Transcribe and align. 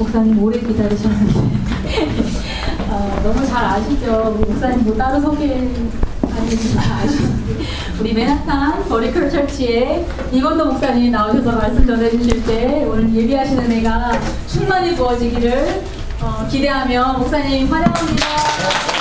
목사님 0.00 0.42
오래 0.42 0.58
기다리셨는데 0.58 1.34
어, 2.88 3.20
너무 3.22 3.46
잘 3.46 3.64
아시죠? 3.66 4.34
우리 4.34 4.50
목사님 4.50 4.84
뭐 4.84 4.96
따로 4.96 5.20
소개하는 5.20 5.90
잘 6.74 6.92
아시는데 6.92 7.64
우리 8.00 8.14
맨하탄 8.14 8.88
버리컬 8.88 9.28
철치에 9.30 10.06
이건도 10.32 10.72
목사님이 10.72 11.10
나오셔서 11.10 11.52
말씀 11.52 11.86
전해주실 11.86 12.46
때 12.46 12.86
오늘 12.88 13.14
예비하시는 13.14 13.70
애가 13.70 14.18
충만히 14.46 14.94
부어지기를 14.96 15.82
어, 16.22 16.48
기대하며 16.50 17.18
목사님 17.18 17.70
환영합니다. 17.70 18.99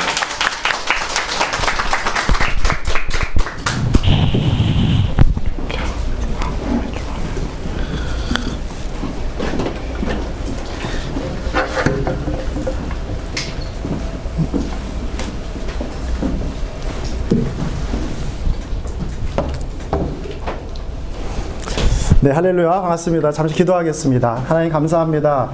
네, 22.29 22.35
할렐루야. 22.35 22.69
반갑습니다. 22.81 23.31
잠시 23.31 23.55
기도하겠습니다. 23.55 24.43
하나님 24.45 24.71
감사합니다. 24.71 25.49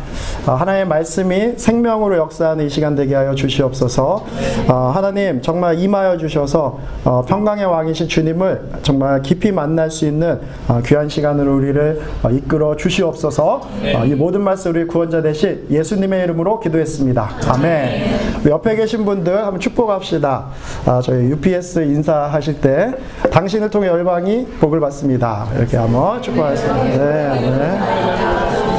어, 0.47 0.51
하나님의 0.51 0.87
말씀이 0.87 1.53
생명으로 1.57 2.17
역사하는 2.17 2.65
이 2.65 2.69
시간 2.69 2.95
되게 2.95 3.15
하여 3.15 3.33
주시옵소서. 3.33 4.25
어, 4.67 4.91
하나님 4.93 5.41
정말 5.41 5.79
임하여 5.79 6.17
주셔서 6.17 6.79
어, 7.03 7.23
평강의 7.27 7.65
왕이신 7.65 8.07
주님을 8.07 8.69
정말 8.83 9.21
깊이 9.21 9.51
만날 9.51 9.89
수 9.89 10.05
있는 10.05 10.39
어, 10.67 10.81
귀한 10.85 11.09
시간으로 11.09 11.55
우리를 11.55 12.01
어, 12.23 12.29
이끌어 12.29 12.75
주시옵소서. 12.75 13.61
어, 13.95 14.05
이 14.05 14.13
모든 14.13 14.41
말씀 14.41 14.71
우리 14.71 14.85
구원자 14.85 15.21
되신 15.21 15.65
예수님의 15.69 16.23
이름으로 16.25 16.59
기도했습니다. 16.59 17.29
아멘. 17.47 18.45
옆에 18.47 18.75
계신 18.75 19.05
분들 19.05 19.37
한번 19.37 19.59
축복합시다. 19.59 20.45
아, 20.85 21.01
저희 21.03 21.29
UPS 21.31 21.79
인사하실 21.79 22.61
때 22.61 22.93
당신을 23.31 23.69
통해 23.69 23.87
열방이 23.87 24.45
복을 24.59 24.79
받습니다. 24.79 25.47
이렇게 25.57 25.77
한번 25.77 26.21
축복하겠습니다. 26.21 26.83
네, 26.83 27.39
네. 27.39 28.74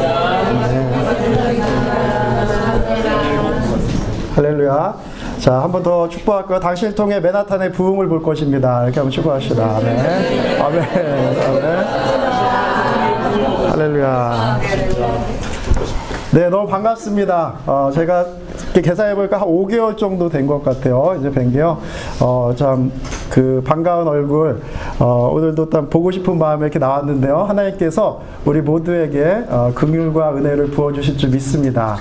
할렐루야. 4.37 4.95
자, 5.39 5.61
한 5.63 5.73
번 5.73 5.83
더 5.83 6.09
축복할 6.09 6.45
거요. 6.47 6.61
당신을 6.61 6.95
통해 6.95 7.21
맨하탄의 7.21 7.73
부흥을 7.73 8.07
볼 8.09 8.23
것입니다. 8.23 8.83
이렇게 8.85 9.01
한번 9.01 9.11
축복합시다. 9.11 9.77
아멘. 9.77 9.99
아멘. 10.61 10.83
아멘. 11.47 11.87
할렐루야. 13.71 14.61
네, 16.33 16.49
너무 16.51 16.69
반갑습니다. 16.69 17.55
어, 17.67 17.91
제가 17.95 18.27
계산해보니까 18.83 19.41
한 19.41 19.49
5개월 19.49 19.97
정도 19.97 20.29
된 20.29 20.47
것 20.47 20.63
같아요. 20.63 21.17
이제 21.19 21.31
뵌 21.31 21.51
게요. 21.53 21.79
어, 22.21 22.53
참, 22.57 22.93
그 23.31 23.61
반가운 23.65 24.07
얼굴, 24.07 24.61
어, 25.01 25.31
오늘도 25.35 25.71
딱 25.71 25.91
보고 25.91 26.11
싶은 26.11 26.39
마음에 26.39 26.63
이렇게 26.67 26.79
나왔는데요. 26.79 27.39
하나님께서 27.39 28.21
우리 28.45 28.61
모두에게 28.61 29.45
어, 29.49 29.73
긍휼과 29.75 30.37
은혜를 30.37 30.71
부어주실 30.71 31.19
줄 31.19 31.31
믿습니다. 31.31 31.97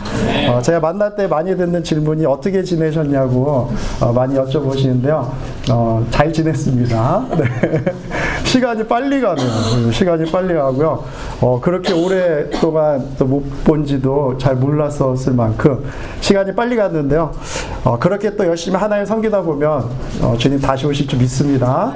어, 0.49 0.61
제가 0.61 0.79
만날 0.79 1.15
때 1.15 1.27
많이 1.27 1.55
듣는 1.57 1.83
질문이 1.83 2.25
어떻게 2.25 2.61
지내셨냐고 2.63 3.69
어, 4.01 4.13
많이 4.13 4.35
여쭤보시는데요. 4.35 5.25
어, 5.71 6.05
잘 6.11 6.31
지냈습니다. 6.31 7.25
네. 7.37 7.45
시간이 8.45 8.85
빨리 8.87 9.19
가네요. 9.21 9.47
음, 9.75 9.91
시간이 9.91 10.31
빨리 10.31 10.53
가고요. 10.53 11.03
어, 11.41 11.59
그렇게 11.59 11.91
오랫동안 11.93 13.05
또 13.19 13.25
못 13.25 13.41
본지도 13.65 14.37
잘 14.37 14.55
몰랐었을 14.55 15.33
만큼 15.33 15.83
시간이 16.21 16.53
빨리 16.55 16.75
갔는데요. 16.75 17.31
어, 17.83 17.97
그렇게 17.99 18.35
또 18.35 18.45
열심히 18.45 18.77
하나님 18.77 19.03
섬기다 19.05 19.41
보면 19.41 19.83
어, 20.21 20.35
주님 20.37 20.59
다시 20.61 20.85
오실 20.85 21.07
줄 21.07 21.19
믿습니다. 21.19 21.93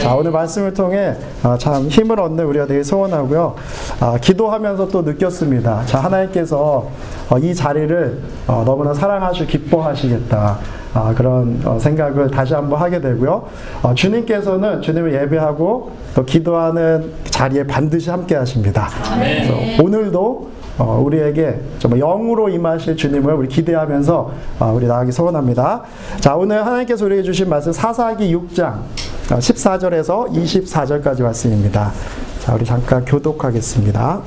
자, 0.00 0.14
오늘 0.14 0.30
말씀을 0.30 0.72
통해 0.72 1.14
어, 1.42 1.56
참 1.58 1.88
힘을 1.88 2.18
얻는 2.20 2.44
우리가 2.46 2.66
되게 2.66 2.82
소원하고요. 2.84 3.56
아, 4.00 4.16
기도하면서 4.20 4.88
또 4.88 5.02
느꼈습니다. 5.02 5.84
자, 5.86 5.98
하나님께서 5.98 6.88
어, 7.28 7.38
이 7.38 7.54
자리를 7.54 8.22
어, 8.46 8.62
너무나 8.64 8.94
사랑하시고 8.94 9.46
기뻐하시겠다. 9.46 10.58
아, 10.94 11.12
그런 11.14 11.60
어, 11.64 11.78
생각을 11.78 12.30
다시 12.30 12.54
한번 12.54 12.80
하게 12.80 13.00
되고요. 13.00 13.46
어, 13.82 13.94
주님께서는 13.94 14.82
주님을 14.82 15.12
예배하고 15.14 15.92
또 16.14 16.24
기도하는 16.24 17.12
자리에 17.24 17.64
반드시 17.64 18.10
함께 18.10 18.34
하십니다. 18.34 18.88
그래서 19.14 19.54
오늘도 19.82 20.48
어, 20.78 21.02
우리에게 21.04 21.60
정말 21.78 22.00
영으로 22.00 22.48
임하실 22.48 22.96
주님을 22.96 23.34
우리 23.34 23.48
기대하면서 23.48 24.30
어, 24.60 24.72
우리 24.74 24.86
나가기 24.86 25.12
소원합니다. 25.12 25.82
자, 26.20 26.36
오늘 26.36 26.64
하나님께서 26.64 27.04
우리에게 27.04 27.24
주신 27.24 27.48
말씀 27.48 27.72
사사기 27.72 28.34
6장 28.34 28.80
14절에서 29.28 30.30
24절까지 30.32 31.22
말씀입니다. 31.22 31.92
자, 32.40 32.54
우리 32.54 32.64
잠깐 32.64 33.04
교독하겠습니다. 33.04 34.20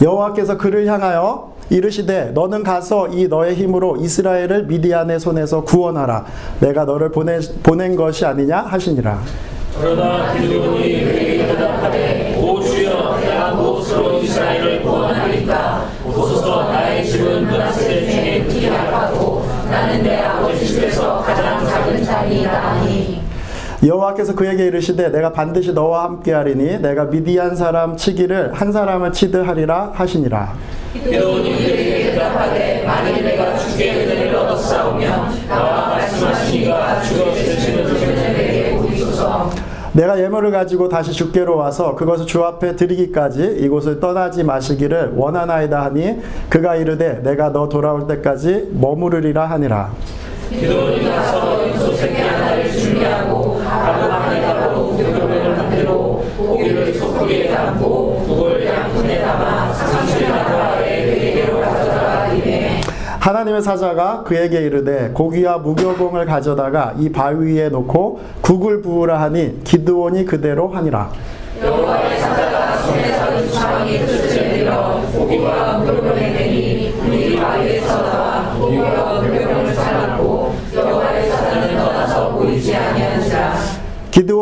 여호와께서 0.00 0.56
그를 0.56 0.86
향하여 0.86 1.51
이르시되 1.72 2.32
너는 2.34 2.62
가서 2.62 3.08
이 3.08 3.28
너의 3.28 3.54
힘으로 3.54 3.96
이스라엘을 3.96 4.64
미디안의 4.64 5.18
손에서 5.18 5.64
구원하라. 5.64 6.26
내가 6.60 6.84
너를 6.84 7.10
보내, 7.10 7.38
보낸 7.62 7.96
것이 7.96 8.26
아니냐 8.26 8.58
하시니라. 8.58 9.20
그러나 9.80 10.34
기드온이 10.34 11.04
그에게 11.04 11.46
대답하되 11.46 12.38
오 12.38 12.60
주여 12.60 13.18
내가 13.20 13.54
무엇으로 13.54 14.18
이스라엘을 14.18 14.82
구원하리까? 14.82 15.86
보소서 16.04 16.64
나의 16.64 17.06
집은 17.06 17.46
문하세 17.46 18.04
중에 18.04 18.66
약하고 18.66 19.46
나는 19.70 20.02
내 20.02 20.20
아버지 20.20 20.66
집에서 20.66 21.22
가장 21.22 21.64
작은 21.64 22.04
자리이다니 22.04 22.71
여호와께서 23.84 24.36
그에게 24.36 24.66
이르시되 24.66 25.10
내가 25.10 25.32
반드시 25.32 25.72
너와 25.72 26.04
함께하리니 26.04 26.80
내가 26.80 27.06
미디안 27.06 27.56
사람 27.56 27.96
치기를 27.96 28.52
한 28.52 28.70
사람을 28.70 29.12
치듯 29.12 29.46
하리라 29.46 29.90
하시니라. 29.92 30.54
그에게 30.92 32.12
대답하되 32.12 32.84
만일 32.86 33.24
내가 33.24 33.56
주께 33.56 33.90
은혜를 34.04 34.36
얻었사오면 34.36 35.48
나와 35.48 35.88
말씀하시니가 35.88 37.02
주여 37.02 37.34
주시는 37.34 38.36
내게 38.36 38.76
보이소서. 38.76 39.50
내가 39.94 40.18
예물을 40.18 40.52
가지고 40.52 40.88
다시 40.88 41.12
주께로 41.12 41.56
와서 41.56 41.96
그것을 41.96 42.26
주 42.26 42.44
앞에 42.44 42.76
드리기까지 42.76 43.56
이곳을 43.58 43.98
떠나지 43.98 44.44
마시기를 44.44 45.14
원하나이다 45.16 45.82
하니 45.82 46.18
그가 46.48 46.76
이르되 46.76 47.20
내가 47.22 47.50
너 47.52 47.68
돌아올 47.68 48.06
때까지 48.06 48.68
머무르리라 48.70 49.44
하니라. 49.46 49.90
기드온이 50.50 51.08
가서 51.08 51.66
인소새끼 51.66 52.20
하나를 52.20 52.70
준비하고 52.70 53.58
가로방에 53.58 54.40
가로 54.42 54.96
기름을 54.96 55.56
만들어 55.56 56.22
소쿠리에 57.32 57.48
담고 57.48 58.24
그걸 58.28 58.66
양푼에 58.66 59.22
담아 59.22 59.72
상수리 59.72 60.28
나라에 60.28 61.06
그에게로 61.06 61.60
가져다가 61.60 62.26
이르되 62.28 62.80
하나님의 63.20 63.62
사자가 63.62 64.22
그에게 64.24 64.60
이르되 64.62 65.10
고기와 65.14 65.58
무교봉을 65.58 66.26
가져다가 66.26 66.94
이 66.98 67.10
바위 67.10 67.54
위에 67.54 67.68
놓고 67.70 68.20
국을 68.42 68.82
부으라 68.82 69.20
하니 69.20 69.62
기드온이 69.64 70.24
그대로 70.24 70.68
하니라. 70.68 71.10
여호와의 71.62 72.18
사자가 72.20 72.76
손에 72.78 73.12
잡은 73.12 73.48
주방이 73.48 73.98
끝을 74.00 74.58
들어 74.58 75.00
고기와 75.12 75.78
물병을 75.78 76.16
내니 76.16 76.90
물이 77.00 77.36
바위에서 77.36 78.02
나와 78.02 78.54
고기와 78.58 79.20
물병을 79.22 79.74
잘랐고 79.74 80.54
여호와의 80.74 81.30
사자는 81.30 81.76
떠나서 81.78 82.32
보이지 82.32 82.74
아니하니라 82.74 83.01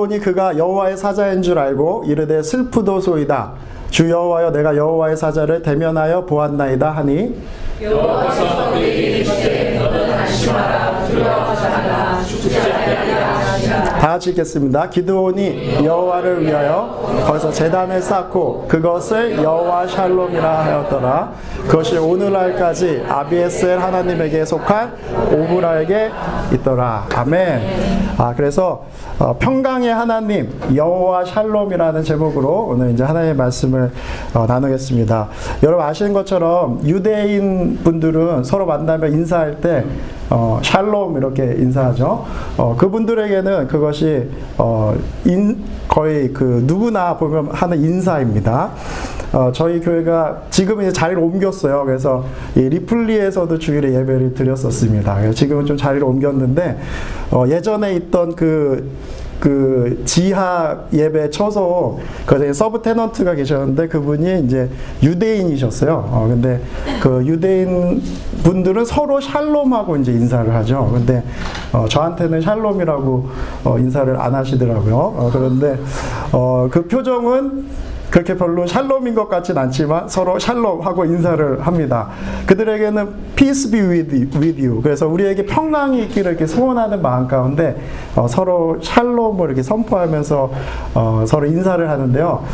기드온이 0.00 0.18
그가 0.20 0.56
여호와의 0.56 0.96
사자인 0.96 1.42
줄 1.42 1.58
알고 1.58 2.04
이르되 2.06 2.42
슬프도소이다. 2.42 3.52
주 3.90 4.08
여호와여 4.08 4.50
내가 4.52 4.76
여호와의 4.76 5.16
사자를 5.16 5.62
대면하여 5.62 6.24
보았나이다 6.24 6.90
하니 6.90 7.34
여호와께서 7.82 8.70
그에게 8.72 9.00
이르시되 9.18 9.78
너는 9.78 10.12
안심하라. 10.12 11.06
두려워하지 11.08 11.62
말라 11.62 12.22
죽지 12.22 12.56
아니하리라 12.56 13.29
다 14.00 14.12
같이 14.12 14.30
읽겠습니다. 14.30 14.88
기드온이 14.88 15.84
여호와를 15.84 16.42
위하여 16.46 17.22
거기서 17.26 17.52
제단을 17.52 18.00
쌓고 18.00 18.64
그것을 18.66 19.42
여호와 19.42 19.86
샬롬이라 19.88 20.64
하였더라. 20.64 21.32
그것이 21.68 21.98
오늘날까지 21.98 23.04
아비에셀 23.06 23.78
하나님에게 23.78 24.46
속한 24.46 24.94
오브라에게 25.34 26.10
있더라. 26.54 27.08
아멘. 27.14 27.60
아 28.16 28.32
그래서 28.34 28.86
어, 29.18 29.36
평강의 29.38 29.92
하나님 29.92 30.50
여호와 30.74 31.26
샬롬이라는 31.26 32.02
제목으로 32.02 32.68
오늘 32.70 32.92
이제 32.92 33.04
하나님의 33.04 33.36
말씀을 33.36 33.90
어, 34.32 34.46
나누겠습니다. 34.48 35.28
여러분 35.62 35.84
아시는 35.84 36.14
것처럼 36.14 36.80
유대인 36.86 37.78
분들은 37.84 38.44
서로 38.44 38.64
만나면 38.64 39.12
인사할 39.12 39.60
때 39.60 39.84
어, 40.30 40.60
샬롬 40.62 41.16
이렇게 41.16 41.42
인사하죠. 41.58 42.24
어, 42.56 42.76
그분들에게는 42.78 43.66
그것 43.66 43.89
이 43.92 44.28
어, 44.58 44.94
인, 45.24 45.58
거의 45.88 46.32
그 46.32 46.62
누구나 46.66 47.16
보면 47.16 47.48
하는 47.50 47.82
인사입니다. 47.82 48.70
어, 49.32 49.52
저희 49.52 49.80
교회가 49.80 50.42
지금 50.50 50.80
이제 50.80 50.92
자리를 50.92 51.22
옮겼어요. 51.22 51.84
그래서 51.84 52.24
이 52.56 52.60
리플리에서도 52.60 53.58
주일에 53.58 53.94
예배를 53.94 54.34
드렸었습니다. 54.34 55.30
지금은 55.32 55.66
좀 55.66 55.76
자리를 55.76 56.04
옮겼는데 56.04 56.78
어, 57.30 57.44
예전에 57.48 57.94
있던 57.94 58.34
그 58.34 58.90
그 59.40 60.02
지하 60.04 60.78
예배 60.92 61.30
처소 61.30 61.98
그 62.26 62.52
subtenant가 62.52 63.34
계셨는데 63.34 63.88
그분이 63.88 64.44
이제 64.44 64.68
유대인이셨어요. 65.02 66.08
어 66.10 66.26
근데 66.28 66.60
그 67.02 67.24
유대인 67.26 68.02
분들은 68.44 68.84
서로 68.84 69.20
샬롬하고 69.20 69.96
이제 69.96 70.12
인사를 70.12 70.54
하죠. 70.56 70.90
근데 70.92 71.22
어 71.72 71.86
저한테는 71.88 72.42
샬롬이라고 72.42 73.28
어 73.64 73.78
인사를 73.78 74.14
안 74.20 74.34
하시더라고요. 74.34 74.94
어 74.94 75.30
그런데 75.32 75.78
어 76.32 76.68
그 76.70 76.86
표정은 76.86 77.64
그렇게 78.10 78.36
별로 78.36 78.66
샬롬인 78.66 79.14
것 79.14 79.28
같진 79.28 79.56
않지만 79.56 80.08
서로 80.08 80.38
샬롬하고 80.38 81.04
인사를 81.04 81.66
합니다. 81.66 82.08
그들에게는 82.46 83.08
peace 83.36 83.70
be 83.70 83.80
with 83.80 84.60
you. 84.60 84.82
그래서 84.82 85.06
우리에게 85.06 85.46
평강이 85.46 86.02
있기를 86.04 86.32
이렇게 86.32 86.46
소원하는 86.46 87.00
마음 87.00 87.28
가운데 87.28 87.76
어, 88.16 88.26
서로 88.26 88.78
샬롬을 88.82 89.46
이렇게 89.46 89.62
선포하면서 89.62 90.50
어, 90.94 91.24
서로 91.26 91.46
인사를 91.46 91.88
하는데요. 91.88 92.44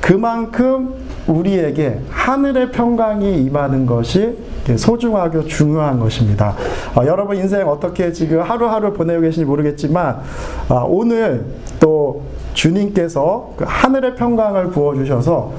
그만큼 0.00 0.94
우리에게 1.26 2.00
하늘의 2.10 2.70
평강이 2.70 3.42
임하는 3.42 3.86
것이 3.86 4.36
소중하고 4.76 5.44
중요한 5.44 5.98
것입니다. 5.98 6.54
어, 6.94 7.06
여러분 7.06 7.36
인생 7.36 7.66
어떻게 7.68 8.12
지금 8.12 8.42
하루하루 8.42 8.92
보내고 8.92 9.22
계신지 9.22 9.44
모르겠지만 9.44 10.20
아, 10.68 10.84
오늘 10.86 11.46
또 11.80 12.22
주님께서 12.56 13.50
그 13.56 13.64
하늘의 13.68 14.16
평강을 14.16 14.70
부어주셔서 14.70 15.52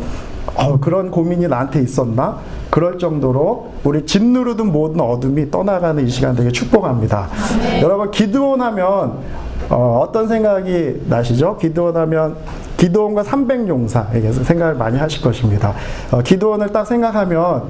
어, 0.55 0.79
그런 0.79 1.11
고민이 1.11 1.47
나한테 1.47 1.81
있었나? 1.81 2.39
그럴 2.69 2.97
정도로 2.97 3.73
우리 3.83 4.05
짓누르던 4.05 4.71
모든 4.71 4.99
어둠이 5.01 5.51
떠나가는 5.51 6.05
이 6.05 6.09
시간 6.09 6.35
되게 6.35 6.51
축복합니다. 6.51 7.27
여러분 7.81 8.11
기드온 8.11 8.61
하면 8.61 9.19
어, 9.69 10.01
어떤 10.01 10.27
생각이 10.27 11.03
나시죠? 11.07 11.57
기드온 11.57 11.95
하면 11.97 12.37
기도원과 12.77 13.23
300용사에게 13.23 14.43
생각을 14.43 14.75
많이 14.75 14.97
하실 14.97 15.21
것입니다. 15.21 15.73
어, 16.11 16.21
기도원을 16.21 16.71
딱 16.71 16.85
생각하면 16.85 17.63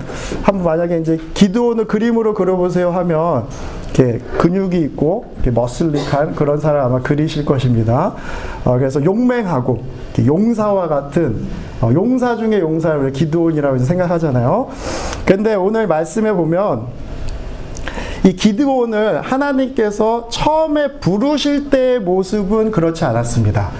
한번 0.44 0.64
만약에 0.64 1.00
이제 1.00 1.18
기도원을 1.34 1.86
그림으로 1.86 2.34
그려보세요 2.34 2.92
하면 2.92 3.46
이렇게 3.94 4.20
근육이 4.38 4.80
있고 4.82 5.26
이렇게 5.36 5.52
머슬릭한 5.52 6.36
그런 6.36 6.60
사람 6.60 6.86
아마 6.86 7.02
그리실 7.02 7.46
것입니다. 7.46 8.14
어, 8.64 8.78
그래서 8.78 9.04
용맹하고 9.04 9.80
용사와 10.26 10.88
같은 10.88 11.46
어, 11.82 11.90
용사 11.94 12.36
중에 12.36 12.60
용사를 12.60 13.12
기도원이라고 13.12 13.78
생각하잖아요. 13.80 14.68
근데 15.26 15.56
오늘 15.56 15.88
말씀에 15.88 16.32
보면 16.34 17.07
이 18.28 18.36
기드온을 18.36 19.22
하나님께서 19.22 20.28
처음에 20.30 21.00
부르실 21.00 21.70
때의 21.70 22.02
모습은 22.02 22.72
그렇지 22.72 23.06
않았습니다. 23.06 23.72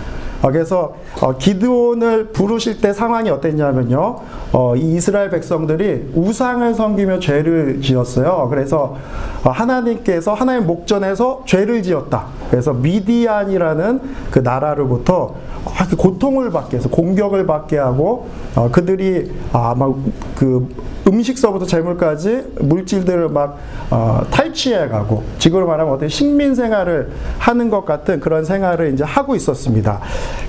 어, 0.42 0.52
그래서 0.52 0.96
어, 1.22 1.38
기드온을 1.38 2.28
부르실 2.28 2.80
때 2.82 2.94
상황이 2.94 3.30
어땠냐면요. 3.30 4.20
어, 4.54 4.76
이 4.76 4.96
이스라엘 4.96 5.30
백성들이 5.30 6.12
우상을 6.16 6.74
섬기며 6.74 7.20
죄를 7.20 7.82
지었어요. 7.82 8.48
그래서 8.50 8.96
어, 9.44 9.50
하나님께서 9.50 10.34
하나님 10.34 10.68
목전에서 10.68 11.44
죄를 11.46 11.84
지었다. 11.84 12.26
그래서 12.50 12.74
미디안이라는 12.74 14.02
그 14.32 14.40
나라로부터 14.40 15.36
아, 15.66 15.88
고통을 15.96 16.52
받게 16.52 16.78
해서 16.78 16.90
공격을 16.90 17.46
받게 17.46 17.78
하고 17.78 18.28
어, 18.56 18.70
그들이 18.72 19.32
아마 19.52 19.94
그 20.36 20.68
음식서부터 21.08 21.66
재물까지 21.66 22.54
물질들을 22.60 23.30
막 23.30 23.58
어, 23.90 24.22
탈취해 24.30 24.88
가고 24.88 25.24
지금으로 25.40 25.68
말하면 25.68 25.94
어떤 25.94 26.10
식민 26.10 26.56
생활을 26.56 27.12
하는 27.40 27.70
것 27.70 27.86
같은 27.86 28.20
그런 28.20 28.44
생활을 28.44 28.94
이제 28.94 29.04
하고 29.04 29.36
있었습니다. 29.36 30.02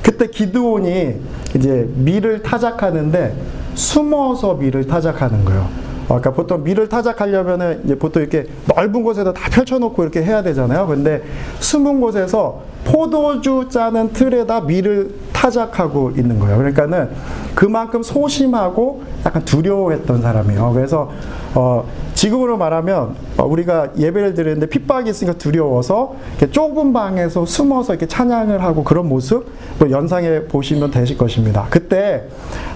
그때 0.02 0.26
기드온이 0.28 1.16
이제 1.56 1.88
밀을 1.94 2.42
타작하는데 2.42 3.34
숨어서 3.74 4.54
밀을 4.54 4.86
타작하는 4.86 5.44
거예요. 5.44 5.68
그러니까 6.08 6.32
보통 6.32 6.64
밀을 6.64 6.88
타작하려면은 6.88 7.82
이제 7.84 7.94
보통 7.94 8.22
이렇게 8.22 8.46
넓은 8.74 9.02
곳에다 9.02 9.32
다 9.34 9.50
펼쳐놓고 9.50 10.02
이렇게 10.02 10.22
해야 10.22 10.42
되잖아요. 10.42 10.86
근데 10.86 11.22
숨은 11.60 12.00
곳에서 12.00 12.62
포도주 12.84 13.66
짜는 13.68 14.12
틀에다 14.14 14.62
밀을 14.62 15.14
타작하고 15.32 16.12
있는 16.12 16.38
거예요. 16.38 16.56
그러니까는 16.56 17.10
그만큼 17.54 18.02
소심하고 18.02 19.02
약간 19.26 19.44
두려워했던 19.44 20.22
사람이에요. 20.22 20.72
그래서 20.72 21.10
어, 21.54 21.84
지금으로 22.14 22.56
말하면 22.56 23.14
어, 23.36 23.44
우리가 23.44 23.90
예배를 23.98 24.34
드리는데 24.34 24.66
핍박이 24.66 25.10
있으니까 25.10 25.36
두려워서 25.36 26.16
좁은 26.50 26.92
방에서 26.92 27.44
숨어서 27.44 27.92
이렇게 27.92 28.06
찬양을 28.06 28.62
하고 28.62 28.82
그런 28.82 29.08
모습 29.08 29.46
뭐 29.78 29.90
연상해 29.90 30.46
보시면 30.46 30.90
되실 30.90 31.18
것입니다. 31.18 31.66
그때 31.68 32.24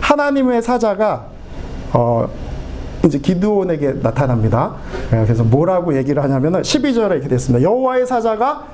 하나님의 0.00 0.62
사자가 0.62 1.26
어, 1.94 2.28
이제 3.04 3.18
기드온에게 3.18 4.00
나타납니다. 4.02 4.74
그래서 5.10 5.42
뭐라고 5.44 5.96
얘기를 5.96 6.22
하냐면은 6.22 6.62
12절에 6.62 7.12
이렇게 7.12 7.28
됐습니다. 7.28 7.62
여호와의 7.62 8.06
사자가 8.06 8.64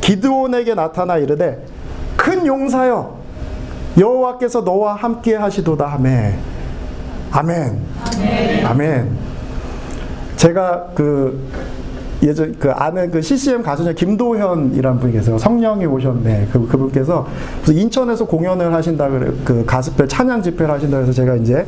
기드온에게 0.00 0.74
나타나 0.74 1.16
이르되 1.16 1.64
큰 2.16 2.46
용사여 2.46 3.18
여호와께서 3.98 4.62
너와 4.62 4.94
함께 4.94 5.34
하시도다 5.34 5.86
하매 5.86 6.34
아멘. 7.30 7.80
아멘. 8.06 8.66
아멘. 8.66 9.18
제가 10.36 10.90
그 10.94 11.48
예전 12.22 12.54
그 12.58 12.70
아는 12.70 13.10
그 13.10 13.20
CCM 13.20 13.62
가수 13.62 13.82
중에 13.82 13.94
김도현이라는 13.94 14.98
분이 15.00 15.12
계세요. 15.12 15.36
성령이 15.38 15.86
오셨네. 15.86 16.48
그 16.52 16.66
그분께서 16.66 17.26
무슨 17.60 17.76
인천에서 17.76 18.26
공연을 18.26 18.72
하신다 18.72 19.08
그래. 19.08 19.32
그 19.44 19.64
가스펠 19.64 20.08
찬양 20.08 20.42
집회를 20.42 20.72
하신다 20.74 20.96
그래서 20.98 21.12
제가 21.12 21.36
이제 21.36 21.66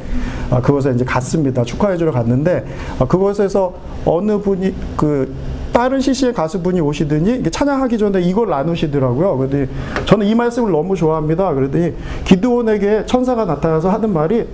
아, 0.50 0.60
그곳에 0.60 0.92
이제 0.92 1.04
갔습니다. 1.04 1.62
축하해 1.62 1.96
주러 1.96 2.12
갔는데 2.12 2.64
아, 2.98 3.04
그곳에서 3.06 3.74
어느 4.04 4.38
분이 4.38 4.74
그 4.96 5.34
다른 5.72 6.00
CC의 6.00 6.32
가수분이 6.32 6.80
오시더니 6.80 7.42
찬양하기 7.50 7.98
전에 7.98 8.22
이걸 8.22 8.48
나누시더라고요. 8.48 9.36
그런데 9.36 9.68
저는 10.06 10.26
이 10.26 10.34
말씀을 10.34 10.70
너무 10.72 10.96
좋아합니다. 10.96 11.52
그랬더니 11.52 11.94
기드온에게 12.24 13.04
천사가 13.04 13.44
나타나서 13.44 13.90
하는 13.90 14.10
말이 14.10 14.46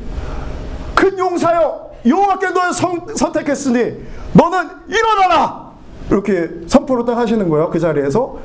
큰 0.97 1.17
용사여 1.17 1.93
여호와께 2.05 2.51
너를 2.51 2.73
선, 2.73 3.07
선택했으니 3.15 3.99
너는 4.33 4.69
일어나라 4.89 5.62
이렇게 6.13 6.51
선포를 6.67 7.05
딱 7.05 7.17
하시는 7.17 7.49
거예요 7.49 7.71
그 7.71 7.79
자리에서? 7.81 8.39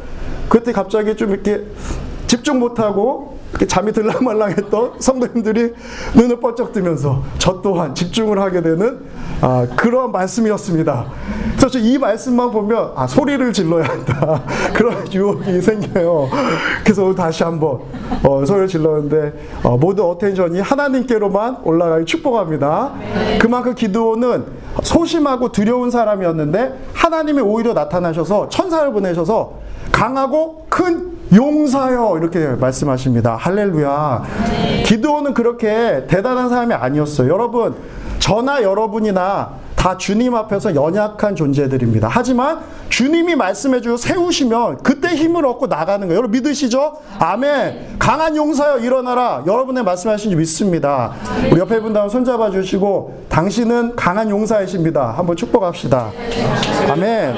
그때 0.49 0.71
갑자기 0.71 1.15
좀 1.15 1.31
이렇게 1.31 1.63
집중 2.27 2.59
못하고 2.59 3.37
잠이 3.67 3.91
들랑말랑했던 3.93 4.99
성도님들이 4.99 5.73
눈을 6.15 6.39
번쩍 6.39 6.73
뜨면서 6.73 7.23
저 7.37 7.61
또한 7.61 7.95
집중을 7.95 8.39
하게 8.39 8.61
되는 8.61 8.99
아, 9.41 9.65
그러한 9.75 10.11
말씀이었습니다. 10.11 11.05
그래서 11.57 11.79
이 11.79 11.97
말씀만 11.97 12.51
보면 12.51 12.91
아, 12.95 13.07
소리를 13.07 13.51
질러야 13.53 13.85
한다 13.85 14.43
그런 14.73 15.11
유혹이 15.11 15.61
생겨요. 15.61 16.29
그래서 16.83 17.15
다시 17.15 17.43
한번 17.43 17.79
어, 18.23 18.45
소리를 18.45 18.67
질렀는데 18.67 19.33
어, 19.63 19.77
모든 19.77 20.03
어텐션이 20.03 20.59
하나님께로만 20.59 21.59
올라가기 21.63 22.05
축복합니다. 22.05 22.93
그만큼 23.39 23.73
기도는 23.73 24.45
소심하고 24.83 25.51
두려운 25.51 25.89
사람이었는데 25.89 26.89
하나님이 26.93 27.41
오히려 27.41 27.73
나타나셔서 27.73 28.49
천사를 28.49 28.91
보내셔서 28.91 29.53
강하고 29.91 30.65
큰 30.69 31.16
용사여 31.33 32.17
이렇게 32.17 32.47
말씀하십니다. 32.47 33.35
할렐루야. 33.35 34.23
기도는 34.85 35.33
그렇게 35.33 36.05
대단한 36.07 36.49
사람이 36.49 36.73
아니었어요. 36.73 37.31
여러분, 37.31 37.75
저나 38.19 38.61
여러분이나 38.63 39.51
다 39.77 39.95
주님 39.95 40.33
앞에서 40.33 40.75
연약한 40.75 41.35
존재들입니다. 41.35 42.09
하지만 42.11 42.59
주님이 42.89 43.35
말씀해 43.35 43.79
주고 43.79 43.95
세우시면 43.95 44.79
그때 44.79 45.09
힘을 45.09 45.45
얻고 45.45 45.67
나가는 45.67 46.05
거예요. 46.07 46.17
여러분 46.17 46.31
믿으시죠? 46.31 46.93
아멘. 47.19 47.97
강한 47.99 48.35
용사여 48.35 48.79
일어나라. 48.79 49.43
여러분의 49.45 49.83
말씀하신 49.83 50.31
줄 50.31 50.39
믿습니다. 50.39 51.13
우리 51.51 51.59
옆에 51.59 51.79
분 51.79 51.93
다음 51.93 52.09
손잡아 52.09 52.49
주시고 52.49 53.25
당신은 53.29 53.95
강한 53.95 54.31
용사이십니다. 54.31 55.13
한번 55.15 55.35
축복합시다. 55.35 56.11
아멘. 56.89 57.35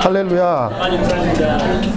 할렐루야. 0.00 0.70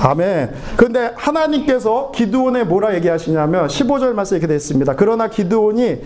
아멘. 0.02 0.56
그런데 0.76 1.12
하나님께서 1.16 2.12
기드온에 2.16 2.64
뭐라 2.64 2.96
얘기하시냐면 2.96 3.68
15절 3.68 4.14
말씀 4.14 4.38
이렇게 4.38 4.48
됐습니다. 4.52 4.96
그러나 4.96 5.28
기드온이 5.28 6.02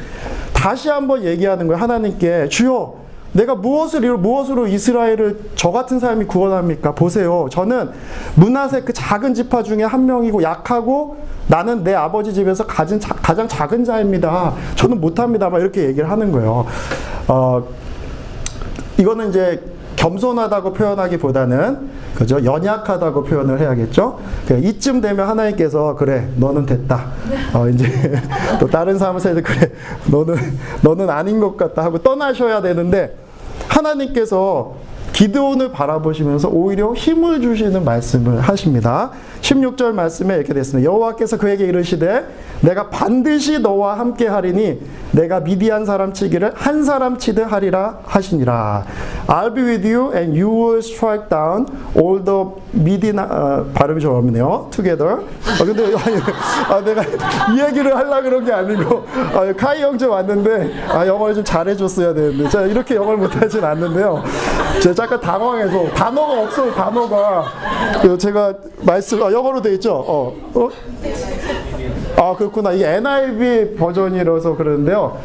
다시 0.51 0.89
한번 0.89 1.24
얘기하는 1.24 1.67
거예요. 1.67 1.81
하나님께 1.81 2.50
주여 2.50 3.08
내가 3.33 3.55
무엇을 3.55 4.01
무엇으로 4.17 4.67
이스라엘을 4.67 5.39
저 5.55 5.71
같은 5.71 6.00
사람이 6.00 6.25
구원합니까? 6.25 6.93
보세요. 6.95 7.48
저는 7.51 7.91
문하세 8.36 8.81
그 8.81 8.93
작은 8.93 9.33
지파 9.33 9.63
중에 9.63 9.83
한 9.83 10.05
명이고 10.05 10.41
약하고 10.41 11.17
나는 11.48 11.83
내 11.83 11.93
아버지 11.93 12.33
집에서 12.33 12.65
가진 12.65 13.00
자- 13.00 13.13
가장 13.15 13.48
작은 13.48 13.83
자입니다. 13.83 14.53
저는 14.75 15.00
못합니다. 15.00 15.50
막 15.50 15.59
이렇게 15.59 15.83
얘기를 15.86 16.09
하는 16.09 16.31
거예요. 16.31 16.65
어, 17.27 17.63
이거는 18.98 19.29
이제 19.29 19.62
겸손하다고 19.95 20.74
표현하기보다는 20.74 21.89
그죠 22.19 22.43
연약하다고 22.43 23.23
표현을 23.23 23.61
해야겠죠. 23.61 24.19
그 24.45 24.59
이쯤 24.59 24.99
되면 24.99 25.27
하나님께서 25.29 25.95
그래 25.95 26.27
너는 26.35 26.65
됐다. 26.65 27.05
어 27.53 27.69
이제 27.69 27.85
또 28.59 28.67
다른 28.67 28.99
사람한테 28.99 29.41
그래 29.41 29.71
너는 30.11 30.35
너는 30.81 31.09
아닌 31.09 31.39
것 31.39 31.55
같다 31.55 31.81
하고 31.81 31.97
떠나셔야 31.99 32.61
되는데 32.61 33.15
하나님께서 33.69 34.75
기드온을 35.13 35.71
바라보시면서 35.71 36.49
오히려 36.49 36.93
힘을 36.93 37.41
주시는 37.41 37.85
말씀을 37.85 38.41
하십니다. 38.41 39.11
16절 39.41 39.93
말씀에 39.93 40.35
이렇게 40.35 40.53
됐습니다. 40.53 40.89
여호와께서 40.89 41.38
그에게 41.38 41.65
이르시되 41.65 42.25
내가 42.61 42.89
반드시 42.89 43.59
너와 43.59 43.97
함께 43.97 44.27
하리니 44.27 44.79
내가 45.11 45.39
미디안 45.39 45.85
사람 45.85 46.13
치기를 46.13 46.51
한 46.55 46.83
사람 46.83 47.17
치듯 47.17 47.51
하리라 47.51 47.99
하시니라. 48.05 48.85
I'll 49.27 49.53
be 49.53 49.63
with 49.63 49.87
you 49.87 50.13
and 50.13 50.39
you 50.39 50.49
will 50.49 50.79
strike 50.79 51.29
down 51.29 51.65
all 51.95 52.23
the 52.23 52.45
Midian 52.75 53.19
어, 53.19 53.65
발음이 53.73 54.01
좀 54.01 54.13
어렵네요. 54.13 54.67
Together. 54.71 55.21
아 55.59 55.63
근데 55.65 55.83
아니, 55.95 56.17
아, 56.69 56.81
내가 56.81 57.03
이 57.03 57.59
얘기를 57.67 57.95
하려 57.95 58.21
그런 58.21 58.45
게 58.45 58.51
아니고 58.51 59.05
아, 59.33 59.53
카이 59.57 59.81
형제 59.81 60.05
왔는데 60.05 60.71
아 60.89 61.07
영어를 61.07 61.35
좀 61.35 61.43
잘해 61.43 61.75
줬어야 61.75 62.13
되는데 62.13 62.49
제가 62.49 62.65
이렇게 62.65 62.95
영어를 62.95 63.17
못 63.17 63.35
하진 63.41 63.63
않는데요. 63.63 64.23
제가 64.81 64.95
잠깐 64.95 65.21
당황해서 65.21 65.89
단어가 65.95 66.41
없어요. 66.43 66.73
단어가 66.73 67.45
그 68.01 68.17
제가 68.17 68.53
말씀 68.81 69.23
아, 69.23 69.31
영어로 69.31 69.61
돼 69.61 69.73
있죠. 69.73 69.93
어, 69.95 70.33
어? 70.53 70.69
아 72.19 72.35
그렇구나. 72.35 72.73
이게 72.73 72.85
NIV 72.85 73.75
버전이라서 73.77 74.57
그러는데요. 74.57 75.17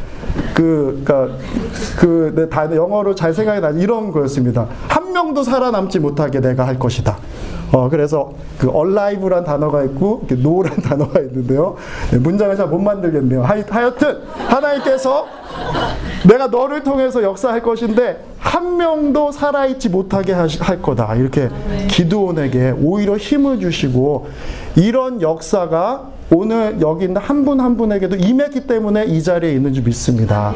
그, 0.54 1.02
그니까, 1.04 1.28
그, 1.98 2.32
내 2.36 2.48
다, 2.48 2.72
영어로 2.72 3.16
잘 3.16 3.34
생각이 3.34 3.60
나, 3.60 3.70
이런 3.70 4.12
거였습니다. 4.12 4.68
한 4.86 5.12
명도 5.12 5.42
살아남지 5.42 5.98
못하게 5.98 6.40
내가 6.40 6.64
할 6.66 6.78
것이다. 6.78 7.16
어, 7.72 7.88
그래서 7.88 8.32
그 8.58 8.70
alive란 8.72 9.42
단어가 9.42 9.82
있고, 9.82 10.22
이렇게 10.28 10.40
no란 10.40 10.76
단어가 10.82 11.18
있는데요. 11.18 11.74
네, 12.12 12.18
문장을 12.18 12.56
잘 12.56 12.68
못 12.68 12.78
만들겠네요. 12.78 13.42
하여, 13.42 13.64
하여튼, 13.68 14.20
하나님께서 14.46 15.26
내가 16.28 16.46
너를 16.46 16.84
통해서 16.84 17.24
역사할 17.24 17.60
것인데, 17.60 18.24
한 18.38 18.76
명도 18.76 19.32
살아있지 19.32 19.88
못하게 19.88 20.32
할 20.32 20.80
거다. 20.80 21.16
이렇게 21.16 21.48
기드온에게 21.88 22.74
오히려 22.80 23.16
힘을 23.16 23.58
주시고, 23.58 24.28
이런 24.76 25.20
역사가 25.20 26.13
오늘 26.30 26.78
여기 26.80 27.04
있는 27.04 27.20
한분한 27.20 27.76
분에게도 27.76 28.16
임했기 28.16 28.66
때문에 28.66 29.04
이 29.04 29.22
자리에 29.22 29.52
있는 29.52 29.72
줄 29.74 29.84
믿습니다. 29.84 30.54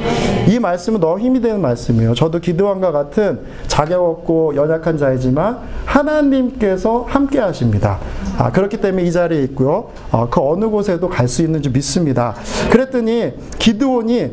이 0.49 0.59
말씀은 0.59 0.99
너무 0.99 1.21
힘이 1.21 1.41
되는 1.41 1.61
말씀이에요. 1.61 2.15
저도 2.15 2.39
기도원과 2.41 2.91
같은 2.91 3.41
자격 3.67 4.03
없고 4.03 4.57
연약한 4.57 4.97
자이지만 4.97 5.59
하나님께서 5.85 7.05
함께 7.09 7.39
하십니다. 7.39 7.99
아, 8.39 8.51
그렇기 8.51 8.79
때문에 8.79 9.05
이 9.05 9.13
자리에 9.13 9.43
있고요. 9.45 9.91
아, 10.11 10.27
그 10.31 10.41
어느 10.41 10.67
곳에도 10.69 11.09
갈 11.09 11.29
수 11.29 11.43
있는 11.43 11.61
줄 11.61 11.73
믿습니다. 11.73 12.35
그랬더니 12.71 13.35
기드온이 13.59 14.31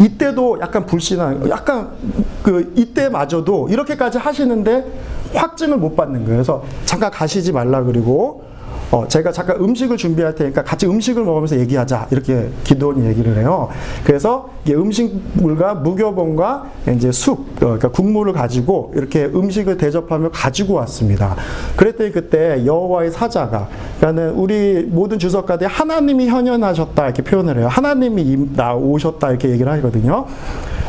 이때도 0.00 0.58
약간 0.60 0.84
불신한, 0.84 1.48
약간 1.48 1.90
그 2.42 2.72
이때마저도 2.76 3.68
이렇게까지 3.70 4.18
하시는데 4.18 4.84
확증을 5.32 5.78
못 5.78 5.94
받는 5.94 6.24
거예요. 6.24 6.36
그래서 6.38 6.64
잠깐 6.84 7.12
가시지 7.12 7.52
말라 7.52 7.84
그리고 7.84 8.45
어, 8.92 9.06
제가 9.08 9.32
잠깐 9.32 9.56
음식을 9.60 9.96
준비할 9.96 10.34
테니까 10.34 10.62
같이 10.62 10.86
음식을 10.86 11.24
먹으면서 11.24 11.58
얘기하자 11.58 12.06
이렇게 12.12 12.48
기도원이 12.62 13.04
얘기를 13.06 13.36
해요. 13.36 13.68
그래서 14.04 14.50
이게 14.64 14.74
음식물과 14.74 15.74
무교본과 15.74 16.66
이제 16.94 17.10
숲, 17.10 17.40
어, 17.40 17.44
그러니까 17.58 17.88
국물을 17.88 18.32
가지고 18.32 18.92
이렇게 18.94 19.24
음식을 19.24 19.76
대접하며 19.76 20.30
가지고 20.30 20.74
왔습니다. 20.74 21.34
그랬더니 21.76 22.12
그때 22.12 22.64
여호와의 22.64 23.10
사자가, 23.10 23.68
그러니까는 23.98 24.34
우리 24.34 24.84
모든 24.88 25.18
주석가들이 25.18 25.68
하나님이 25.68 26.28
현현하셨다 26.28 27.04
이렇게 27.04 27.22
표현을 27.22 27.58
해요. 27.58 27.66
하나님이 27.68 28.22
임- 28.22 28.52
나오셨다 28.54 29.30
이렇게 29.30 29.50
얘기를 29.50 29.70
하거든요. 29.72 30.26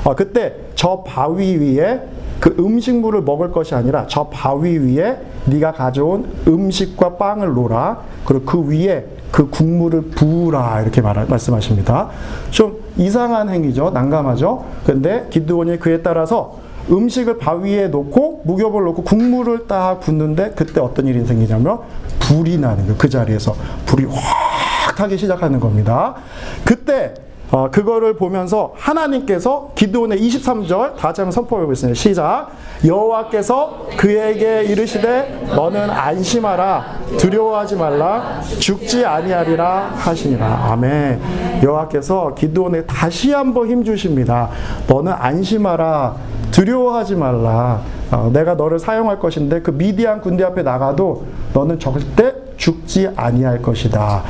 어, 0.08 0.16
그때 0.16 0.54
저 0.74 1.04
바위 1.06 1.58
위에 1.58 2.02
그 2.40 2.56
음식물을 2.58 3.24
먹을 3.24 3.52
것이 3.52 3.76
아니라 3.76 4.06
저 4.08 4.28
바위 4.28 4.78
위에 4.78 5.18
네가 5.46 5.74
가져온 5.74 6.26
음식과 6.48 7.18
빵을 7.18 7.54
놓으라. 7.54 8.04
그리고 8.24 8.46
그 8.46 8.70
위에 8.70 9.06
그 9.32 9.50
국물을 9.50 10.04
부으라 10.04 10.82
이렇게 10.82 11.02
말, 11.02 11.26
말씀하십니다. 11.28 12.10
좀 12.52 12.78
이상한 12.96 13.50
행위죠. 13.50 13.90
난감하죠. 13.90 14.64
근데 14.86 15.28
기드온이 15.30 15.78
그에 15.78 16.02
따라서 16.02 16.56
음식을 16.90 17.38
바위에 17.38 17.90
놓고 17.90 18.44
무겹을 18.46 18.86
놓고 18.86 19.04
국물을 19.04 19.68
딱 19.68 20.00
붓는데 20.00 20.52
그때 20.56 20.80
어떤 20.80 21.06
일이 21.08 21.26
생기냐면 21.26 21.80
불이 22.20 22.60
나는 22.60 22.84
거예요. 22.84 22.96
그 22.98 23.10
자리에서 23.10 23.54
불이 23.86 24.06
확 24.06 24.96
타기 24.96 25.18
시작하는 25.18 25.60
겁니다. 25.60 26.16
그때 26.64 27.14
어, 27.50 27.70
그거를 27.72 28.16
보면서 28.16 28.74
하나님께서 28.76 29.72
기드온의 29.76 30.20
23절 30.20 30.96
다 30.96 31.08
같이 31.08 31.22
한번 31.22 31.32
선포해 31.32 31.64
보겠습니다. 31.64 31.98
시작. 31.98 32.50
여호와께서 32.86 33.88
그에게 33.96 34.64
이르시되 34.64 35.46
너는 35.56 35.90
안심하라 35.90 36.86
두려워하지 37.18 37.76
말라 37.78 38.42
죽지 38.60 39.06
아니하리라 39.06 39.92
하시니라. 39.96 40.46
아멘. 40.72 41.22
여호와께서 41.64 42.36
기드온에 42.36 42.84
다시 42.86 43.32
한번 43.32 43.68
힘 43.70 43.84
주십니다. 43.84 44.50
너는 44.88 45.14
안심하라 45.14 46.16
두려워하지 46.52 47.16
말라. 47.16 47.82
어, 48.12 48.30
내가 48.32 48.56
너를 48.56 48.80
사용할 48.80 49.20
것인데 49.20 49.62
그 49.62 49.72
미디안 49.72 50.22
군대 50.22 50.44
앞에 50.44 50.64
나가도 50.64 51.26
너는 51.54 51.80
절대 51.80 52.34
죽지 52.58 53.10
아니할 53.16 53.62
것이다. 53.62 54.24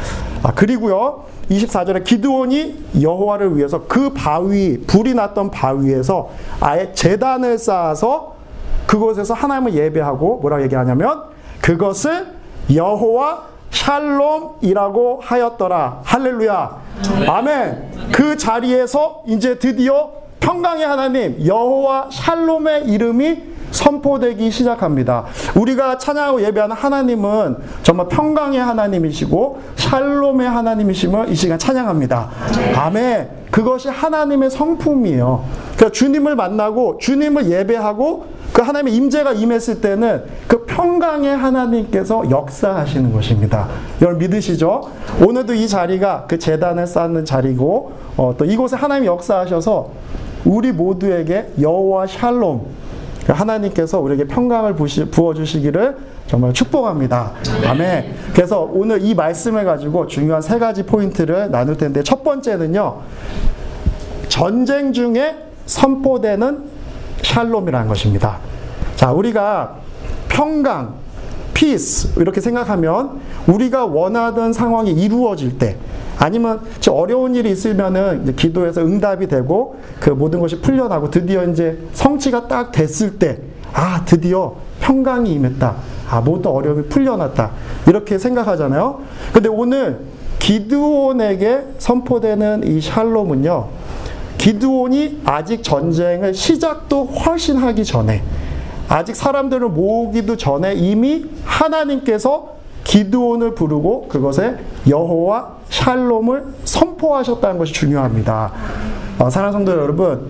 아, 0.44 0.54
그리고요. 0.54 1.26
24절에 1.50 2.04
기드온이 2.04 2.86
여호와를 3.02 3.56
위해서 3.58 3.84
그 3.88 4.12
바위 4.14 4.80
불이 4.86 5.14
났던 5.14 5.50
바위에서 5.52 6.30
아예 6.60 6.92
제단을 6.94 7.58
쌓아서 7.58 8.36
그곳에서 8.86 9.34
하나님을 9.34 9.74
예배하고 9.74 10.40
뭐라고 10.42 10.64
얘기하냐면 10.64 11.24
그것을 11.62 12.28
여호와 12.74 13.44
샬롬이라고 13.72 15.22
하였더라. 15.24 16.02
할렐루야. 16.04 16.78
아멘. 17.28 18.10
그 18.12 18.38
자리에서 18.38 19.24
이제 19.28 19.60
드디어 19.60 20.12
평강의 20.40 20.86
하나님 20.86 21.46
여호와 21.46 22.10
샬롬의 22.12 22.86
이름이 22.86 23.57
선포되기 23.72 24.50
시작합니다. 24.52 25.26
우리가 25.56 25.98
찬양하고 25.98 26.42
예배하는 26.44 26.76
하나님은 26.76 27.58
정말 27.84 28.08
평강의 28.08 28.60
하나님이시고 28.60 29.60
샬롬의 29.76 30.48
하나님이심을 30.48 31.30
이 31.30 31.36
시간 31.36 31.60
찬양합니다. 31.60 32.30
아멘. 32.76 33.38
그것이 33.52 33.90
하나님의 33.90 34.52
성품이에요. 34.52 35.44
그러니까 35.76 35.90
주님을 35.90 36.36
만나고 36.36 36.98
주님을 37.00 37.50
예배하고 37.50 38.38
그 38.54 38.62
하나님의 38.62 38.96
임재가 38.96 39.34
임했을 39.34 39.82
때는 39.82 40.24
그 40.48 40.66
평강의 40.66 41.36
하나님께서 41.36 42.30
역사하시는 42.30 43.14
것입니다. 43.14 43.68
여러분 44.02 44.20
믿으시죠? 44.20 44.90
오늘도 45.26 45.54
이 45.54 45.68
자리가 45.68 46.26
그 46.28 46.40
재단을 46.40 46.88
쌓는 46.88 47.26
자리고 47.26 47.94
어, 48.18 48.34
또 48.38 48.46
이곳에 48.46 48.76
하나님이 48.76 49.08
역사하셔서 49.08 49.92
우리 50.46 50.72
모두에게 50.72 51.52
여호와 51.60 52.08
샬롬 52.08 52.66
하나님께서 53.34 54.00
우리에게 54.00 54.26
평강을 54.26 54.76
부어주시기를 54.76 55.98
정말 56.28 56.54
축복합니다. 56.54 57.32
아멘. 57.66 58.16
그래서 58.34 58.70
오늘 58.72 59.04
이 59.04 59.14
말씀을 59.16 59.66
가지고 59.66 60.08
중요한 60.08 60.42
세 60.42 60.60
가지 60.60 60.84
포인트를 60.84 61.52
나눌 61.52 61.78
텐데 61.78 62.04
첫 62.04 62.24
번째는요. 62.24 63.02
전쟁 64.28 64.94
중에 64.94 65.36
선포되는 65.66 66.64
샬롬이라는 67.24 67.88
것입니다. 67.88 68.40
자, 68.96 69.12
우리가 69.12 69.76
평강, 70.30 70.96
peace 71.58 72.20
이렇게 72.20 72.40
생각하면 72.40 73.20
우리가 73.48 73.88
원하던 73.88 74.54
상황이 74.54 74.92
이루어질 74.92 75.58
때 75.58 75.76
아니면 76.20 76.62
저 76.80 76.92
어려운 76.92 77.34
일이 77.34 77.50
있으면은 77.52 78.36
기도해서 78.36 78.82
응답이 78.82 79.28
되고 79.28 79.76
그 80.00 80.12
모든 80.12 80.40
것이 80.40 80.62
풀려나고 80.62 81.10
드디어 81.10 81.44
이제 81.46 81.80
성취가 81.94 82.48
딱 82.48 82.72
됐을 82.72 83.18
때 83.18 83.58
아 83.74 84.04
드디어 84.06 84.56
평강이 84.80 85.32
임했다. 85.34 85.76
아 86.10 86.22
모든 86.22 86.52
어려움이 86.52 86.84
풀려났다. 86.88 87.52
이렇게 87.88 88.18
생각하잖아요. 88.18 89.02
근데 89.34 89.50
오늘 89.50 90.00
기드온에게 90.40 91.64
선포되는 91.78 92.64
이 92.66 92.82
샬롬은요. 92.82 93.68
기드온이 94.38 95.22
아직 95.26 95.64
전쟁을 95.64 96.34
시작도 96.34 97.06
훨씬 97.06 97.58
하기 97.58 97.84
전에 97.84 98.24
아직 98.90 99.16
사람들을 99.16 99.70
모으기도 99.70 100.38
전에 100.38 100.74
이미 100.74 101.26
하나님께서 101.44 102.58
기드온을 102.84 103.54
부르고 103.54 104.08
그것에 104.08 104.58
여호와 104.88 105.58
샬롬을 105.70 106.46
선포하셨다는 106.64 107.58
것이 107.58 107.74
중요합니다. 107.74 108.54
어, 109.20 109.30
사랑하는 109.30 109.66
성도 109.66 109.72
여러분, 109.82 110.28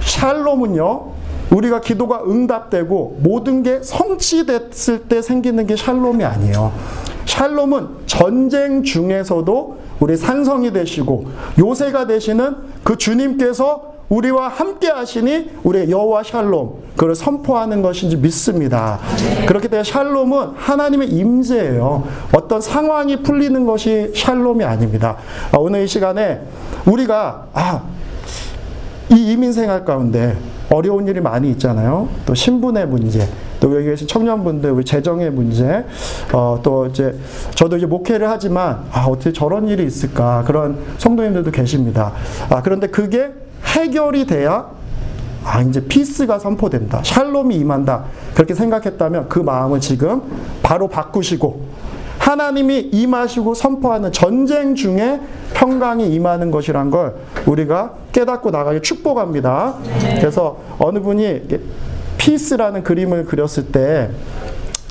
샬롬은요, 0.00 1.12
우리가 1.50 1.80
기도가 1.80 2.24
응답되고 2.26 3.18
모든 3.20 3.62
게 3.62 3.80
성취됐을 3.82 5.04
때 5.08 5.22
생기는 5.22 5.64
게 5.66 5.76
샬롬이 5.76 6.24
아니에요. 6.24 6.72
샬롬은 7.26 7.88
전쟁 8.06 8.82
중에서도 8.82 9.78
우리 10.00 10.16
산성이 10.16 10.72
되시고 10.72 11.26
요새가 11.58 12.06
되시는 12.06 12.56
그 12.82 12.98
주님께서 12.98 13.95
우리와 14.08 14.48
함께 14.48 14.88
하시니 14.88 15.50
우리의 15.64 15.90
여호와 15.90 16.22
샬롬 16.22 16.86
그걸 16.96 17.14
선포하는 17.14 17.82
것인지 17.82 18.16
믿습니다. 18.16 19.00
그렇기 19.46 19.68
때문에 19.68 19.84
샬롬은 19.84 20.50
하나님의 20.56 21.08
임재예요. 21.10 22.04
어떤 22.32 22.60
상황이 22.60 23.22
풀리는 23.22 23.66
것이 23.66 24.12
샬롬이 24.14 24.64
아닙니다. 24.64 25.16
아, 25.52 25.58
오늘 25.58 25.82
이 25.82 25.86
시간에 25.88 26.40
우리가 26.86 27.48
아, 27.52 27.82
이 29.10 29.32
이민 29.32 29.52
생활 29.52 29.84
가운데 29.84 30.36
어려운 30.70 31.06
일이 31.06 31.20
많이 31.20 31.50
있잖아요. 31.50 32.08
또 32.24 32.34
신분의 32.34 32.86
문제, 32.88 33.28
또 33.60 33.74
여기 33.76 33.86
계신 33.86 34.08
청년분들 34.08 34.70
우리 34.70 34.84
재정의 34.84 35.30
문제, 35.30 35.84
어, 36.32 36.58
또 36.62 36.86
이제 36.86 37.14
저도 37.54 37.76
이제 37.76 37.86
목회를 37.86 38.28
하지만 38.28 38.84
아 38.90 39.04
어떻게 39.04 39.32
저런 39.32 39.68
일이 39.68 39.84
있을까 39.84 40.42
그런 40.44 40.78
성도님들도 40.98 41.52
계십니다. 41.52 42.12
아 42.50 42.62
그런데 42.62 42.88
그게 42.88 43.32
해결이 43.66 44.26
돼야 44.26 44.70
아 45.44 45.60
이제 45.60 45.80
피스가 45.84 46.38
선포된다, 46.40 47.02
샬롬이 47.04 47.54
임한다 47.56 48.04
그렇게 48.34 48.54
생각했다면 48.54 49.28
그 49.28 49.38
마음을 49.38 49.80
지금 49.80 50.22
바로 50.62 50.88
바꾸시고 50.88 51.66
하나님이 52.18 52.90
임하시고 52.92 53.54
선포하는 53.54 54.10
전쟁 54.10 54.74
중에 54.74 55.20
평강이 55.54 56.12
임하는 56.12 56.50
것이란 56.50 56.90
걸 56.90 57.14
우리가 57.46 57.92
깨닫고 58.10 58.50
나가기 58.50 58.82
축복합니다. 58.82 59.74
그래서 60.18 60.58
어느 60.78 60.98
분이 60.98 61.42
피스라는 62.18 62.82
그림을 62.82 63.26
그렸을 63.26 63.66
때 63.66 64.10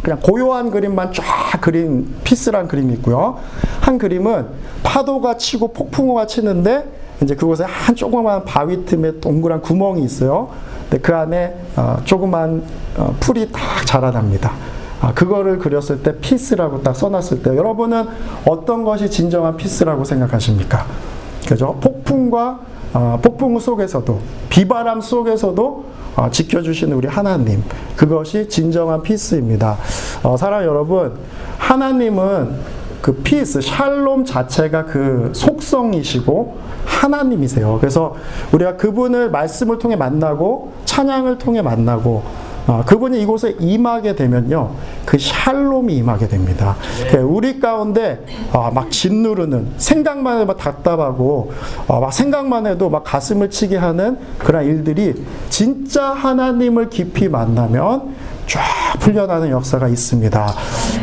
그냥 0.02 0.20
고요한 0.22 0.72
그림만 0.72 1.12
쫙 1.12 1.24
그린 1.60 2.16
피스란 2.24 2.68
그림이 2.70 2.94
있고요. 2.94 3.40
한 3.82 3.98
그림은 3.98 4.46
파도가 4.84 5.36
치고 5.36 5.74
폭풍우가 5.74 6.28
치는데 6.28 6.86
이제 7.22 7.36
그곳에 7.36 7.64
한 7.64 7.96
조그만 7.96 8.44
바위 8.44 8.86
틈에 8.86 9.20
동그란 9.20 9.62
구멍이 9.62 10.04
있어요. 10.04 10.50
근데 10.90 11.02
그 11.02 11.16
안에 11.16 11.56
어, 11.76 11.98
조그만 12.04 12.64
어, 12.98 13.16
풀이 13.20 13.52
딱 13.52 13.86
자라납니다. 13.86 14.52
아, 15.02 15.14
그거를 15.14 15.60
그렸을 15.60 16.02
때 16.02 16.18
peace라고 16.20 16.82
딱 16.82 16.96
써놨을 16.96 17.44
때 17.44 17.56
여러분은 17.56 18.08
어떤 18.48 18.84
것이 18.84 19.10
진정한 19.10 19.58
peace라고 19.58 20.04
생각하십니까? 20.04 20.86
그죠? 21.48 21.78
폭풍과 21.82 22.60
어, 22.94 23.20
폭풍 23.22 23.60
속에서도 23.60 24.20
비바람 24.50 25.02
속에서도 25.02 25.86
어, 26.16 26.30
지켜주시는 26.32 26.96
우리 26.96 27.08
하나님 27.08 27.62
그것이 27.98 28.48
진정한 28.48 29.04
peace입니다. 29.04 29.78
어, 30.24 30.38
사랑 30.38 30.64
여러분 30.64 31.14
하나님은 31.58 32.56
그 33.06 33.14
peace 33.18 33.62
샬롬 33.62 34.26
자체가 34.26 34.86
그 34.86 35.30
속성이시고 35.36 36.58
하나님이세요. 36.86 37.78
그래서 37.80 38.16
우리가 38.52 38.78
그분을 38.78 39.30
말씀을 39.30 39.78
통해 39.78 39.96
만나고 39.96 40.74
찬양을 40.86 41.38
통해 41.38 41.62
만나고 41.62 42.24
아, 42.68 42.84
그분이 42.84 43.22
이곳에 43.22 43.56
임하게 43.60 44.16
되면요, 44.16 44.72
그 45.06 45.18
샬롬이 45.20 45.96
임하게 45.98 46.28
됩니다. 46.28 46.76
네. 47.12 47.18
우리 47.20 47.60
가운데 47.60 48.26
아, 48.52 48.72
막 48.74 48.90
짓누르는 48.90 49.74
생각만 49.78 50.42
해도 50.42 50.56
답답하고 50.56 51.52
아, 51.88 52.00
막 52.00 52.12
생각만 52.12 52.66
해도 52.66 52.90
막 52.90 53.04
가슴을 53.04 53.50
치게 53.50 53.78
하는 53.78 54.18
그런 54.40 54.66
일들이 54.66 55.14
진짜 55.50 56.06
하나님을 56.12 56.90
깊이 56.90 57.30
만나면 57.30 58.16
쫙 58.48 58.62
풀려나는 59.00 59.50
역사가 59.50 59.88
있습니다. 59.88 60.48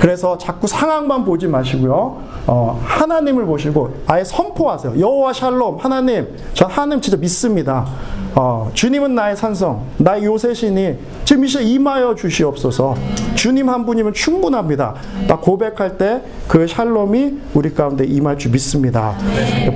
그래서 0.01 0.39
자꾸 0.39 0.67
상황만 0.67 1.25
보지 1.25 1.47
마시고요. 1.47 2.23
어, 2.47 2.81
하나님을 2.85 3.47
보시고 3.47 3.95
아예 4.07 4.25
선포하세요. 4.25 4.99
여호와 4.99 5.33
샬롬 5.33 5.79
하나님 5.79 6.37
전 6.55 6.71
하나님 6.71 7.01
진짜 7.01 7.17
믿습니다. 7.17 7.87
어, 8.35 8.71
주님은 8.73 9.15
나의 9.15 9.37
산성, 9.37 9.85
나의 9.99 10.25
요새시니 10.25 10.97
지금 11.25 11.45
이제 11.45 11.63
임하여 11.63 12.15
주시옵소서. 12.15 12.95
주님 13.35 13.69
한 13.69 13.85
분이면 13.85 14.15
충분합니다. 14.15 14.95
나 15.29 15.37
고백할 15.37 15.99
때 15.99 16.23
그 16.49 16.67
샬롬이 16.67 17.39
우리 17.55 17.73
가운데 17.73 18.05
임할 18.05 18.37
줄 18.37 18.51
믿습니다. 18.53 19.17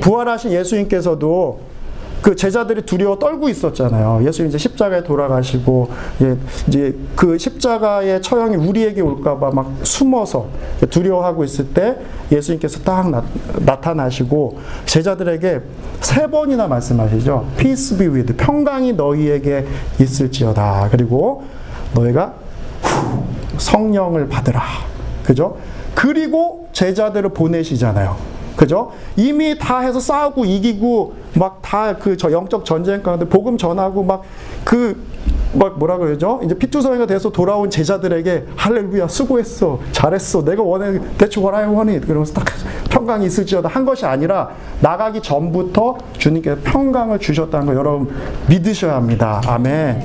부활하신 0.01 0.53
예수님께서도 0.53 1.61
그 2.23 2.35
제자들이 2.35 2.83
두려워 2.83 3.19
떨고 3.19 3.49
있었잖아요. 3.49 4.21
예수님 4.27 4.49
이제 4.49 4.59
십자가에 4.59 5.05
돌아가시고 5.05 5.91
이제 6.69 6.97
그 7.15 7.39
십자가의 7.39 8.21
처형이 8.23 8.57
우리에게 8.57 9.01
올까봐 9.01 9.51
막 9.51 9.73
숨어서 9.83 10.47
두려워하고 10.91 11.45
있을 11.45 11.69
때 11.69 11.97
예수님께서 12.33 12.81
딱 12.81 13.11
나, 13.11 13.81
타나시고 13.81 14.59
제자들에게 14.87 15.61
세 16.01 16.27
번이나 16.27 16.67
말씀하시죠. 16.67 17.47
Peace 17.57 17.97
be 17.99 18.09
with 18.09 18.37
평강이 18.37 18.95
너희에게 18.95 19.67
있을지어다. 20.01 20.89
그리고 20.91 21.45
너희가 21.95 22.35
성령을 23.59 24.29
받으라. 24.29 24.63
그죠? 25.25 25.57
그리고 25.95 26.69
제자들을 26.73 27.31
보내시잖아요. 27.31 28.36
그죠? 28.57 28.93
이미 29.17 29.59
다 29.59 29.81
해서 29.81 30.01
싸우고 30.01 30.45
이기고 30.47 31.15
막 31.35 31.61
다 31.63 31.95
그 31.99 32.17
저 32.17 32.33
영적 32.33 32.65
전쟁 32.65 33.03
가운데 33.03 33.29
복음 33.29 33.59
전하고 33.59 34.03
막그 34.03 35.17
막 35.53 35.79
뭐라 35.79 35.99
그러죠? 35.99 36.41
이제 36.45 36.55
피투성이가 36.55 37.07
돼서 37.07 37.31
돌아온 37.31 37.71
제자들에게 37.71 38.47
할렐루야 38.57 39.09
수고했어 39.09 39.79
잘했어 39.93 40.45
내가 40.45 40.63
원해 40.63 40.99
대충 41.19 41.47
I 41.55 41.67
wanted 41.69 42.07
그러면서 42.07 42.35
딱 42.35 42.47
평강이 42.91 43.27
있을지어다 43.27 43.69
한 43.69 43.85
것이 43.85 44.05
아니라 44.07 44.51
나가기 44.81 45.21
전부터 45.23 45.99
주님께서 46.19 46.59
평강을 46.65 47.19
주셨다는 47.19 47.67
거 47.67 47.75
여러분 47.75 48.09
믿으셔야 48.49 48.97
합니다 48.97 49.41
아멘. 49.47 50.03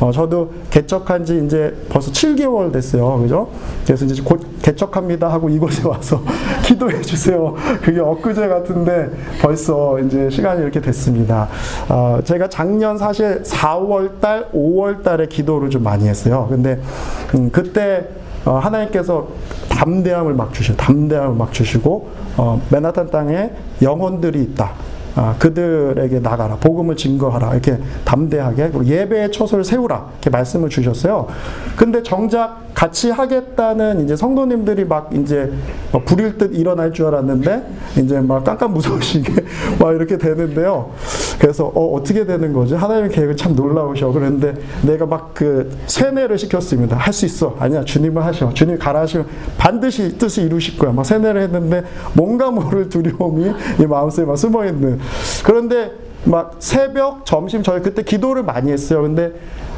어, 0.00 0.12
저도 0.12 0.50
개척한 0.70 1.24
지 1.24 1.42
이제 1.44 1.76
벌써 1.88 2.12
7개월 2.12 2.72
됐어요. 2.72 3.18
그죠? 3.18 3.48
그래서 3.84 4.04
이제 4.04 4.22
곧 4.22 4.40
개척합니다 4.68 5.32
하고 5.32 5.48
이곳에 5.48 5.86
와서 5.88 6.22
기도해 6.62 7.00
주세요. 7.00 7.54
그게 7.82 8.00
엊그제 8.00 8.48
같은데 8.48 9.10
벌써 9.40 9.98
이제 10.00 10.28
시간이 10.28 10.62
이렇게 10.62 10.80
됐습니다. 10.80 11.48
어, 11.88 12.18
제가 12.22 12.48
작년 12.48 12.98
사실 12.98 13.42
4월 13.42 14.20
달, 14.20 14.50
5월 14.52 15.02
달에 15.02 15.26
기도를 15.26 15.70
좀 15.70 15.82
많이 15.82 16.06
했어요. 16.06 16.46
근데 16.50 16.80
음, 17.34 17.50
그때 17.50 18.08
어, 18.44 18.58
하나님께서 18.58 19.28
담대함을 19.70 20.34
막 20.34 20.52
주시고 20.52 20.76
담대함을 20.76 21.36
막 21.36 21.52
주시고 21.52 22.10
어, 22.36 22.60
맨하탄 22.70 23.10
땅에 23.10 23.50
영혼들이 23.80 24.42
있다. 24.42 24.72
아, 25.16 25.34
그들에게 25.38 26.20
나가라 26.20 26.54
복음을 26.56 26.94
증거하라 26.94 27.52
이렇게 27.52 27.76
담대하게 28.04 28.70
예배의 28.84 29.32
처소를 29.32 29.64
세우라 29.64 30.10
이렇게 30.12 30.30
말씀을 30.30 30.68
주셨어요. 30.68 31.26
근데 31.74 32.04
정작 32.04 32.67
같이 32.78 33.10
하겠다는 33.10 34.04
이제 34.04 34.14
성도님들이 34.14 34.84
막 34.84 35.10
이제 35.12 35.52
불일 36.04 36.38
듯 36.38 36.54
일어날 36.54 36.92
줄 36.92 37.06
알았는데 37.06 37.66
이제 38.00 38.20
막 38.20 38.44
깜깜 38.44 38.72
무서우시게 38.72 39.34
막 39.82 39.96
이렇게 39.96 40.16
되는데요. 40.16 40.92
그래서 41.40 41.66
어, 41.74 41.94
어떻게 41.94 42.24
되는 42.24 42.52
거지? 42.52 42.74
하나님의 42.76 43.10
계획은 43.10 43.36
참 43.36 43.56
놀라우셔. 43.56 44.12
그런데 44.12 44.54
내가 44.82 45.06
막 45.06 45.34
그 45.34 45.76
세뇌를 45.86 46.38
시켰습니다. 46.38 46.96
할 46.96 47.12
수 47.12 47.26
있어. 47.26 47.56
아니야. 47.58 47.84
주님을 47.84 48.24
하셔. 48.24 48.54
주님 48.54 48.78
가라 48.78 49.00
하시면 49.00 49.26
반드시 49.56 50.16
뜻을 50.16 50.44
이루실 50.44 50.78
거야. 50.78 50.92
막 50.92 51.04
세뇌를 51.04 51.42
했는데 51.42 51.82
뭔가 52.14 52.50
모를 52.52 52.88
두려움이 52.88 53.52
이 53.80 53.86
마음속에 53.86 54.24
막 54.24 54.36
숨어 54.36 54.64
있는. 54.66 55.00
그런데 55.44 55.90
막 56.24 56.56
새벽, 56.60 57.26
점심 57.26 57.64
저희 57.64 57.82
그때 57.82 58.02
기도를 58.02 58.44
많이 58.44 58.70
했어요. 58.70 59.02
근데 59.02 59.32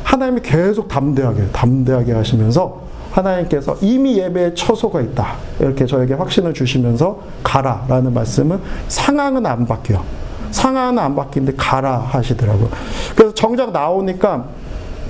하나님이 0.05 0.41
계속 0.43 0.89
담대하게 0.89 1.49
담대하게 1.53 2.13
하시면서 2.13 2.90
하나님께서 3.11 3.77
이미 3.81 4.19
예배에 4.19 4.55
처소가 4.55 5.01
있다. 5.01 5.35
이렇게 5.59 5.87
저에게 5.87 6.15
확신을 6.15 6.55
주시면서 6.55 7.21
가라 7.43 7.85
라는 7.89 8.15
말씀은 8.15 8.61
상황은 8.89 9.45
안 9.47 9.67
바뀌어. 9.67 10.03
상황은 10.51 10.99
안 10.99 11.15
바뀌는데 11.15 11.57
가라 11.57 11.99
하시더라고요. 11.99 12.69
그래서 13.15 13.35
정작 13.35 13.73
나오니까 13.73 14.45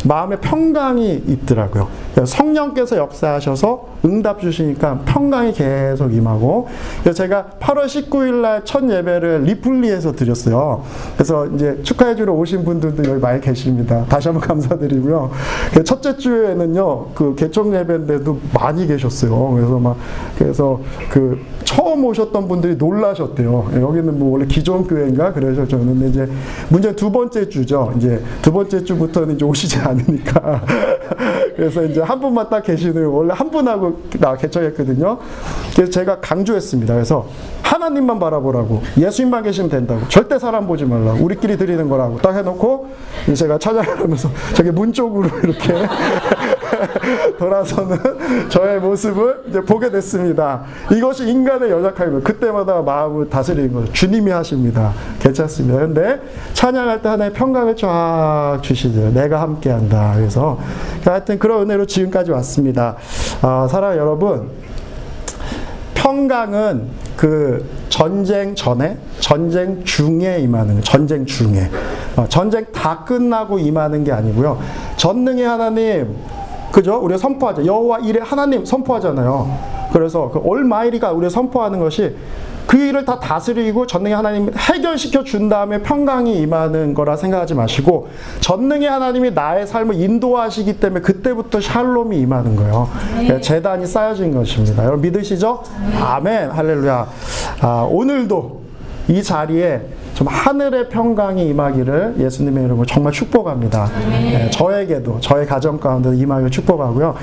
마음에 0.05 0.37
평강이 0.37 1.25
있더라고요. 1.27 1.89
성령께서 2.25 2.96
역사하셔서 2.96 3.87
응답 4.05 4.40
주시니까 4.40 5.01
평강이 5.05 5.53
계속 5.53 6.12
임하고 6.14 6.68
제가 7.14 7.46
8월 7.61 7.87
19일 7.87 8.35
날 8.40 8.61
첫 8.64 8.88
예배를 8.88 9.42
리플리에서 9.44 10.12
드렸어요. 10.12 10.83
그래서 11.14 11.46
이제 11.49 11.81
축하해 11.83 12.14
주러 12.14 12.33
오신 12.35 12.64
분들도 12.64 13.11
여기 13.11 13.20
많이 13.20 13.40
계십니다. 13.40 14.05
다시 14.09 14.29
한번 14.29 14.46
감사드리고요. 14.46 15.31
그 15.75 15.83
첫째 15.83 16.16
주에는요. 16.16 17.07
그 17.14 17.35
개척 17.35 17.73
예배인데도 17.75 18.38
많이 18.55 18.87
계셨어요. 18.87 19.51
그래서 19.55 19.79
막 19.79 19.96
그래서 20.38 20.81
그 21.11 21.40
처음 21.64 22.05
오셨던 22.05 22.49
분들이 22.49 22.77
놀라셨대요. 22.77 23.70
여기는 23.75 24.18
뭐 24.18 24.33
원래 24.33 24.46
기존 24.46 24.87
교회인가 24.87 25.33
그러셨죠. 25.33 25.79
근데 25.79 26.09
이제 26.09 26.29
문제 26.68 26.94
두 26.94 27.11
번째 27.11 27.49
주죠. 27.49 27.92
이제 27.96 28.23
두 28.42 28.53
번째 28.53 28.85
주부터는 28.85 29.35
이제 29.37 29.44
오시지 29.44 29.79
않으니까 29.79 30.62
그래서 31.57 31.85
이제 31.85 32.01
한 32.01 32.21
분만 32.21 32.49
딱 32.49 32.63
계시는 32.63 33.07
원래 33.07 33.33
한 33.35 33.51
분하고 33.51 34.01
나 34.19 34.37
개척했거든요. 34.37 35.19
그래서 35.75 35.91
제가 35.91 36.21
강조했습니다. 36.21 36.95
그래서 36.95 37.27
하나님만 37.63 38.19
바라보라고 38.19 38.83
예수님만 38.99 39.43
계시면 39.45 39.71
된다고 39.71 40.01
절대 40.09 40.39
사람 40.39 40.67
보지 40.67 40.85
말라고 40.85 41.25
우리끼리 41.25 41.57
드리는 41.57 41.89
거라고 41.89 42.19
딱 42.19 42.37
해놓고 42.37 42.89
제가 43.35 43.59
찾아가면서 43.59 44.29
저기 44.55 44.71
문 44.71 44.93
쪽으로 44.93 45.29
이렇게 45.43 45.75
돌아서는 47.39 47.99
저의 48.49 48.81
모습을 48.81 49.45
이제 49.49 49.61
보게 49.61 49.91
됐습니다. 49.91 50.63
이것이 50.93 51.29
인간의 51.29 51.71
연약함입니다. 51.71 52.27
그때마다 52.27 52.83
마음을 52.83 53.29
다스리는 53.29 53.73
거죠. 53.73 53.93
주님이 53.93 54.31
하십니다. 54.31 54.93
괜찮습니다. 55.21 55.81
근데 55.81 56.21
찬양할 56.55 57.03
때 57.03 57.09
하나의 57.09 57.33
평강을 57.33 57.77
쫙 57.77 58.59
주시죠. 58.63 59.11
내가 59.13 59.41
함께한다. 59.43 60.15
그래서 60.17 60.59
하여튼 61.05 61.39
그런 61.40 61.62
은혜로 61.62 61.87
지금까지 61.87 62.31
왔습니다. 62.31 62.96
아, 63.42 63.66
사랑 63.68 63.96
여러분. 63.96 64.50
평강은 65.94 66.88
그 67.16 67.68
전쟁 67.88 68.55
전에, 68.55 68.96
전쟁 69.18 69.83
중에 69.85 70.38
임하는. 70.40 70.83
전쟁 70.83 71.26
중에. 71.26 71.68
어, 72.16 72.26
전쟁 72.29 72.66
다 72.72 73.05
끝나고 73.05 73.59
임하는 73.59 74.05
게 74.05 74.12
아니고요. 74.12 74.61
전능의 74.96 75.44
하나님, 75.44 76.16
그죠? 76.70 76.96
우리가 77.03 77.18
선포하죠. 77.18 77.64
여호와 77.66 77.98
이레 78.00 78.20
하나님 78.20 78.64
선포하잖아요. 78.64 79.90
그래서 79.92 80.31
그 80.33 80.38
올마이리가 80.38 81.12
우리가 81.12 81.31
선포하는 81.31 81.81
것이 81.81 82.14
그 82.70 82.76
일을 82.76 83.04
다 83.04 83.18
다스리고 83.18 83.85
전능의 83.85 84.14
하나님 84.14 84.48
해결시켜 84.56 85.24
준 85.24 85.48
다음에 85.48 85.83
평강이 85.83 86.40
임하는 86.40 86.94
거라 86.94 87.16
생각하지 87.16 87.54
마시고 87.54 88.11
전능의 88.38 88.88
하나님이 88.88 89.33
나의 89.33 89.66
삶을 89.66 90.00
인도하시기 90.00 90.78
때문에 90.78 91.00
그때부터 91.00 91.61
샬롬이 91.61 92.16
임하는 92.20 92.54
거예요. 92.54 92.88
네. 93.16 93.40
재단이 93.40 93.87
쌓여진 93.87 94.33
것입니다. 94.33 94.85
여러분 94.85 95.00
믿으시죠? 95.00 95.64
아멘. 96.00 96.50
할렐루야. 96.50 97.09
아, 97.61 97.88
오늘도 97.90 98.61
이 99.09 99.20
자리에 99.20 99.80
좀 100.14 100.28
하늘의 100.28 100.90
평강이 100.90 101.48
임하기를 101.48 102.18
예수님의 102.20 102.66
이름으로 102.66 102.87
정말 102.87 103.12
축복합니다. 103.12 103.90
네, 104.11 104.48
저에게도 104.48 105.18
저의 105.18 105.44
가정 105.44 105.80
가운데 105.80 106.16
임하기를 106.16 106.52
축복하고요. 106.52 107.16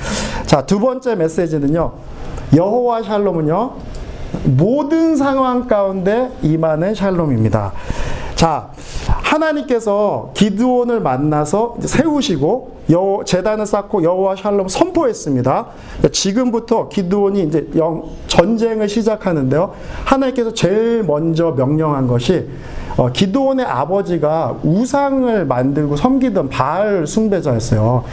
자, 0.45 0.65
두 0.65 0.77
번째 0.81 1.15
메시지는요. 1.15 1.93
여호와 2.53 3.03
샬롬은요. 3.03 3.96
모든 4.43 5.15
상황 5.15 5.67
가운데 5.67 6.31
임하는 6.41 6.95
샬롬입니다. 6.95 7.73
자, 8.35 8.69
하나님께서 9.07 10.31
기드온을 10.33 10.99
만나서 10.99 11.77
세우시고 11.79 12.77
여 12.91 13.21
재단을 13.25 13.65
쌓고 13.65 14.03
여호와 14.03 14.35
샬롬 14.35 14.67
선포했습니다. 14.67 15.67
지금부터 16.11 16.87
기드온이 16.87 17.43
이제 17.43 17.67
영, 17.75 18.03
전쟁을 18.27 18.87
시작하는데요. 18.87 19.73
하나님께서 20.05 20.53
제일 20.53 21.03
먼저 21.03 21.51
명령한 21.51 22.07
것이 22.07 22.47
어, 22.97 23.11
기도원의 23.11 23.65
아버지가 23.65 24.57
우상을 24.63 25.45
만들고 25.45 25.95
섬기던 25.95 26.49
바알 26.49 27.05
숭배자였어요. 27.05 28.03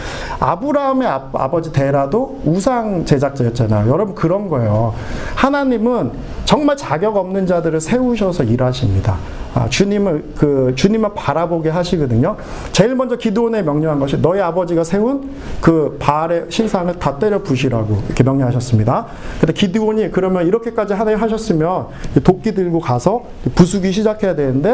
아브라함의 0.41 1.09
아, 1.09 1.51
버지 1.51 1.73
데라도 1.73 2.39
우상 2.45 3.05
제작자였잖아요. 3.07 3.91
여러분 3.91 4.15
그런 4.15 4.49
거예요. 4.49 4.95
하나님은 5.35 6.13
정말 6.45 6.77
자격 6.77 7.17
없는 7.17 7.47
자들을 7.47 7.81
세우셔서 7.81 8.45
일하십니다. 8.45 9.17
아, 9.55 9.69
주님을 9.69 10.33
그 10.37 10.73
주님을 10.75 11.11
바라보게 11.15 11.71
하시거든요. 11.71 12.37
제일 12.73 12.97
먼저 12.97 13.17
기도원에 13.17 13.63
명령한 13.63 14.01
것이 14.01 14.21
너희 14.21 14.41
아버지가 14.41 14.83
세운 14.83 15.31
그 15.61 15.97
바알의 16.01 16.47
신상을 16.49 16.93
다 16.99 17.19
때려 17.19 17.41
부시라고 17.43 18.03
이렇게 18.07 18.25
명령하셨습니다. 18.25 19.07
근데 19.41 19.53
기도원이 19.53 20.11
그러면 20.11 20.47
이렇게까지 20.47 20.95
하나님 20.95 21.23
하셨으면 21.23 21.87
도끼 22.25 22.53
들고 22.53 22.81
가서 22.81 23.23
부수기 23.55 23.93
시작해야 23.93 24.35
되는데 24.35 24.74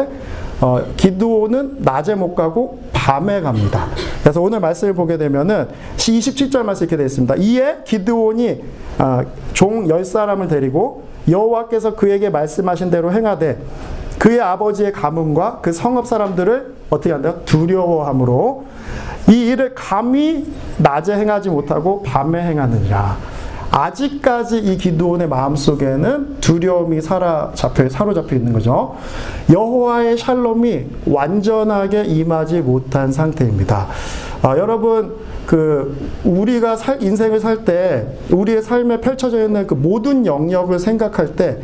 어, 0.61 0.83
기도원은 0.95 1.77
낮에 1.79 2.15
못 2.15 2.35
가고 2.35 2.79
밤에 2.93 3.41
갑니다. 3.41 3.87
그래서 4.21 4.41
오늘 4.41 4.59
말씀을 4.59 4.93
보게 4.93 5.17
되면은 5.17 5.67
27절 5.97 6.63
말씀 6.63 6.85
이렇게 6.85 6.97
되어 6.97 7.05
있습니다. 7.07 7.35
이에 7.39 7.77
기드온이 7.85 8.61
아, 8.99 9.25
종 9.53 9.87
10사람을 9.87 10.49
데리고 10.49 11.03
여호와께서 11.27 11.95
그에게 11.95 12.29
말씀하신 12.29 12.91
대로 12.91 13.11
행하되 13.11 13.59
그의 14.19 14.39
아버지의 14.39 14.91
가문과 14.91 15.59
그 15.61 15.71
성읍 15.71 16.05
사람들을 16.05 16.75
어떻게 16.91 17.11
한다? 17.11 17.35
두려워함으로 17.45 18.65
이 19.29 19.47
일을 19.47 19.73
감히 19.73 20.45
낮에 20.77 21.15
행하지 21.15 21.49
못하고 21.49 22.03
밤에 22.03 22.41
행하느니라. 22.43 23.17
아직까지 23.71 24.59
이 24.59 24.77
기도원의 24.77 25.29
마음속에는 25.29 26.37
두려움이 26.41 27.01
사로잡혀, 27.01 27.87
사로잡혀 27.89 28.35
있는 28.35 28.51
거죠. 28.51 28.95
여호와의 29.51 30.17
샬롬이 30.17 30.85
완전하게 31.07 32.03
임하지 32.03 32.61
못한 32.61 33.11
상태입니다. 33.11 33.87
아, 34.43 34.57
여러분, 34.57 35.15
그 35.45 35.95
우리가 36.23 36.75
살, 36.75 37.01
인생을 37.01 37.39
살 37.39 37.63
때 37.65 38.07
우리의 38.31 38.61
삶에 38.61 38.99
펼쳐져 39.01 39.43
있는 39.45 39.67
그 39.67 39.73
모든 39.73 40.25
영역을 40.25 40.79
생각할 40.79 41.35
때 41.35 41.57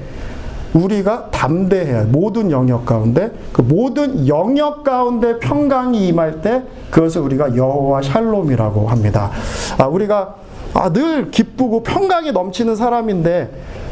우리가 0.74 1.30
담대해야 1.32 2.06
모든 2.12 2.52
영역 2.52 2.86
가운데 2.86 3.32
그 3.52 3.62
모든 3.62 4.28
영역 4.28 4.84
가운데 4.84 5.40
평강이 5.40 6.08
임할 6.08 6.42
때 6.42 6.64
그것을 6.92 7.22
우리가 7.22 7.56
여호와 7.56 8.02
샬롬이라고 8.02 8.88
합니다. 8.88 9.32
아, 9.78 9.88
우리가 9.88 10.36
아, 10.78 10.90
늘 10.94 11.32
기쁘고 11.32 11.82
평강이 11.84 12.32
넘치는 12.32 12.76
사람인데 12.76 13.50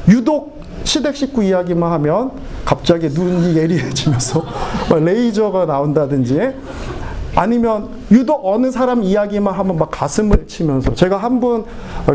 유독 0.09 0.61
시댁 0.83 1.15
식구 1.15 1.43
이야기만 1.43 1.91
하면 1.93 2.31
갑자기 2.63 3.09
눈이 3.09 3.55
예리해지면서 3.57 4.43
레이저가 5.03 5.65
나온다든지 5.65 6.51
아니면 7.35 7.89
유독 8.11 8.45
어느 8.45 8.69
사람 8.71 9.01
이야기만 9.03 9.53
하면 9.53 9.77
막 9.77 9.89
가슴을 9.91 10.47
치면서 10.47 10.93
제가 10.93 11.17
한 11.17 11.39
분 11.39 11.65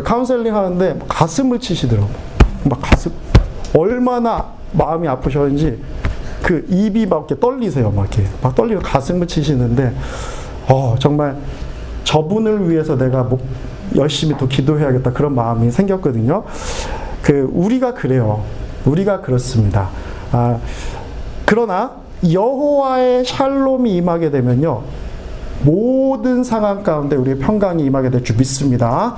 카운셀링 0.03 0.55
하는데 0.55 0.99
가슴을 1.07 1.59
치시더라고요. 1.59 2.15
막 2.63 2.79
가슴 2.81 3.11
얼마나 3.77 4.53
마음이 4.71 5.07
아프셨는지 5.07 5.79
그 6.41 6.65
입이 6.69 7.05
막 7.07 7.27
이렇게 7.27 7.39
떨리세요. 7.39 7.91
막 7.91 8.03
이렇게 8.03 8.29
막 8.41 8.55
떨리고 8.55 8.81
가슴을 8.81 9.27
치시는데 9.27 9.93
어 10.69 10.95
정말 10.97 11.35
저분을 12.05 12.69
위해서 12.69 12.97
내가 12.97 13.23
목 13.23 13.41
열심히 13.95 14.35
또 14.37 14.47
기도해야겠다 14.47 15.11
그런 15.13 15.35
마음이 15.35 15.71
생겼거든요. 15.71 16.43
그 17.21 17.49
우리가 17.53 17.93
그래요. 17.93 18.43
우리가 18.85 19.21
그렇습니다. 19.21 19.89
아, 20.31 20.57
그러나 21.45 21.91
여호와의 22.31 23.25
샬롬이 23.25 23.95
임하게 23.97 24.31
되면요. 24.31 24.81
모든 25.63 26.43
상황 26.43 26.81
가운데 26.81 27.15
우리의 27.15 27.37
평강이 27.37 27.83
임하게 27.83 28.09
될 28.09 28.23
줄 28.23 28.35
믿습니다. 28.37 29.15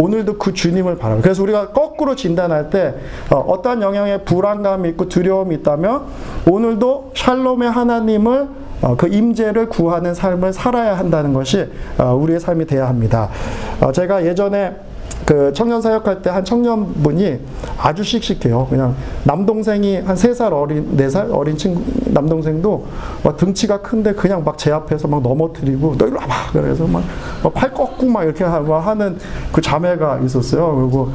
오늘도 0.00 0.38
그 0.38 0.54
주님을 0.54 0.96
바라요. 0.96 1.20
그래서 1.20 1.42
우리가 1.42 1.68
거꾸로 1.72 2.14
진단할 2.16 2.70
때 2.70 2.94
어, 3.30 3.60
떠한 3.60 3.82
영향에 3.82 4.22
불안감이 4.22 4.88
있고 4.90 5.08
두려움이 5.08 5.56
있다면 5.56 6.02
오늘도 6.50 7.12
샬롬의 7.14 7.70
하나님을 7.70 8.40
어, 8.42 8.61
그 8.96 9.06
임재를 9.08 9.68
구하는 9.68 10.14
삶을 10.14 10.52
살아야 10.52 10.98
한다는 10.98 11.32
것이 11.32 11.66
어, 11.98 12.14
우리의 12.14 12.40
삶이 12.40 12.66
되어야 12.66 12.88
합니다. 12.88 13.28
어, 13.80 13.92
제가 13.92 14.24
예전에 14.26 14.74
그 15.24 15.52
청년 15.54 15.80
사역할 15.80 16.20
때 16.20 16.30
한 16.30 16.44
청년분이 16.44 17.38
아주 17.78 18.02
씩씩해요. 18.02 18.66
그냥 18.68 18.96
남동생이 19.24 19.98
한 20.00 20.16
세 20.16 20.34
살 20.34 20.52
어린, 20.52 20.96
네 20.96 21.06
살 21.08 21.30
어린 21.30 21.56
친구, 21.56 21.80
남동생도 22.12 22.86
막 23.22 23.36
등치가 23.36 23.80
큰데 23.80 24.12
그냥 24.14 24.42
막 24.44 24.56
제 24.56 24.72
앞에서 24.72 25.06
막 25.06 25.22
넘어뜨리고 25.22 25.94
너 25.96 26.06
이리 26.06 26.14
와봐! 26.16 26.34
그래서 26.52 26.86
막 26.88 27.02
팔 27.54 27.72
꺾고 27.72 28.06
막 28.06 28.24
이렇게 28.24 28.42
하는 28.42 29.16
그 29.52 29.60
자매가 29.60 30.20
있었어요. 30.24 30.74
그리고 30.74 31.10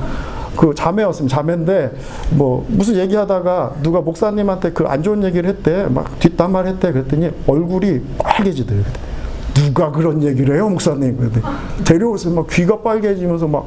그 0.57 0.73
자매였으면 0.75 1.29
자매인데 1.29 1.91
뭐 2.31 2.65
무슨 2.67 2.95
얘기하다가 2.95 3.75
누가 3.83 4.01
목사님한테 4.01 4.71
그 4.71 4.87
안 4.87 5.03
좋은 5.03 5.21
얘기를 5.23 5.49
했대 5.49 5.85
막 5.89 6.17
뒷담화를 6.19 6.71
했대 6.71 6.91
그랬더니 6.91 7.29
얼굴이 7.45 8.01
빨개지더라고요. 8.19 9.07
누가 9.53 9.91
그런 9.91 10.21
얘기를 10.23 10.55
해요, 10.55 10.69
목사님? 10.69 11.17
근데 11.17 11.41
데려오서 11.83 12.29
막 12.29 12.47
귀가 12.47 12.79
빨개지면서 12.81 13.47
막 13.47 13.65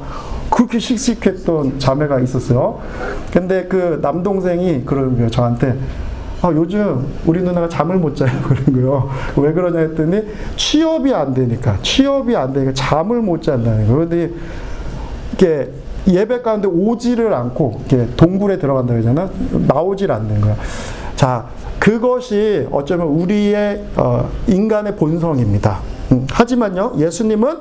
그렇게 0.49 0.79
씩씩했던 0.79 1.79
자매가 1.79 2.21
있었어요. 2.21 2.79
근데 3.31 3.65
그 3.65 3.99
남동생이 4.01 4.83
그러는 4.85 5.15
거예요, 5.15 5.29
저한테. 5.29 5.77
아, 6.41 6.51
요즘 6.53 7.05
우리 7.25 7.41
누나가 7.43 7.69
잠을 7.69 7.97
못 7.97 8.15
자요. 8.15 8.31
그런 8.47 8.65
거요. 8.73 9.09
왜 9.37 9.53
그러냐 9.53 9.79
했더니 9.79 10.23
취업이 10.55 11.13
안 11.13 11.33
되니까, 11.33 11.77
취업이 11.83 12.35
안 12.35 12.51
되니까 12.53 12.73
잠을 12.73 13.21
못 13.21 13.41
잔다는 13.43 13.85
거예요. 13.87 13.99
근데 13.99 14.31
이렇게 15.37 15.71
예배 16.07 16.41
가운데 16.41 16.67
오지를 16.67 17.33
않고 17.33 17.81
동굴에 18.17 18.57
들어간다 18.57 18.93
그러잖아. 18.93 19.29
나오질 19.67 20.11
않는 20.11 20.41
거야. 20.41 20.55
자, 21.15 21.47
그것이 21.79 22.67
어쩌면 22.71 23.07
우리의 23.07 23.83
어, 23.95 24.29
인간의 24.47 24.95
본성입니다. 24.95 25.79
음, 26.11 26.27
하지만요, 26.31 26.93
예수님은 26.97 27.57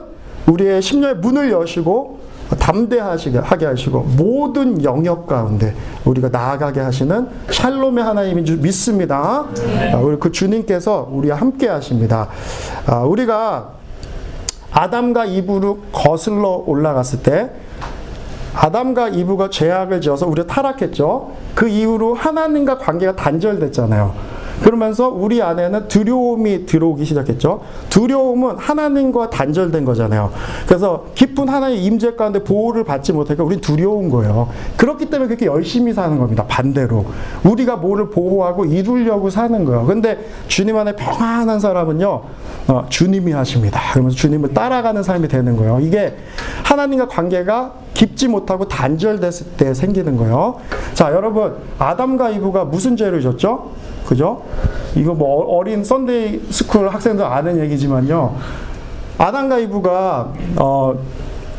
우리의 0.47 0.83
심령의 0.83 1.17
문을 1.17 1.51
여시고 1.53 2.21
담대하게 2.59 3.39
하게 3.39 3.67
하시고 3.67 4.01
모든 4.17 4.83
영역 4.83 5.27
가운데 5.27 5.75
우리가 6.05 6.31
나아가게 6.31 6.81
하시는 6.81 7.29
샬롬의 7.51 8.03
하나님인 8.03 8.45
줄 8.45 8.57
믿습니다. 8.59 9.47
아, 9.93 9.97
우리 9.99 10.19
그 10.19 10.33
주님께서 10.33 11.09
우리와 11.13 11.37
함께 11.37 11.69
하십니다. 11.69 12.29
아, 12.87 13.03
우리가 13.03 13.73
아담과 14.73 15.27
이브로 15.27 15.79
거슬러 15.93 16.63
올라갔을 16.67 17.23
때 17.23 17.51
아담과 18.55 19.09
이브가 19.09 19.51
죄악을 19.51 20.01
지어서 20.01 20.27
우리가 20.27 20.47
타락했죠. 20.47 21.33
그 21.55 21.69
이후로 21.69 22.15
하나님과 22.15 22.79
관계가 22.79 23.17
단절됐잖아요. 23.17 24.30
그러면서 24.63 25.09
우리 25.09 25.43
안에는 25.43 25.89
두려움이 25.89 26.67
들어오기 26.67 27.05
시작했죠. 27.05 27.63
두려움은 27.89 28.57
하나님과 28.59 29.31
단절된 29.31 29.85
거잖아요. 29.85 30.31
그래서 30.67 31.07
깊은 31.15 31.49
하나님의 31.49 31.85
임재 31.85 32.15
가운데 32.15 32.43
보호를 32.45 32.85
받지 32.85 33.13
못하니까 33.13 33.45
우리 33.45 33.61
두려운 33.61 34.11
거예요. 34.11 34.49
그렇기 34.77 35.07
때문에 35.07 35.29
그렇게 35.29 35.47
열심히 35.47 35.93
사는 35.93 36.19
겁니다. 36.19 36.45
반대로. 36.47 37.07
우리가 37.45 37.77
뭐를 37.77 38.11
보호하고 38.11 38.65
이루려고 38.65 39.31
사는 39.31 39.65
거예요. 39.65 39.87
근데 39.87 40.27
주님 40.49 40.77
안에 40.77 40.95
평안한 40.97 41.59
사람은요, 41.61 42.23
어, 42.69 42.87
주님이 42.89 43.33
하십니다. 43.33 43.81
그러면서 43.93 44.17
주님을 44.17 44.55
따라가는 44.55 45.03
삶이 45.03 45.29
되는 45.29 45.57
거예요. 45.57 45.81
이게 45.81 46.17
하나님과 46.65 47.09
관계가 47.09 47.73
깊지 47.95 48.29
못하고 48.29 48.69
단절됐을 48.69 49.47
때 49.57 49.75
생기는 49.75 50.17
거예요. 50.17 50.57
자, 50.95 51.13
여러분, 51.13 51.57
아담과 51.79 52.31
이브가 52.31 52.65
무슨 52.65 52.97
죄를 52.97 53.21
졌죠? 53.21 53.71
그죠? 54.07 54.43
이거 54.95 55.15
뭐 55.15 55.57
어린 55.57 55.85
Sunday 55.85 56.41
school 56.51 56.89
학생들 56.89 57.25
아는 57.25 57.61
얘기지만요. 57.61 58.35
아담과 59.19 59.59
이브가 59.59 60.33
어 60.57 60.95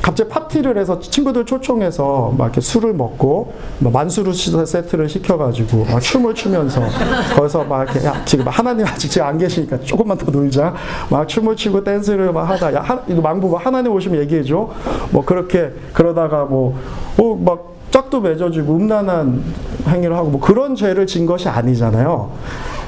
갑자기 0.01 0.29
파티를 0.29 0.77
해서 0.79 0.99
친구들 0.99 1.45
초청해서 1.45 2.33
막 2.35 2.45
이렇게 2.45 2.59
술을 2.59 2.93
먹고 2.93 3.53
뭐 3.77 3.91
만수르 3.91 4.33
세트를 4.33 5.07
시켜가지고 5.07 5.85
막 5.85 5.99
춤을 5.99 6.33
추면서 6.33 6.81
거기서 7.35 7.63
막 7.65 7.83
이렇게 7.83 8.05
야 8.07 8.25
지금 8.25 8.47
하나님 8.47 8.85
아직 8.87 9.09
지금 9.11 9.27
안 9.27 9.37
계시니까 9.37 9.79
조금만 9.81 10.17
더 10.17 10.31
놀자 10.31 10.73
막 11.09 11.27
춤을 11.27 11.55
추고 11.55 11.83
댄스를 11.83 12.33
막 12.33 12.49
하다 12.49 12.73
야 12.73 12.81
하, 12.81 12.99
이거 13.07 13.21
망부 13.21 13.55
하나님 13.55 13.91
오시면 13.91 14.19
얘기해줘 14.21 14.69
뭐 15.11 15.23
그렇게 15.23 15.71
그러다가 15.93 16.45
뭐어막 16.45 17.71
짝도 17.91 18.21
맺어지고 18.21 18.75
음란한 18.75 19.43
행위를 19.87 20.15
하고 20.15 20.29
뭐 20.29 20.41
그런 20.41 20.75
죄를 20.75 21.05
진 21.05 21.25
것이 21.25 21.47
아니잖아요. 21.49 22.31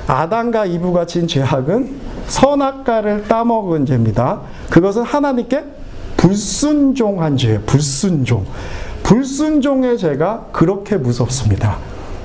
아담과 0.07 0.65
이브가 0.65 1.05
진 1.05 1.27
죄악은 1.27 1.99
선악과를 2.27 3.27
따먹은 3.27 3.85
죄입니다. 3.85 4.41
그것은 4.69 5.03
하나님께 5.03 5.63
불순종한 6.17 7.37
죄예요. 7.37 7.61
불순종. 7.65 8.45
불순종의 9.03 9.97
죄가 9.97 10.47
그렇게 10.53 10.95
무섭습니다. 10.95 11.77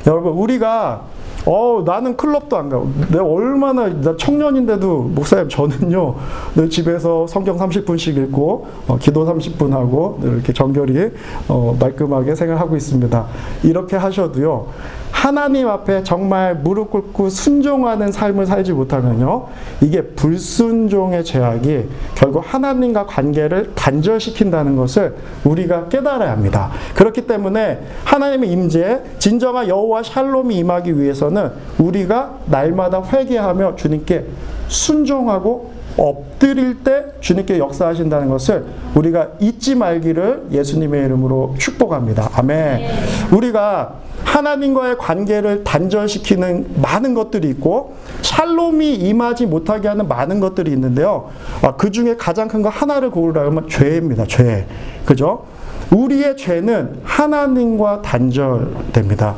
여러분 0.07 0.33
우리가 0.33 1.03
어 1.51 1.83
나는 1.83 2.15
클럽도 2.15 2.59
안 2.59 2.69
가고 2.69 2.91
내가 3.11 3.25
얼마나 3.25 3.89
나 3.89 4.15
청년인데도 4.15 5.05
목사님 5.15 5.49
저는요 5.49 6.15
늘 6.55 6.69
집에서 6.69 7.27
성경 7.27 7.57
30분씩 7.57 8.19
읽고 8.19 8.67
어, 8.87 8.99
기도 8.99 9.25
30분 9.25 9.71
하고 9.71 10.19
늘 10.21 10.35
이렇게 10.35 10.53
정결히 10.53 11.11
어, 11.49 11.75
말끔하게 11.81 12.35
생활하고 12.35 12.77
있습니다. 12.77 13.27
이렇게 13.63 13.97
하셔도요 13.97 14.67
하나님 15.11 15.69
앞에 15.69 16.05
정말 16.05 16.55
무릎 16.55 16.91
꿇고 16.91 17.29
순종하는 17.29 18.13
삶을 18.13 18.47
살지 18.47 18.73
못하면요 18.73 19.47
이게 19.81 20.03
불순종의 20.03 21.25
죄악이 21.25 21.89
결국 22.15 22.43
하나님과 22.47 23.07
관계를 23.07 23.73
단절시킨다는 23.75 24.77
것을 24.77 25.17
우리가 25.45 25.89
깨달아야 25.89 26.31
합니다. 26.31 26.71
그렇기 26.95 27.27
때문에 27.27 27.81
하나님의 28.05 28.51
임재 28.51 29.03
진정한 29.19 29.69
여호와 29.69 30.03
샬롬이 30.03 30.57
임하기 30.57 30.99
위해서는 30.99 31.51
우리가 31.79 32.39
날마다 32.47 33.03
회개하며 33.03 33.77
주님께 33.77 34.27
순종하고 34.69 35.78
엎드릴 35.99 36.83
때 36.85 37.07
주님께 37.21 37.59
역사하신다는 37.59 38.29
것을 38.31 38.65
우리가 38.95 39.31
잊지 39.41 39.75
말기를 39.75 40.47
예수님의 40.53 41.05
이름으로 41.07 41.55
축복합니다. 41.59 42.31
아멘. 42.35 42.89
우리가 43.33 43.95
하나님과의 44.25 44.99
관계를 44.99 45.65
단절시키는 45.65 46.75
많은 46.83 47.15
것들이 47.15 47.49
있고 47.51 47.97
샬롬이 48.23 48.95
임하지 48.95 49.47
못하게 49.47 49.89
하는 49.89 50.07
많은 50.09 50.41
것들이 50.41 50.71
있는데요. 50.73 51.31
아, 51.63 51.75
그 51.77 51.91
중에 51.91 52.17
가장 52.17 52.47
큰 52.49 52.63
거 52.63 52.69
하나를 52.69 53.11
고르라면 53.11 53.69
죄입니다. 53.69 54.25
죄. 54.27 54.67
그죠? 55.05 55.45
우리의 55.93 56.37
죄는 56.37 57.01
하나님과 57.05 58.03
단절됩니다. 58.03 59.37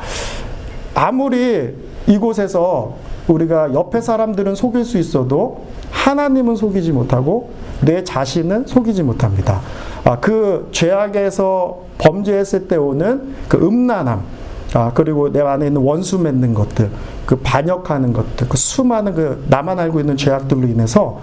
아무리 0.94 1.74
이곳에서 2.06 2.96
우리가 3.32 3.72
옆에 3.74 4.00
사람들은 4.00 4.54
속일 4.54 4.84
수 4.84 4.98
있어도 4.98 5.64
하나님은 5.90 6.56
속이지 6.56 6.92
못하고 6.92 7.50
내 7.80 8.04
자신은 8.04 8.66
속이지 8.66 9.02
못합니다. 9.02 9.60
아, 10.04 10.18
그 10.18 10.68
죄악에서 10.72 11.80
범죄했을 11.98 12.68
때 12.68 12.76
오는 12.76 13.34
그 13.48 13.58
음란함, 13.58 14.22
아, 14.74 14.92
그리고 14.94 15.32
내 15.32 15.40
안에 15.40 15.66
있는 15.66 15.82
원수 15.82 16.18
맺는 16.18 16.54
것들, 16.54 16.90
그 17.26 17.36
반역하는 17.36 18.12
것들, 18.12 18.48
그 18.48 18.56
수많은 18.56 19.14
그 19.14 19.44
나만 19.48 19.78
알고 19.78 20.00
있는 20.00 20.16
죄악들로 20.16 20.66
인해서 20.66 21.20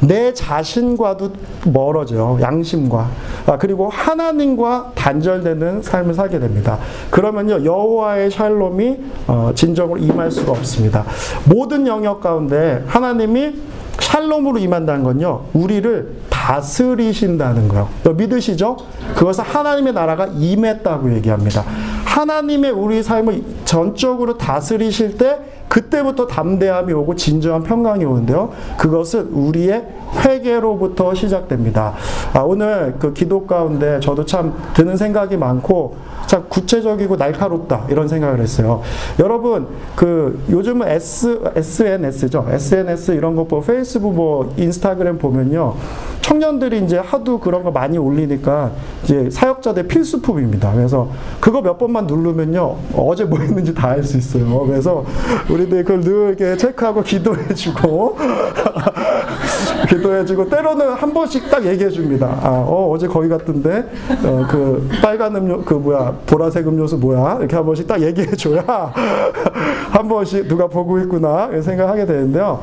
내 0.00 0.32
자신과도 0.32 1.32
멀어져요. 1.66 2.38
양심과. 2.40 3.08
아, 3.46 3.58
그리고 3.58 3.88
하나님과 3.88 4.92
단절되는 4.94 5.82
삶을 5.82 6.14
살게 6.14 6.38
됩니다. 6.38 6.78
그러면요, 7.10 7.64
여호와의 7.64 8.30
샬롬이 8.30 8.98
어, 9.26 9.52
진정으로 9.54 9.98
임할 9.98 10.30
수가 10.30 10.52
없습니다. 10.52 11.04
모든 11.44 11.86
영역 11.86 12.20
가운데 12.20 12.82
하나님이 12.86 13.54
샬롬으로 13.98 14.58
임한다는 14.58 15.04
건요, 15.04 15.42
우리를 15.52 16.20
다스리신다는 16.30 17.68
거요. 17.68 17.88
믿으시죠? 18.04 18.76
그것은 19.14 19.44
하나님의 19.44 19.92
나라가 19.92 20.26
임했다고 20.26 21.14
얘기합니다. 21.16 21.64
하나님의 22.04 22.70
우리 22.72 23.02
삶을 23.02 23.42
전적으로 23.64 24.36
다스리실 24.36 25.16
때 25.16 25.38
그때부터 25.70 26.26
담대함이 26.26 26.92
오고 26.92 27.14
진정한 27.14 27.62
평강이 27.62 28.04
오는데요. 28.04 28.50
그것은 28.76 29.28
우리의 29.32 29.86
회개로부터 30.24 31.14
시작됩니다. 31.14 31.94
아, 32.34 32.40
오늘 32.40 32.96
그 32.98 33.12
기도 33.12 33.46
가운데 33.46 34.00
저도 34.00 34.26
참 34.26 34.52
드는 34.74 34.96
생각이 34.96 35.36
많고 35.36 35.94
참 36.26 36.44
구체적이고 36.48 37.16
날카롭다 37.16 37.86
이런 37.88 38.08
생각을 38.08 38.40
했어요. 38.40 38.82
여러분 39.20 39.68
그 39.94 40.42
요즘은 40.50 40.88
S 40.88 41.40
SNS죠. 41.54 42.46
SNS 42.50 43.12
이런 43.12 43.36
거 43.36 43.44
보고 43.44 43.62
페이스북 43.62 44.14
뭐 44.14 44.52
인스타그램 44.56 45.18
보면요. 45.18 45.74
청년들이 46.20 46.84
이제 46.84 46.98
하도 46.98 47.38
그런 47.40 47.62
거 47.62 47.70
많이 47.70 47.96
올리니까 47.96 48.72
이제 49.04 49.28
사역자들 49.30 49.88
필수품입니다. 49.88 50.72
그래서 50.72 51.08
그거 51.40 51.62
몇 51.62 51.78
번만 51.78 52.06
누르면요. 52.06 52.76
어제 52.96 53.24
뭐 53.24 53.38
했는지 53.38 53.72
다 53.74 53.90
알 53.90 54.02
수 54.04 54.16
있어요. 54.16 54.66
그래서 54.66 55.04
우리 55.48 55.59
들 55.68 55.84
그걸 55.84 56.00
늘 56.00 56.28
이렇게 56.38 56.56
체크하고 56.56 57.02
기도해주고 57.02 58.16
기도해주고 59.88 60.48
때로는 60.48 60.92
한 60.94 61.12
번씩 61.12 61.50
딱 61.50 61.64
얘기해줍니다. 61.64 62.26
아, 62.26 62.48
어, 62.66 62.90
어제 62.90 63.06
거기 63.06 63.28
갔던데 63.28 63.90
어, 64.24 64.46
그 64.48 64.88
빨간 65.02 65.34
음료 65.36 65.62
그 65.62 65.74
뭐야 65.74 66.14
보라색 66.26 66.66
음료수 66.66 66.96
뭐야 66.96 67.38
이렇게 67.38 67.56
한 67.56 67.64
번씩 67.64 67.86
딱 67.86 68.00
얘기해줘야 68.00 68.64
한 69.90 70.08
번씩 70.08 70.48
누가 70.48 70.66
보고 70.66 70.98
있구나 71.00 71.50
생각하게 71.60 72.06
되는데요. 72.06 72.60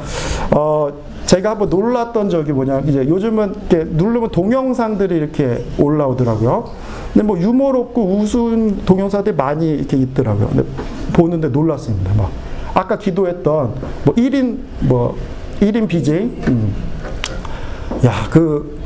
어, 0.55 0.89
제가 1.25 1.51
한번 1.51 1.69
놀랐던 1.69 2.29
적이 2.29 2.53
뭐냐 2.53 2.79
이제 2.87 3.07
요즘은 3.07 3.55
이렇게 3.69 3.83
누르면 3.89 4.29
동영상들이 4.29 5.15
이렇게 5.15 5.65
올라오더라고요. 5.77 6.71
근데 7.13 7.27
뭐 7.27 7.37
유머롭고 7.37 8.17
우스운 8.17 8.85
동영상들이 8.85 9.35
많이 9.35 9.69
이렇게 9.69 9.97
있더라고요. 9.97 10.47
근데 10.47 10.63
보는데 11.11 11.49
놀랐습니다. 11.49 12.13
막 12.15 12.31
아까 12.77 12.95
기도했던 12.95 13.73
뭐 14.05 14.13
1인 14.13 14.59
뭐 14.81 15.17
1인 15.59 15.87
BJ 15.87 16.19
음. 16.47 16.73
야, 18.05 18.27
그, 18.29 18.79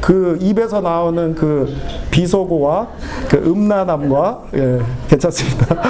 그 0.00 0.38
입에서 0.40 0.80
나오는 0.80 1.34
그 1.34 1.76
비속어와 2.10 2.88
그 3.28 3.36
음란함과, 3.36 4.42
예, 4.54 4.80
괜찮습니다. 5.08 5.82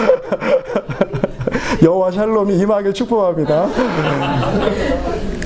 여호와 1.84 2.10
샬롬이 2.10 2.58
임하길 2.58 2.92
축복합니다. 2.92 3.68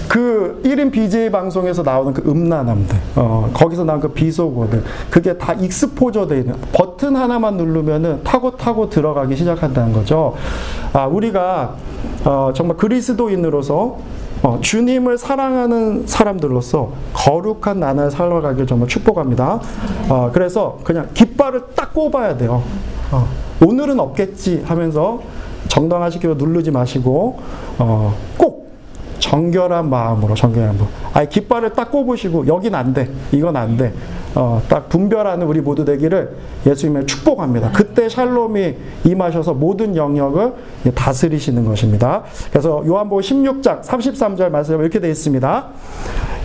그 0.09 0.61
1인 0.65 0.91
BJ 0.91 1.31
방송에서 1.31 1.83
나오는 1.83 2.15
그 2.15 2.29
음란함들, 2.29 2.97
어, 3.17 3.51
거기서 3.53 3.85
나온 3.85 4.01
그 4.01 4.09
비속어들, 4.09 4.83
그게 5.11 5.37
다 5.37 5.53
익스포저 5.53 6.27
돼 6.27 6.39
있는, 6.39 6.55
버튼 6.73 7.15
하나만 7.15 7.57
누르면은 7.57 8.25
타고 8.25 8.57
타고 8.57 8.89
들어가기 8.89 9.37
시작한다는 9.37 9.93
거죠. 9.93 10.35
아, 10.95 11.07
우리가, 11.07 11.75
어, 12.25 12.53
정말 12.55 12.77
그리스도인으로서 12.79 13.99
어, 14.43 14.59
주님을 14.61 15.19
사랑하는 15.19 16.07
사람들로서 16.07 16.93
거룩한 17.13 17.81
나날 17.81 18.11
살아가길 18.11 18.67
정말 18.67 18.89
축복합니다. 18.89 19.61
어, 20.09 20.31
그래서 20.33 20.79
그냥 20.85 21.09
깃발을 21.13 21.63
딱 21.75 21.93
꼽아야 21.93 22.37
돼요. 22.37 22.63
어, 23.11 23.27
오늘은 23.67 23.99
없겠지 23.99 24.63
하면서 24.65 25.21
정당화시키고 25.67 26.35
누르지 26.35 26.71
마시고 26.71 27.41
어, 27.79 28.15
꼭 28.37 28.58
정결한 29.29 29.91
마음으로 29.91 30.35
정결한 30.35 30.77
마음. 30.79 30.89
아니 31.13 31.29
깃발을 31.29 31.75
딱 31.75 31.91
꼽으시고 31.91 32.47
여긴 32.47 32.75
안 32.75 32.95
돼. 32.95 33.11
이건 33.31 33.57
안 33.57 33.77
돼. 33.77 33.93
어, 34.35 34.63
딱 34.69 34.89
분별하는 34.89 35.47
우리 35.47 35.61
모두 35.61 35.85
되기를 35.85 36.37
예수님을 36.67 37.07
축복합니다. 37.07 37.73
그때 37.73 38.09
샬롬이 38.09 38.77
임하셔서 39.05 39.53
모든 39.55 39.97
영역을 39.97 40.55
다스리시는 40.95 41.65
것입니다. 41.65 42.23
그래서 42.51 42.83
요한복음 42.87 43.23
16장 43.23 43.83
33절 43.83 44.51
말씀에 44.51 44.79
이렇게 44.79 44.99
되어 44.99 45.11
있습니다. 45.11 45.67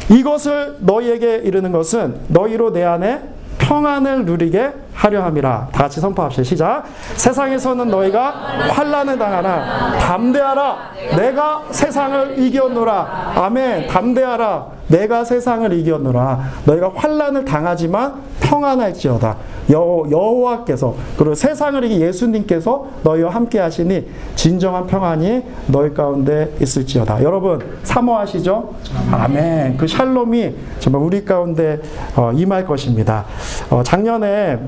이것을 0.10 0.78
너희에게 0.82 1.38
이르는 1.38 1.72
것은 1.72 2.16
너희로 2.28 2.74
내 2.74 2.84
안에 2.84 3.22
평안을 3.58 4.26
누리게 4.26 4.74
하려 4.94 5.24
함이라. 5.24 5.70
다 5.72 5.84
같이 5.84 6.00
선포합시다. 6.00 6.44
시작. 6.44 6.84
세상에서는 7.16 7.88
너희가 7.90 8.32
환란을 8.72 9.18
당하나 9.18 9.98
담대하라. 9.98 10.78
내가 11.18 11.64
세상을 11.72 12.40
이겼노라. 12.40 13.34
아멘. 13.36 13.88
담대하라. 13.88 14.73
내가 14.94 15.24
세상을 15.26 15.74
이겼노라. 15.74 16.40
너희가 16.66 16.92
환란을 16.94 17.46
당하지만 17.46 18.14
평안할지어다. 18.42 19.38
여, 19.72 20.04
여호와께서 20.10 20.96
그리고 21.18 21.34
세상을 21.34 21.84
이기 21.86 22.02
예수님께서 22.02 22.86
너희와 23.04 23.32
함께 23.32 23.60
하시니 23.60 24.08
진정한 24.36 24.86
평안이 24.86 25.42
너희 25.68 25.94
가운데 25.94 26.54
있을지어다. 26.62 27.24
여러분 27.24 27.60
사모하시죠? 27.84 28.74
아멘. 29.12 29.78
그 29.78 29.88
샬롬이 29.88 30.54
정말 30.80 31.02
우리 31.02 31.26
가운데 31.26 31.82
어, 32.16 32.32
임할 32.34 32.66
것입니다. 32.66 33.26
어, 33.72 33.82
작년에 33.84 34.60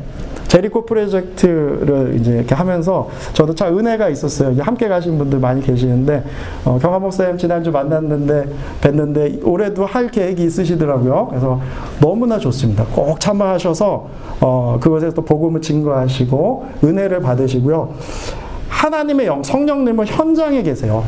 제리코 0.47 0.85
프로젝트를 0.85 2.15
이제 2.19 2.33
이렇게 2.37 2.55
하면서 2.55 3.09
저도 3.33 3.55
참 3.55 3.77
은혜가 3.77 4.09
있었어요. 4.09 4.55
함께 4.61 4.87
가신 4.87 5.17
분들 5.17 5.39
많이 5.39 5.61
계시는데 5.61 6.23
어, 6.63 6.79
경화 6.81 6.99
목사님 6.99 7.37
지난주 7.37 7.71
만났는데 7.71 8.49
뵀는데 8.81 9.45
올해도 9.45 9.85
할 9.85 10.09
계획이 10.09 10.43
있으시더라고요. 10.43 11.27
그래서 11.29 11.59
너무나 11.99 12.37
좋습니다. 12.39 12.85
꼭 12.93 13.19
참여하셔서 13.19 14.07
어, 14.41 14.77
그것에서 14.79 15.13
또 15.13 15.23
복음을 15.23 15.61
증거하시고 15.61 16.65
은혜를 16.83 17.21
받으시고요. 17.21 17.93
하나님의 18.69 19.27
영 19.27 19.43
성령님은 19.43 20.05
현장에 20.05 20.61
계세요. 20.61 21.03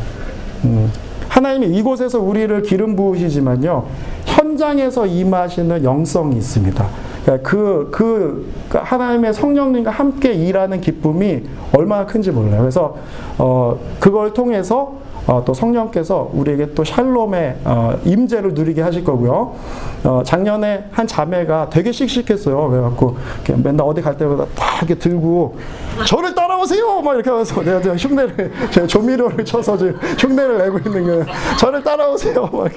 음, 0.64 0.92
하나님이 1.30 1.78
이곳에서 1.78 2.20
우리를 2.20 2.62
기름 2.64 2.96
부으시지만요. 2.96 3.86
현장에서 4.26 5.06
임하시는 5.06 5.84
영성이 5.84 6.38
있습니다. 6.38 7.07
그, 7.36 7.90
그, 7.92 8.50
그 8.70 8.78
하나님의 8.78 9.34
성령님과 9.34 9.92
함께 9.92 10.34
일하는 10.34 10.80
기쁨이 10.80 11.44
얼마나 11.76 12.06
큰지 12.06 12.32
몰라요. 12.32 12.62
그래서, 12.62 12.96
어, 13.38 13.78
그걸 14.00 14.34
통해서 14.34 14.94
어, 15.28 15.44
또 15.46 15.54
성령께서 15.54 16.30
우리에게 16.34 16.74
또 16.74 16.84
샬롬의 16.84 17.58
어, 17.66 18.00
임재를 18.06 18.54
누리게 18.54 18.82
하실 18.82 19.04
거고요. 19.04 19.56
어, 20.04 20.22
작년에 20.24 20.86
한 20.92 21.06
자매가 21.06 21.70
되게 21.70 21.92
씩씩했어요. 21.92 22.70
그래갖고 22.70 23.18
맨날 23.62 23.86
어디 23.86 24.02
갈 24.02 24.18
때마다 24.18 24.46
딱 24.56 24.78
이렇게 24.78 24.96
들고 24.96 25.58
저를 26.06 26.34
따라오세요! 26.34 27.02
막 27.02 27.16
이렇게 27.16 27.30
하면서 27.30 27.60
내가 27.64 27.82
지금 27.82 27.98
흉내를, 27.98 28.52
제가 28.72 28.88
조미료를 28.88 29.44
쳐서 29.44 29.78
지금 29.78 29.98
흉내를 30.18 30.60
내고 30.60 30.78
있는 30.78 31.04
거예요. 31.06 31.26
저를 31.60 31.84
따라오세요! 31.84 32.50
막 32.54 32.72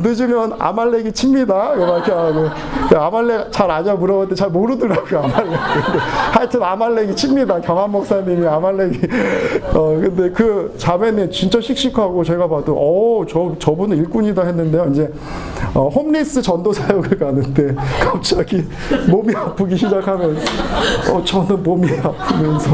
늦으면 0.00 0.54
아말렉이 0.58 1.12
칩니다. 1.12 1.54
막 1.54 1.76
이렇게 1.76 2.12
하고 2.12 2.48
아말렉 2.94 3.52
잘 3.52 3.70
아냐 3.70 3.94
물어봤는데 3.94 4.34
잘 4.34 4.50
모르더라고요. 4.50 5.20
아말렉. 5.20 5.58
하여튼 6.32 6.62
아말렉이 6.62 7.16
칩니다. 7.16 7.60
경환 7.60 7.90
목사님이 7.90 8.46
아말렉이. 8.46 9.00
어, 9.74 9.98
근데 10.00 10.30
그 10.30 10.74
자매는 10.76 11.30
진짜 11.30 11.60
씩씩하고 11.74 12.24
제가 12.24 12.48
봐도 12.48 12.74
어, 12.76 13.24
저 13.26 13.54
저분은 13.58 13.96
일꾼이다 13.98 14.42
했는데요. 14.42 14.88
이제 14.90 15.12
어, 15.74 15.88
홈리스 15.88 16.42
전도 16.42 16.72
사역을 16.72 17.18
가는데 17.18 17.74
갑자기 18.00 18.64
몸이 19.08 19.34
아프기 19.34 19.76
시작하면 19.76 20.36
어, 21.12 21.22
저는 21.24 21.62
몸이 21.62 21.88
아프면서 22.02 22.70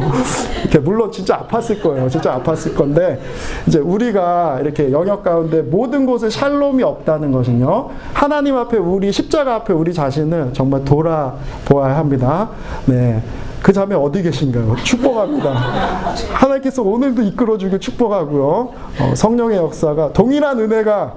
이렇게 0.62 0.78
물론 0.78 1.11
진짜 1.12 1.46
아팠을 1.46 1.82
거예요. 1.82 2.09
진짜 2.09 2.40
아팠을 2.40 2.74
건데 2.76 3.20
이제 3.66 3.78
우리가 3.78 4.61
이렇게 4.62 4.90
영역 4.90 5.22
가운데 5.22 5.62
모든 5.62 6.06
곳에 6.06 6.30
샬롬이 6.30 6.82
없다는 6.82 7.32
것은요. 7.32 7.90
하나님 8.12 8.56
앞에 8.56 8.76
우리 8.78 9.12
십자가 9.12 9.56
앞에 9.56 9.72
우리 9.72 9.92
자신을 9.92 10.50
정말 10.52 10.85
돌아보아야 10.85 11.96
합니다. 11.96 12.50
네. 12.87 13.22
그 13.62 13.72
자매 13.72 13.94
어디 13.94 14.22
계신가요? 14.22 14.76
축복합니다. 14.84 15.50
하나님께서 16.32 16.82
오늘도 16.82 17.22
이끌어주길 17.22 17.80
축복하고요. 17.80 18.72
어, 19.00 19.14
성령의 19.14 19.56
역사가 19.58 20.12
동일한 20.12 20.60
은혜가 20.60 21.14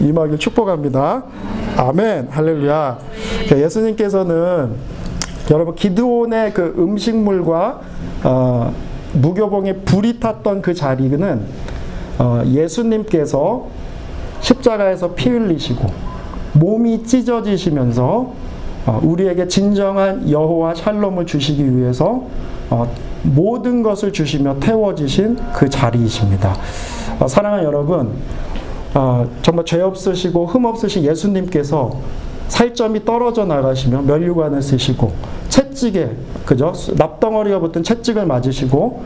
임하길 0.00 0.38
축복합니다. 0.38 1.24
아멘. 1.76 2.28
할렐루야. 2.30 2.98
예수님께서는 3.50 4.74
여러분 5.50 5.74
기드온의 5.74 6.52
그 6.52 6.74
음식물과 6.76 7.80
어, 8.24 8.74
무교봉에 9.14 9.76
불이 9.84 10.20
탔던 10.20 10.62
그 10.62 10.74
자리는 10.74 11.40
어, 12.18 12.42
예수님께서 12.46 13.66
십자가에서 14.40 15.14
피 15.14 15.30
흘리시고 15.30 15.86
몸이 16.52 17.04
찢어지시면서 17.04 18.04
어, 18.06 18.47
우리에게 19.02 19.48
진정한 19.48 20.30
여호와 20.30 20.74
샬롬을 20.74 21.26
주시기 21.26 21.76
위해서 21.76 22.22
어, 22.70 22.90
모든 23.22 23.82
것을 23.82 24.12
주시며 24.12 24.58
태워지신 24.60 25.38
그 25.52 25.68
자리이십니다. 25.68 26.56
어, 27.20 27.26
사랑하는 27.26 27.64
여러분, 27.64 28.12
정말 29.42 29.64
죄 29.64 29.80
없으시고 29.80 30.46
흠 30.46 30.64
없으신 30.64 31.04
예수님께서 31.04 31.92
살점이 32.48 33.04
떨어져 33.04 33.44
나가시며 33.44 34.02
면류관을 34.02 34.62
쓰시고 34.62 35.12
채찍에 35.48 36.10
그죠 36.44 36.72
납덩어리가 36.96 37.60
붙은 37.60 37.82
채찍을 37.82 38.26
맞으시고 38.26 39.02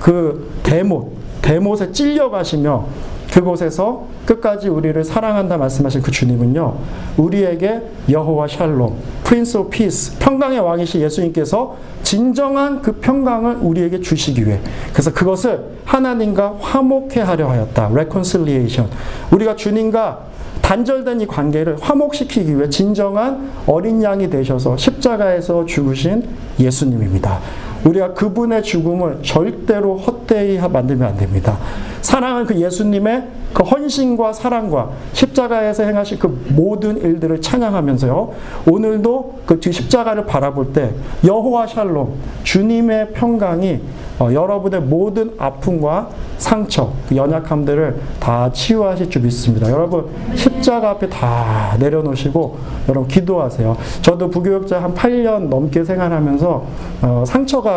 그 0.00 0.50
대못 0.62 1.12
대못에 1.40 1.92
찔려 1.92 2.30
가시며 2.30 2.84
그곳에서 3.32 4.06
끝까지 4.26 4.68
우리를 4.68 5.02
사랑한다 5.04 5.56
말씀하신 5.56 6.02
그 6.02 6.10
주님은요, 6.10 6.74
우리에게 7.16 7.80
여호와 8.08 8.48
샬롬, 8.48 8.96
Prince 9.24 9.56
of 9.58 9.70
Peace, 9.70 10.18
평강의 10.18 10.58
왕이신 10.60 11.00
예수님께서 11.02 11.76
진정한 12.02 12.82
그 12.82 12.92
평강을 12.92 13.58
우리에게 13.60 14.00
주시기 14.00 14.46
위해 14.46 14.58
그래서 14.92 15.12
그것을 15.12 15.62
하나님과 15.84 16.56
화목해 16.60 17.20
하려 17.20 17.48
하였다. 17.48 17.90
reconciliation. 17.92 18.90
우리가 19.30 19.56
주님과 19.56 20.30
단절된 20.62 21.20
이 21.20 21.26
관계를 21.26 21.76
화목시키기 21.80 22.56
위해 22.56 22.68
진정한 22.68 23.50
어린 23.66 24.02
양이 24.02 24.30
되셔서 24.30 24.76
십자가에서 24.76 25.66
죽으신 25.66 26.24
예수님입니다. 26.58 27.40
우리가 27.84 28.14
그분의 28.14 28.62
죽음을 28.62 29.20
절대로 29.22 29.96
헛되이 29.96 30.58
만들면 30.58 31.08
안 31.08 31.16
됩니다. 31.16 31.58
사랑은 32.02 32.46
그 32.46 32.60
예수님의 32.60 33.24
그 33.52 33.62
헌신과 33.64 34.32
사랑과 34.32 34.90
십자가에서 35.12 35.82
행하신 35.82 36.18
그 36.18 36.44
모든 36.50 36.96
일들을 36.98 37.40
찬양하면서요. 37.40 38.32
오늘도 38.70 39.40
그뒤 39.46 39.72
십자가를 39.72 40.24
바라볼 40.26 40.72
때 40.72 40.92
여호와 41.24 41.66
샬롬 41.66 42.14
주님의 42.44 43.12
평강이 43.12 43.80
어, 44.20 44.30
여러분의 44.32 44.82
모든 44.82 45.32
아픔과 45.38 46.10
상처, 46.36 46.92
그 47.08 47.16
연약함들을 47.16 48.00
다 48.20 48.52
치유하실 48.52 49.08
줄 49.08 49.22
믿습니다. 49.22 49.70
여러분 49.70 50.08
십자가 50.34 50.90
앞에 50.90 51.08
다 51.08 51.74
내려놓으시고 51.78 52.58
여러분 52.88 53.08
기도하세요. 53.08 53.76
저도 54.02 54.28
부교육자 54.28 54.82
한 54.82 54.94
8년 54.94 55.48
넘게 55.48 55.84
생활하면서 55.84 56.64
어, 57.02 57.24
상처가 57.26 57.69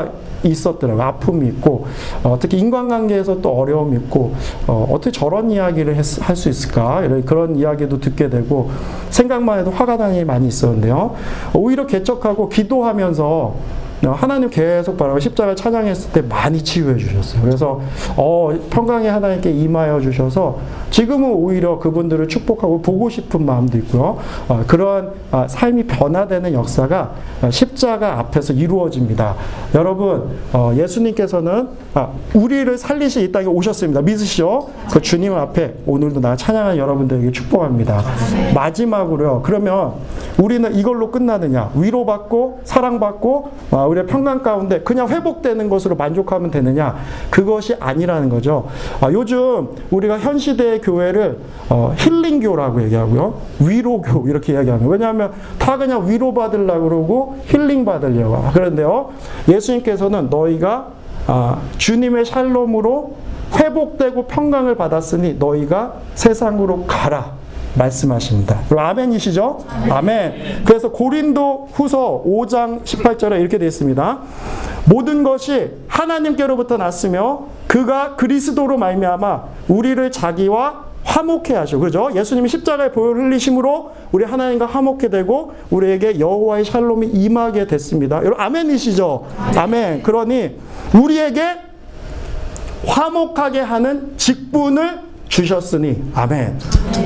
있었더라고요. 0.44 1.02
아픔이 1.04 1.48
있고 1.48 1.86
어, 2.24 2.38
특히 2.40 2.60
인간관계에서 2.60 3.42
또 3.42 3.50
어려움이 3.50 3.96
있고 3.98 4.34
어, 4.68 4.88
어떻게 4.92 5.12
저런 5.12 5.50
이야기를 5.52 5.96
할 5.98 6.36
수 6.36 6.50
있을까 6.50 7.04
이런 7.04 7.24
그런 7.24 7.56
이야기도 7.56 8.00
듣게 8.00 8.30
되고 8.30 8.72
생각만 9.10 9.60
해도 9.60 9.72
화가 9.72 9.98
나는 9.98 10.16
일이 10.16 10.26
많이 10.26 10.48
있었는데요. 10.48 11.16
오히려 11.54 11.86
개척하고 11.86 12.50
기도하면서 12.50 13.54
하나님 14.12 14.50
계속 14.50 14.98
바라고 14.98 15.20
십자가 15.20 15.56
찬양했을 15.56 16.12
때 16.12 16.22
많이 16.22 16.62
치유해 16.64 16.98
주셨어요. 16.98 17.42
그래서 17.42 17.80
어, 18.18 18.52
평강의 18.70 19.10
하나님께 19.10 19.52
임하여 19.52 20.02
주셔서 20.02 20.58
지금은 20.90 21.32
오히려 21.32 21.80
그분들을 21.80 22.28
축복하고 22.28 22.82
보고 22.82 23.10
싶은 23.10 23.46
마음도 23.46 23.78
있고요. 23.80 24.18
어, 24.48 24.64
그러한 24.68 25.12
아, 25.32 25.48
삶이 25.48 25.88
변화되는 25.88 26.54
역사가 26.54 27.12
어, 27.42 27.50
십자가 27.50 28.20
앞에서 28.20 28.54
이루어집니다. 28.54 29.36
여러분 29.76 30.30
어, 30.52 30.72
예수님께서는 30.76 31.70
아, 31.94 32.10
우리를 32.34 32.78
살리시 32.78 33.24
이 33.24 33.32
땅에 33.32 33.46
오셨습니다. 33.46 34.02
믿으시죠? 34.02 34.70
그 34.92 35.02
주님 35.02 35.34
앞에 35.34 35.76
오늘도 35.86 36.20
나 36.20 36.36
찬양한 36.36 36.78
여러분들에게 36.78 37.32
축복합니다. 37.32 38.02
마지막으로요. 38.54 39.42
그러면 39.44 39.94
우리는 40.38 40.74
이걸로 40.76 41.12
끝나느냐? 41.12 41.72
위로받고 41.76 42.62
사랑받고 42.64 43.52
아, 43.72 43.86
우리의 43.94 44.08
평강 44.08 44.42
가운데 44.42 44.82
그냥 44.82 45.08
회복되는 45.08 45.70
것으로 45.70 45.96
만족하면 45.96 46.52
되느냐? 46.52 46.96
그것이 47.30 47.76
아니라는 47.80 48.30
거죠. 48.30 48.68
아, 49.00 49.12
요즘 49.12 49.70
우리가 49.92 50.20
현 50.20 50.38
시대의 50.38 50.82
교회를 50.82 51.40
어, 51.70 51.94
힐링교라고 51.98 52.84
얘기하고요. 52.84 53.36
위로교 53.60 54.28
이렇게 54.30 54.54
이야기하는. 54.54 54.88
왜냐하면 54.88 55.32
다 55.60 55.78
그냥 55.78 56.10
위로 56.10 56.34
받으려고 56.34 56.90
그러고 56.90 57.38
힐링 57.46 57.86
받으려고. 57.86 58.52
그런데요. 58.52 59.10
예수님께서는 59.48 60.30
너희가 60.30 60.88
아, 61.28 61.62
주님의 61.78 62.26
샬롬으로 62.26 63.16
회복되고 63.56 64.26
평강을 64.26 64.76
받았으니 64.76 65.36
너희가 65.38 65.94
세상으로 66.16 66.86
가라. 66.88 67.43
말씀하십니다. 67.76 68.60
아멘이시죠? 68.70 69.66
아멘. 69.90 70.64
그래서 70.66 70.92
고린도 70.92 71.70
후서 71.74 72.24
5장 72.26 72.84
18절에 72.84 73.40
이렇게 73.40 73.58
되어 73.58 73.68
있습니다. 73.68 74.20
모든 74.86 75.24
것이 75.24 75.72
하나님께로부터 75.88 76.78
났으며 76.78 77.46
그가 77.68 78.16
그리스도로 78.16 78.78
말미암아 78.78 79.44
우리를 79.68 80.12
자기와 80.12 80.94
화목해 81.04 81.54
하시고 81.56 81.82
그죠? 81.82 82.10
예수님이 82.16 82.48
십자가에 82.50 82.92
보혈 82.92 83.18
흘리심으로 83.18 83.92
우리 84.12 84.24
하나님과 84.24 84.66
화목해 84.66 85.10
되고 85.10 85.54
우리에게 85.70 86.20
여호와의 86.20 86.66
샬롬이 86.66 87.08
임하게 87.08 87.68
됐습니다. 87.68 88.18
여러분 88.18 88.40
아멘이시죠? 88.40 89.26
아멘. 89.58 90.04
그러니 90.04 90.58
우리에게 90.96 91.42
화목하게 92.86 93.60
하는 93.60 94.14
직분을 94.18 95.13
주셨으니 95.34 96.00
아멘. 96.14 96.60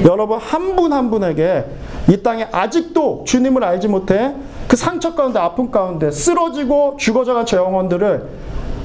여러분 0.04 0.38
한분한 0.38 1.10
분에게 1.10 1.64
이 2.10 2.22
땅에 2.22 2.46
아직도 2.52 3.24
주님을 3.26 3.64
알지 3.64 3.88
못해 3.88 4.36
그 4.68 4.76
상처 4.76 5.16
가운데 5.16 5.40
아픔 5.40 5.72
가운데 5.72 6.12
쓰러지고 6.12 6.98
죽어져간 7.00 7.46
저 7.46 7.56
영혼들을 7.56 8.28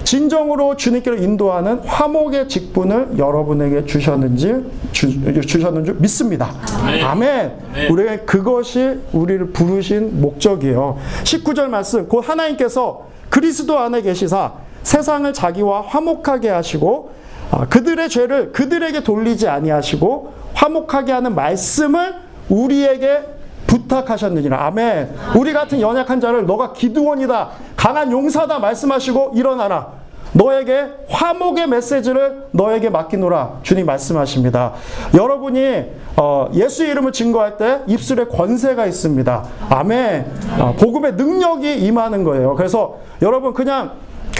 진정으로 0.04 0.76
주님께로 0.76 1.16
인도하는 1.16 1.80
화목의 1.80 2.48
직분을 2.48 3.18
여러분에게 3.18 3.84
주셨는지 3.84 4.64
주, 4.92 5.42
주셨는 5.42 5.84
줄 5.86 5.94
믿습니다. 5.94 6.54
아멘. 6.84 7.04
아멘. 7.04 7.52
우리가 7.90 8.24
그것이 8.24 9.00
우리를 9.12 9.46
부르신 9.52 10.20
목적이에요. 10.20 10.98
19절 11.24 11.66
말씀 11.66 12.08
곧 12.08 12.28
하나님께서 12.28 13.06
그리스도 13.28 13.76
안에 13.78 14.02
계시사 14.02 14.52
세상을 14.84 15.32
자기와 15.32 15.80
화목하게 15.82 16.48
하시고 16.48 17.10
아, 17.10 17.21
그들의 17.68 18.08
죄를 18.08 18.52
그들에게 18.52 19.02
돌리지 19.02 19.48
아니하시고 19.48 20.32
화목하게 20.54 21.12
하는 21.12 21.34
말씀을 21.34 22.14
우리에게 22.48 23.22
부탁하셨느니라. 23.66 24.66
아멘. 24.66 25.14
우리 25.36 25.52
같은 25.52 25.80
연약한 25.80 26.20
자를 26.20 26.46
너가 26.46 26.72
기드원이다. 26.72 27.50
강한 27.76 28.12
용사다 28.12 28.58
말씀하시고 28.58 29.32
일어나라. 29.34 30.02
너에게 30.34 30.86
화목의 31.08 31.68
메시지를 31.68 32.46
너에게 32.52 32.88
맡기노라. 32.90 33.60
주님 33.62 33.86
말씀하십니다. 33.86 34.72
여러분이 35.14 35.84
어, 36.16 36.48
예수의 36.54 36.90
이름을 36.90 37.12
증거할 37.12 37.56
때 37.58 37.80
입술에 37.86 38.24
권세가 38.24 38.86
있습니다. 38.86 39.44
아멘. 39.68 40.26
어, 40.58 40.74
복음의 40.78 41.14
능력이 41.14 41.78
임하는 41.80 42.24
거예요. 42.24 42.54
그래서 42.54 42.98
여러분 43.20 43.52
그냥 43.52 43.92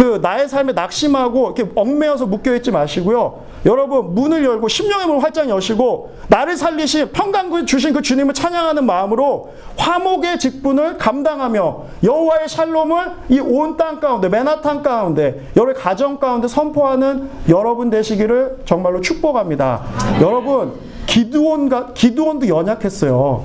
그 0.03 0.19
나의 0.21 0.49
삶에 0.49 0.73
낙심하고 0.73 1.53
이렇게 1.55 1.73
얽매여서 1.77 2.27
묶여 2.27 2.53
있지 2.57 2.73
마시고요. 2.73 3.39
여러분 3.65 4.17
문을 4.17 4.45
열고 4.45 4.67
심령의 4.67 5.07
문을 5.07 5.23
활짝 5.23 5.49
여시고 5.49 6.11
나를 6.27 6.57
살리신 6.57 7.13
평강을 7.13 7.67
주신 7.67 7.93
그 7.93 8.03
주님을 8.03 8.35
찬양하는 8.35 8.85
마음으로 8.85 9.51
화목의 9.77 10.41
직분을 10.41 10.99
감당하며 10.99 11.83
여호와의 12.03 12.49
샬롬을 12.49 13.13
이 13.29 13.39
온 13.39 13.77
땅 13.77 14.01
가운데 14.01 14.29
맨하탄 14.29 14.83
가운데 14.83 15.47
여러 15.57 15.73
가정 15.73 16.19
가운데 16.19 16.49
선포하는 16.49 17.31
여러분 17.49 17.89
되시기를 17.89 18.63
정말로 18.65 19.01
축복합니다. 19.01 19.85
여러분 20.21 20.73
기드온가 21.07 21.93
기드온도 21.95 22.49
연약했어요. 22.49 23.45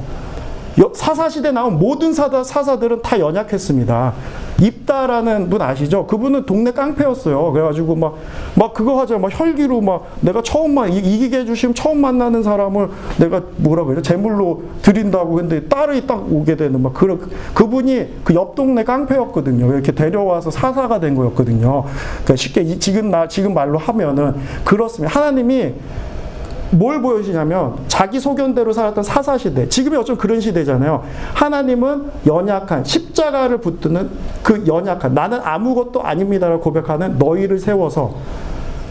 사사시대 0.94 1.52
나온 1.52 1.78
모든 1.78 2.14
사사, 2.14 2.44
사사들은 2.44 3.02
다 3.02 3.20
연약했습니다. 3.20 4.14
입다라는 4.60 5.50
분 5.50 5.62
아시죠? 5.62 6.08
그분은 6.08 6.46
동네 6.46 6.72
깡패였어요. 6.72 7.52
그래가지고 7.52 7.96
막, 7.96 8.16
막 8.56 8.74
그거 8.74 9.00
하자. 9.00 9.18
막 9.18 9.30
혈기로 9.32 9.82
막 9.82 10.08
내가 10.22 10.42
처음 10.42 10.74
만, 10.74 10.92
이기게 10.92 11.40
해주시면 11.40 11.76
처음 11.76 12.00
만나는 12.02 12.44
사람을 12.44 12.90
내가 13.20 13.42
뭐라 13.58 13.84
그래? 13.84 14.02
제물로 14.02 14.64
드린다고. 14.82 15.36
근데 15.36 15.68
딸이 15.68 16.08
딱 16.08 16.32
오게 16.32 16.56
되는 16.56 16.82
막 16.82 16.94
그런, 16.94 17.20
그분이 17.54 18.24
그 18.24 18.38
옆 18.38 18.54
동네 18.54 18.84
깡패였거든요. 18.84 19.74
이렇게 19.74 19.92
데려와서 19.92 20.52
사사가 20.52 21.00
된 21.00 21.16
거였거든요. 21.16 21.86
그러니까 22.24 22.36
쉽게 22.36 22.78
지금 22.78 23.10
나, 23.10 23.28
지금 23.28 23.56
말로 23.56 23.80
하면은 23.80 24.36
그렇습니다. 24.64 25.20
하나님이 25.20 25.74
뭘 26.72 27.02
보여주냐면 27.02 27.76
자기 27.88 28.20
소견대로 28.20 28.74
살았던 28.74 29.04
사사시대 29.04 29.70
지금이 29.70 29.96
어쩜 29.98 30.18
그런 30.18 30.40
시대잖아요 30.40 31.04
하나님은 31.34 32.12
연약한 32.26 32.84
십자가를 32.84 33.60
붙드는 33.60 34.10
그 34.44 34.66
연약한 34.68 35.14
나는 35.14 35.40
아무것도 35.44 36.04
아닙니다라고 36.04 36.62
고백하는 36.62 37.18
너희를 37.18 37.60
세워서 37.60 38.16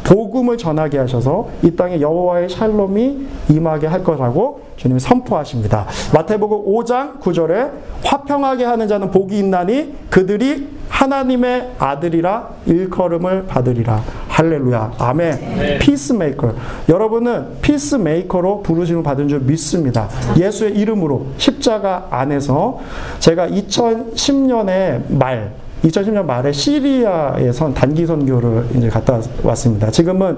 복음을 0.07 0.57
전하게 0.57 0.99
하셔서 0.99 1.49
이 1.63 1.75
땅에 1.75 2.01
여호와의 2.01 2.49
샬롬이 2.49 3.27
임하게 3.51 3.89
할 3.89 4.05
거라고 4.05 4.61
주님이 4.77 5.01
선포하십니다. 5.01 5.87
마태복음 6.15 6.73
5장 6.73 7.19
9절에 7.21 7.73
화평하게 8.05 8.65
하는 8.65 8.87
자는 8.87 9.11
복이 9.11 9.37
있나니 9.37 9.95
그들이 10.09 10.69
하나님의 10.89 11.73
아들이라 11.79 12.51
일컬음을 12.67 13.47
받으리라. 13.47 14.01
할렐루야. 14.37 14.93
아멘. 14.99 15.39
네. 15.57 15.79
Peacemaker. 15.79 16.53
여러분은 16.91 17.63
peacemaker로 17.63 18.63
부르심을 18.63 19.03
받은 19.03 19.29
줄 19.29 19.41
믿습니다. 19.41 20.11
예수의 20.37 20.77
이름으로 20.77 21.29
십자가 21.39 22.09
안에서 22.11 22.79
제가 23.19 23.49
2010년에 23.49 25.11
말 25.19 25.55
2010년 25.83 26.27
말에 26.27 26.53
시리아에선 26.53 27.73
단기 27.73 28.05
선교를 28.05 28.67
이제 28.75 28.91
갔다 28.91 29.19
왔습니다. 29.43 29.91
지금은 29.91 30.37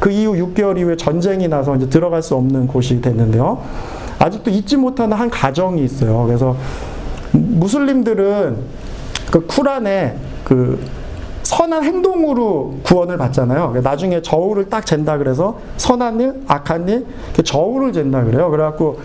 그 0.00 0.10
이후 0.10 0.32
6개월 0.32 0.78
이후에 0.78 0.96
전쟁이 0.96 1.46
나서 1.46 1.76
이제 1.76 1.86
들어갈 1.90 2.22
수 2.22 2.36
없는 2.36 2.66
곳이 2.66 3.02
됐는데요. 3.02 3.62
아직도 4.20 4.50
잊지 4.50 4.78
못하는 4.78 5.18
한 5.18 5.28
가정이 5.28 5.84
있어요. 5.84 6.24
그래서 6.26 6.56
무슬림들은 7.32 8.56
그 9.30 9.46
쿠란에 9.46 10.16
그 10.44 10.78
선한 11.56 11.84
행동으로 11.84 12.74
구원을 12.82 13.16
받잖아요. 13.16 13.80
나중에 13.82 14.20
저울을 14.22 14.68
딱 14.68 14.84
잰다 14.84 15.18
그래서 15.18 15.56
선한 15.76 16.20
일, 16.20 16.42
악한 16.48 16.88
일, 16.88 17.06
저울을 17.44 17.92
잰다 17.92 18.24
그래요. 18.24 18.50
그래갖고 18.50 18.98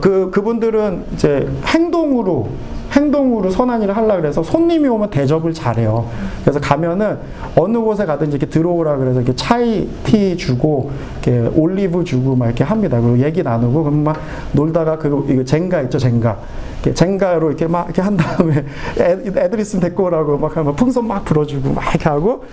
그 0.00 0.30
그분들은 0.30 1.04
이제 1.12 1.48
행동으로 1.66 2.48
행동으로 2.92 3.50
선한 3.50 3.82
일을 3.82 3.96
하려 3.96 4.16
그래서 4.16 4.42
손님이 4.42 4.88
오면 4.88 5.10
대접을 5.10 5.52
잘해요. 5.52 6.08
그래서 6.42 6.60
가면은 6.60 7.18
어느 7.56 7.78
곳에 7.78 8.04
가든지 8.04 8.36
이렇게 8.36 8.50
들어오라 8.50 8.96
그래서 8.96 9.20
이렇게 9.20 9.34
차이 9.36 9.88
티 10.04 10.36
주고 10.36 10.90
이렇게 11.22 11.50
올리브 11.54 12.04
주고 12.04 12.34
막 12.36 12.46
이렇게 12.46 12.64
합니다. 12.64 13.00
그리고 13.00 13.18
얘기 13.18 13.42
나누고 13.42 13.84
그럼 13.84 14.04
막 14.04 14.20
놀다가 14.52 14.98
그 14.98 15.26
이거 15.28 15.44
젠가 15.44 15.80
있죠, 15.82 15.98
젠가. 15.98 16.38
이렇게 16.82 16.94
젠가로 16.94 17.48
이렇게 17.48 17.66
막 17.66 17.84
이렇게 17.86 18.02
한 18.02 18.16
다음에 18.16 18.64
애, 18.98 19.50
들 19.50 19.60
있으면 19.60 19.82
데리고 19.82 20.04
오라고 20.04 20.38
막 20.38 20.56
하면 20.56 20.74
풍선 20.74 21.06
막 21.06 21.24
불어주고 21.24 21.72
막 21.72 21.84
이렇게 21.90 22.08
하고 22.08 22.44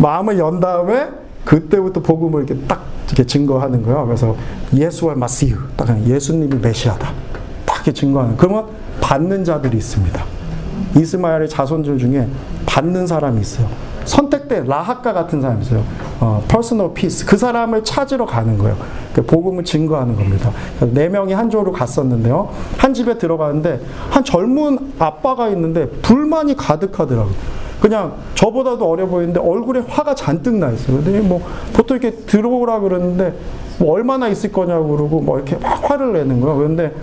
마음을 0.00 0.38
연 0.38 0.60
다음에 0.60 1.08
그때부터 1.44 2.00
복음을 2.00 2.44
이렇게 2.44 2.60
딱 2.66 2.82
이렇게 3.06 3.26
증거하는 3.26 3.82
거예요. 3.82 4.06
그래서 4.06 4.34
예수와 4.74 5.14
마시유, 5.14 5.56
딱 5.76 5.88
예수님이 6.06 6.56
메시아다. 6.60 7.12
딱 7.66 7.76
이렇게 7.76 7.92
증거하는. 7.92 8.36
그러면 8.36 8.66
받는 9.02 9.44
자들이 9.44 9.76
있습니다. 9.76 10.24
이스마엘의 10.96 11.48
자손들 11.50 11.98
중에 11.98 12.26
받는 12.64 13.06
사람이 13.06 13.40
있어요. 13.40 13.68
선택된 14.04 14.64
라합 14.64 15.12
같은 15.12 15.40
사람이 15.40 15.62
있어요. 15.62 15.84
어, 16.20 16.42
person 16.48 16.94
of 16.94 17.03
peace 17.03 17.26
그 17.26 17.36
사람을 17.36 17.84
찾으러 17.84 18.24
가는 18.24 18.56
거예요. 18.56 18.76
그 19.14 19.22
복음을 19.22 19.64
증거하는 19.64 20.16
겁니다. 20.16 20.50
네 20.92 21.08
명이 21.08 21.32
한 21.32 21.50
조로 21.50 21.72
갔었는데요. 21.72 22.50
한 22.78 22.94
집에 22.94 23.18
들어가는데 23.18 23.80
한 24.10 24.24
젊은 24.24 24.78
아빠가 24.98 25.48
있는데 25.50 25.88
불만이 26.02 26.56
가득하더라고요. 26.56 27.34
그냥 27.80 28.14
저보다도 28.34 28.88
어려 28.88 29.06
보이는데 29.06 29.40
얼굴에 29.40 29.82
화가 29.86 30.14
잔뜩 30.14 30.54
나 30.54 30.70
있어요. 30.70 31.02
근데 31.02 31.20
뭐 31.20 31.42
보통 31.72 31.96
이렇게 31.96 32.16
들어오라 32.16 32.80
그러는데 32.80 33.34
뭐 33.78 33.92
얼마나 33.94 34.28
있을 34.28 34.52
거냐고 34.52 34.96
그러고 34.96 35.20
뭐 35.20 35.38
이렇게 35.38 35.56
막 35.56 35.90
화를 35.90 36.12
내는 36.12 36.40
거예요. 36.40 36.56
그런데 36.56 36.94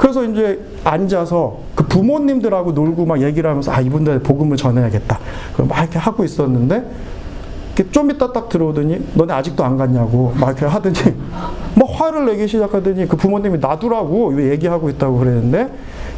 그래서 0.00 0.24
이제 0.24 0.58
앉아서 0.82 1.58
그 1.74 1.84
부모님들하고 1.84 2.72
놀고 2.72 3.04
막 3.04 3.20
얘기를 3.20 3.50
하면서 3.50 3.70
아 3.70 3.80
이분들 3.82 4.20
복음을 4.20 4.56
전해야겠다. 4.56 5.18
그럼 5.52 5.68
막 5.68 5.78
이렇게 5.80 5.98
하고 5.98 6.24
있었는데 6.24 6.82
좀 7.92 8.10
이따 8.10 8.32
딱 8.32 8.48
들어오더니 8.48 8.98
너네 9.12 9.32
아직도 9.34 9.62
안 9.62 9.76
갔냐고 9.76 10.32
막 10.40 10.48
이렇게 10.48 10.64
하더니 10.64 10.94
막 11.74 11.86
화를 12.00 12.24
내기 12.26 12.48
시작하더니 12.48 13.06
그 13.08 13.16
부모님이 13.18 13.58
놔두라고 13.58 14.28
왜 14.28 14.50
얘기하고 14.52 14.88
있다고 14.88 15.18
그랬는데 15.18 15.68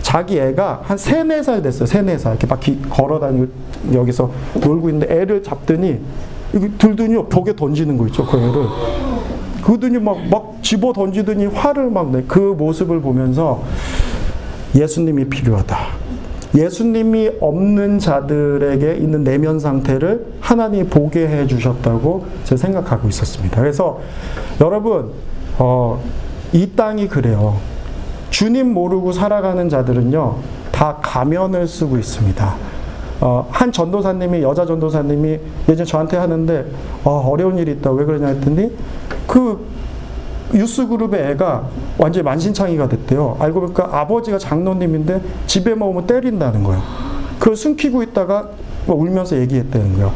자기 0.00 0.38
애가 0.38 0.82
한 0.84 0.96
세네 0.96 1.42
살 1.42 1.60
됐어요. 1.60 1.86
세네 1.86 2.18
살 2.18 2.34
이렇게 2.34 2.46
막 2.46 2.60
기- 2.60 2.80
걸어 2.88 3.18
다니고 3.18 3.46
여기서 3.94 4.30
놀고 4.60 4.90
있는데 4.90 5.12
애를 5.12 5.42
잡더니 5.42 5.98
이거 6.54 6.68
들더니 6.78 7.16
벽에 7.28 7.56
던지는 7.56 7.98
거 7.98 8.06
있죠. 8.06 8.24
그 8.26 8.36
애를. 8.36 8.66
그러더니 9.62 9.98
막, 9.98 10.18
막 10.28 10.58
집어 10.62 10.92
던지더니 10.92 11.46
화를 11.46 11.90
막 11.90 12.10
내. 12.10 12.22
그 12.22 12.38
모습을 12.38 13.00
보면서 13.00 13.62
예수님이 14.74 15.26
필요하다. 15.26 15.78
예수님이 16.54 17.30
없는 17.40 17.98
자들에게 17.98 18.96
있는 18.96 19.24
내면 19.24 19.58
상태를 19.58 20.34
하나님이 20.40 20.88
보게 20.88 21.26
해 21.26 21.46
주셨다고 21.46 22.26
제가 22.44 22.58
생각하고 22.58 23.08
있었습니다. 23.08 23.60
그래서 23.60 24.00
여러분, 24.60 25.12
어, 25.58 26.02
이 26.52 26.70
땅이 26.76 27.08
그래요. 27.08 27.56
주님 28.30 28.74
모르고 28.74 29.12
살아가는 29.12 29.68
자들은요, 29.68 30.36
다 30.70 30.98
가면을 31.00 31.66
쓰고 31.66 31.98
있습니다. 31.98 32.54
어, 33.22 33.46
한 33.52 33.70
전도사님이, 33.70 34.42
여자 34.42 34.66
전도사님이 34.66 35.38
예전에 35.68 35.84
저한테 35.84 36.16
하는데, 36.16 36.66
어, 37.04 37.30
어려운 37.30 37.56
일이 37.56 37.70
있다. 37.70 37.92
왜 37.92 38.04
그러냐 38.04 38.26
했더니, 38.26 38.72
그 39.28 39.64
유스 40.52 40.88
그룹의 40.88 41.30
애가 41.30 41.68
완전히 41.98 42.24
만신창이가 42.24 42.88
됐대요. 42.88 43.36
알고 43.38 43.60
보니까 43.60 43.88
아버지가 43.92 44.38
장로님인데 44.38 45.22
집에만 45.46 45.88
오면 45.88 46.06
때린다는 46.08 46.64
거예요. 46.64 46.82
그걸 47.38 47.56
숨기고 47.56 48.02
있다가 48.02 48.48
뭐 48.86 48.96
울면서 48.96 49.38
얘기했다는 49.38 49.94
거예요. 49.94 50.12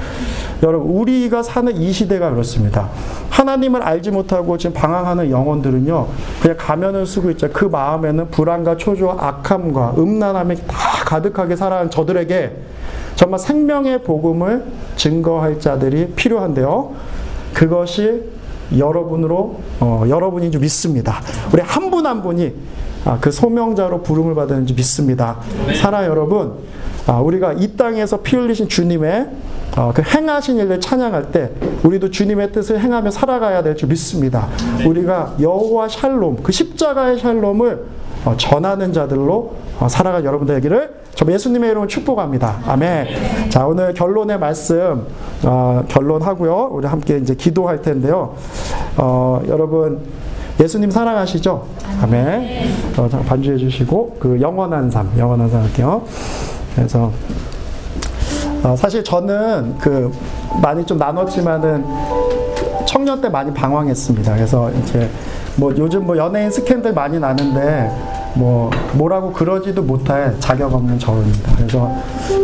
여러분, 0.65 0.91
우리가 0.91 1.45
사는 1.45 1.75
이 1.77 1.93
시대가 1.93 2.31
그렇습니다. 2.31 2.89
하나님을 3.31 3.83
알지 3.83 4.11
못하고 4.11 4.59
지금 4.59 4.75
방황하는 4.75 5.31
영혼들은요, 5.31 6.09
그냥 6.43 6.57
가면을 6.59 7.07
쓰고 7.07 7.31
있죠. 7.31 7.51
그 7.53 7.67
마음에는 7.67 8.31
불안과 8.31 8.77
초조와 8.77 9.17
악함과 9.19 9.95
음란함이 9.97 10.57
다 10.67 10.77
가득하게 11.05 11.55
살아가는 11.55 11.89
저들에게 11.89 12.76
정말 13.17 13.41
생명의 13.41 14.03
복음을 14.03 14.65
증거할 14.97 15.59
자들이 15.59 16.13
필요한데요. 16.15 16.95
그것이 17.53 18.25
여러분으로 18.77 19.61
어, 19.81 20.05
여러분인 20.09 20.53
줄 20.53 20.61
믿습니다. 20.61 21.21
우리 21.53 21.63
한 21.63 21.91
분 21.91 22.07
한 22.07 22.23
분이 22.23 22.53
아, 23.05 23.19
그 23.21 23.31
소명자로 23.31 24.03
부름을 24.03 24.35
받은 24.35 24.67
줄 24.67 24.77
믿습니다. 24.77 25.39
사랑 25.81 26.05
여러분, 26.07 26.55
아, 27.07 27.21
우리가 27.21 27.53
이 27.53 27.77
땅에서 27.77 28.21
피 28.21 28.35
흘리신 28.37 28.69
주님의 28.69 29.29
어, 29.77 29.93
그 29.95 30.03
행하신 30.03 30.57
일을 30.59 30.81
찬양할 30.81 31.31
때 31.31 31.53
우리도 31.85 32.11
주님의 32.11 32.51
뜻을 32.53 32.81
행하며 32.81 33.11
살아가야 33.13 33.63
될 33.63 33.77
줄 33.77 33.89
믿습니다. 33.91 34.49
우리가 34.85 35.37
여호와 35.41 35.89
샬롬, 35.89 36.43
그 36.43 36.51
십자가의 36.51 37.19
샬롬을 37.21 37.73
어, 37.75 38.06
전하는 38.37 38.93
자들로 38.93 39.55
어, 39.79 39.89
살아갈 39.89 40.25
여러분 40.25 40.47
되기를 40.47 40.95
저 41.15 41.27
예수님의 41.31 41.71
이름으로 41.71 41.89
축복합니다. 41.89 42.61
아멘. 42.67 43.51
자 43.51 43.67
오늘 43.67 43.95
결론의 43.95 44.39
말씀 44.39 45.07
어, 45.45 45.85
결론하고요. 45.89 46.71
우리 46.73 46.87
함께 46.87 47.19
이제 47.19 47.35
기도할 47.35 47.83
텐데요. 47.83 48.35
어, 48.97 49.41
여러분 49.49 50.01
예수님 50.61 50.91
사랑하시죠? 50.91 51.67
아멘. 52.03 52.95
어, 52.97 53.09
자, 53.09 53.19
반주해 53.21 53.59
주시고 53.59 54.17
그 54.19 54.41
영원한 54.41 54.91
삶, 54.91 55.11
영원한 55.19 55.49
삶 55.51 55.63
할게요. 55.63 56.03
그래서 56.75 57.13
어, 58.63 58.75
사실 58.77 59.05
저는 59.05 59.77
그 59.79 60.11
많이 60.63 60.85
좀 60.85 60.99
나눴지만은 60.99 61.85
청년 62.87 63.21
때 63.21 63.29
많이 63.29 63.53
방황했습니다. 63.53 64.35
그래서 64.35 64.71
이제 64.73 65.11
뭐 65.57 65.73
요즘 65.77 66.07
뭐 66.07 66.17
연예인 66.17 66.51
스캔들 66.51 66.93
많이 66.93 67.19
나는데 67.19 67.91
뭐 68.35 68.71
뭐라고 68.95 69.33
그러지도 69.33 69.83
못할 69.83 70.35
자격 70.39 70.73
없는 70.75 70.99
저입니다. 70.99 71.53
그래서 71.57 71.91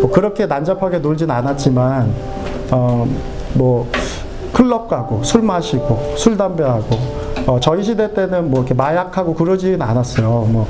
뭐 0.00 0.10
그렇게 0.10 0.46
난잡하게 0.46 0.98
놀진 0.98 1.30
않았지만 1.30 2.12
어 2.70 3.06
뭐 3.54 3.86
클럽 4.52 4.88
가고 4.88 5.22
술 5.22 5.42
마시고 5.42 6.14
술 6.16 6.36
담배 6.36 6.62
하고 6.62 6.96
어 7.46 7.58
저희 7.60 7.82
시대 7.82 8.12
때는 8.12 8.50
뭐 8.50 8.60
이렇게 8.60 8.74
마약하고 8.74 9.34
그러지는 9.34 9.82
않았어요. 9.82 10.28
뭐 10.48 10.66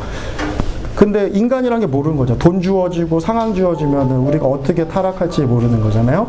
근데 0.94 1.28
인간이란 1.28 1.80
게 1.80 1.86
모르는 1.86 2.16
거죠. 2.16 2.38
돈 2.38 2.60
주어지고 2.60 3.18
상황 3.18 3.54
주어지면 3.54 4.10
우리가 4.10 4.46
어떻게 4.46 4.86
타락할지 4.86 5.42
모르는 5.42 5.80
거잖아요. 5.80 6.28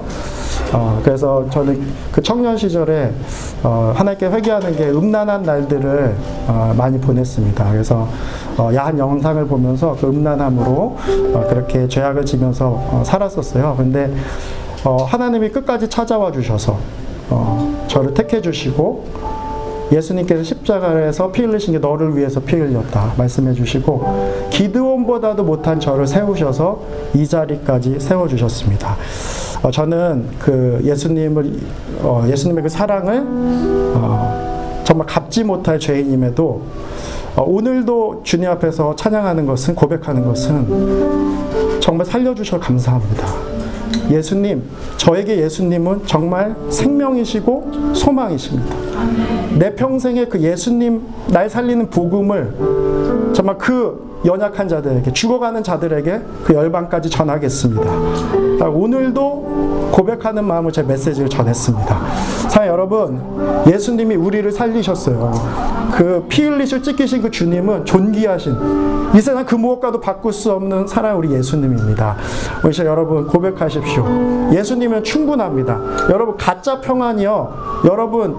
어, 0.72 1.01
그래서 1.03 1.45
저는 1.49 1.82
그 2.11 2.22
청년 2.22 2.55
시절에 2.57 3.11
어, 3.64 3.93
하나님께 3.95 4.28
회개하는 4.28 4.76
게 4.76 4.89
음란한 4.89 5.43
날들을 5.43 6.16
어, 6.47 6.74
많이 6.78 6.99
보냈습니다. 6.99 7.72
그래서 7.72 8.07
어, 8.57 8.72
야한 8.74 8.97
영상을 8.97 9.45
보면서 9.47 9.97
그 9.99 10.07
음란함으로 10.07 10.97
어, 11.34 11.45
그렇게 11.49 11.88
죄악을 11.88 12.26
지면서 12.26 12.70
어, 12.70 13.03
살았었어요. 13.05 13.76
근데 13.78 14.14
어, 14.86 15.03
하나님이 15.03 15.49
끝까지 15.49 15.89
찾아와 15.89 16.32
주셔서 16.32 16.78
어, 17.30 17.86
저를 17.88 18.14
택해 18.14 18.41
주시고 18.41 19.05
예수님께서 19.93 20.43
십자가에서 20.43 21.31
피 21.31 21.43
흘리신 21.43 21.73
게 21.73 21.79
너를 21.79 22.17
위해서 22.17 22.39
피 22.39 22.55
흘렸다 22.55 23.13
말씀해 23.17 23.53
주시고 23.53 24.49
기드온보다도 24.49 25.43
못한 25.43 25.79
저를 25.79 26.07
세우셔서 26.07 26.81
이 27.13 27.27
자리까지 27.27 27.99
세워 27.99 28.27
주셨습니다. 28.27 28.97
어, 29.61 29.71
저는 29.71 30.27
그 30.39 30.81
예수님을 30.83 31.59
어, 32.01 32.25
예수님의 32.27 32.63
그 32.63 32.69
사랑을 32.69 33.23
어, 33.95 34.81
정말 34.83 35.07
갚지 35.07 35.43
못할 35.43 35.79
죄인임에도 35.79 36.61
어, 37.35 37.43
오늘도 37.43 38.21
주님 38.23 38.49
앞에서 38.49 38.95
찬양하는 38.95 39.45
것은 39.45 39.75
고백하는 39.75 40.25
것은 40.25 41.79
정말 41.79 42.05
살려주셔 42.05 42.59
감사합니다. 42.59 43.27
예수님, 44.09 44.63
저에게 44.97 45.37
예수님은 45.37 46.05
정말 46.05 46.55
생명이시고 46.69 47.93
소망이십니다. 47.93 48.75
내 49.64 49.74
평생에 49.76 50.26
그 50.26 50.41
예수님 50.41 51.01
날 51.30 51.49
살리는 51.49 51.89
복음을 51.89 52.53
정말 53.32 53.57
그 53.57 54.20
연약한 54.26 54.68
자들에게 54.68 55.14
죽어가는 55.14 55.64
자들에게 55.64 56.22
그 56.43 56.53
열방까지 56.53 57.09
전하겠습니다. 57.09 57.89
아, 58.59 58.66
오늘도 58.66 59.89
고백하는 59.93 60.43
마음으로 60.43 60.70
제 60.70 60.84
메시지를 60.84 61.30
전했습니다. 61.30 61.97
사랑 62.49 62.68
여러분, 62.68 63.22
예수님이 63.66 64.16
우리를 64.16 64.51
살리셨어요. 64.51 65.32
그 65.93 66.26
피 66.28 66.43
흘리실 66.43 66.84
찢기신 66.84 67.22
그 67.22 67.32
주님은 67.32 67.86
존귀하신 67.86 68.57
이 69.16 69.22
세상 69.22 69.45
그 69.45 69.55
무엇과도 69.55 70.01
바꿀 70.01 70.34
수 70.34 70.51
없는 70.51 70.88
사랑 70.88 71.18
우리 71.18 71.32
예수님입니다. 71.32 72.18
우리 72.66 72.74
자 72.74 72.84
여러분 72.86 73.28
고백하십시오. 73.28 74.05
예수님은 74.51 75.05
충분합니다. 75.05 75.80
여러분 76.09 76.36
가짜 76.36 76.82
평안이요. 76.82 77.84
여러분 77.86 78.36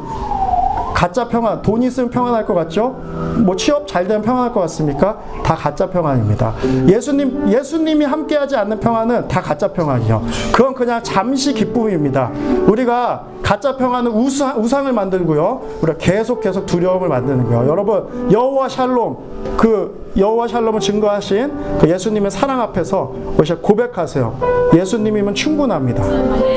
가짜 0.94 1.26
평안, 1.26 1.60
돈 1.60 1.82
있으면 1.82 2.08
평안할 2.08 2.46
것 2.46 2.54
같죠? 2.54 2.96
뭐 3.44 3.56
취업 3.56 3.86
잘 3.86 4.06
되면 4.06 4.22
평안할 4.22 4.52
것 4.52 4.60
같습니까? 4.60 5.18
다 5.42 5.54
가짜 5.56 5.90
평안입니다. 5.90 6.54
예수님, 6.88 7.48
예수님이 7.48 8.04
함께하지 8.04 8.56
않는 8.56 8.78
평안은 8.78 9.26
다 9.26 9.42
가짜 9.42 9.68
평안이요. 9.68 10.22
그건 10.54 10.72
그냥 10.72 11.02
잠시 11.02 11.52
기쁨입니다. 11.52 12.30
우리가 12.68 13.24
가짜 13.42 13.76
평안은 13.76 14.12
우상, 14.12 14.62
우상을 14.62 14.90
만들고요. 14.92 15.62
우리가 15.82 15.98
계속 15.98 16.40
계속 16.40 16.64
두려움을 16.64 17.08
만드는 17.08 17.44
거예요. 17.46 17.68
여러분, 17.68 18.30
여호와 18.30 18.68
샬롬, 18.68 19.16
그 19.56 20.12
여호와 20.16 20.46
샬롬을 20.46 20.78
증거하신 20.80 21.78
그 21.80 21.90
예수님의 21.90 22.30
사랑 22.30 22.60
앞에서 22.60 23.12
고백하세요. 23.60 24.70
예수님이면 24.74 25.34
충분합니다. 25.34 26.04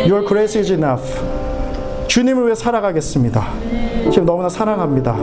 Your 0.08 0.26
grace 0.26 0.62
is 0.62 0.72
enough. 0.72 1.47
주님을 2.08 2.46
위해 2.46 2.56
살아가겠습니다. 2.56 3.44
지금 4.12 4.26
너무나 4.26 4.50
사랑합니다. 4.50 5.16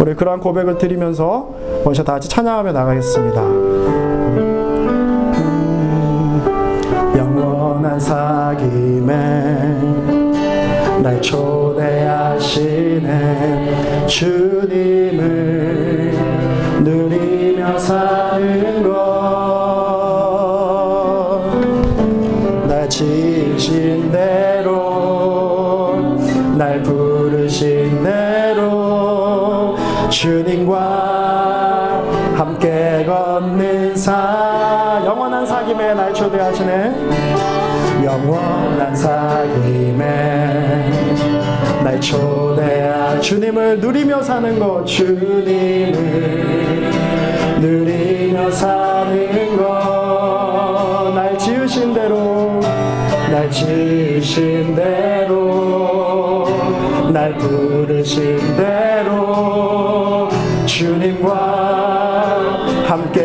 우리 0.00 0.14
그러한 0.14 0.40
고백을 0.40 0.78
드리면서 0.78 1.48
먼저 1.84 2.02
다 2.02 2.14
같이 2.14 2.28
찬양하며 2.28 2.72
나가겠습니다. 2.72 3.40
음, 3.42 4.42
영원한 7.16 7.98
사귐에 7.98 9.04
날 11.02 11.20
초대하시는 11.22 13.04
주님을 14.08 15.83
영원한 38.14 38.94
사귐에 38.94 39.96
날 41.82 42.00
초대하 42.00 43.18
주님을 43.20 43.80
누리며 43.80 44.22
사는 44.22 44.56
것 44.56 44.86
주님을 44.86 45.92
누리며 47.60 48.52
사는 48.52 49.56
것날 49.56 51.36
지으신 51.36 51.92
대로 51.92 52.60
날 53.32 53.50
지으신 53.50 54.76
대로 54.76 56.46
날 57.12 57.36
부르신 57.36 58.38
대로 58.56 60.28
주님과 60.66 62.44
함께 62.86 63.23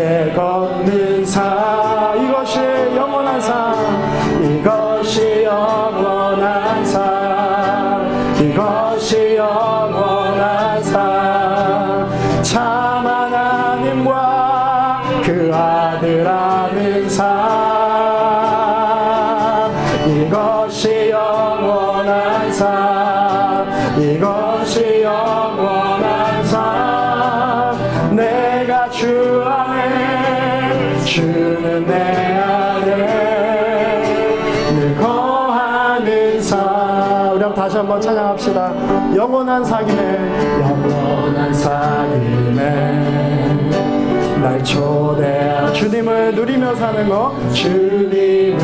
날 44.59 44.63
초대하 44.65 45.71
주님을 45.71 46.35
누리며 46.35 46.75
사는 46.75 47.07
것 47.07 47.33
주님을 47.53 48.57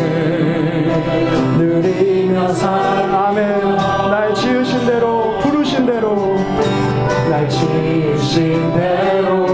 누리며 1.58 2.50
사는 2.54 3.14
아멘. 3.14 3.62
날 4.10 4.34
지으신 4.36 4.86
대로 4.86 5.38
부르신 5.40 5.86
대로. 5.86 6.36
날 7.30 7.48
지으신 7.48 8.74
대로 8.74 9.46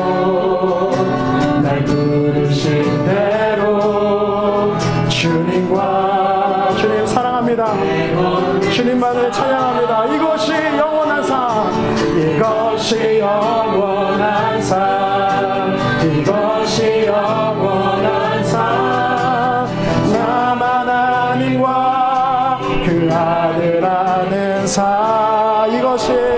삶 24.72 25.69
이것이 25.74 26.30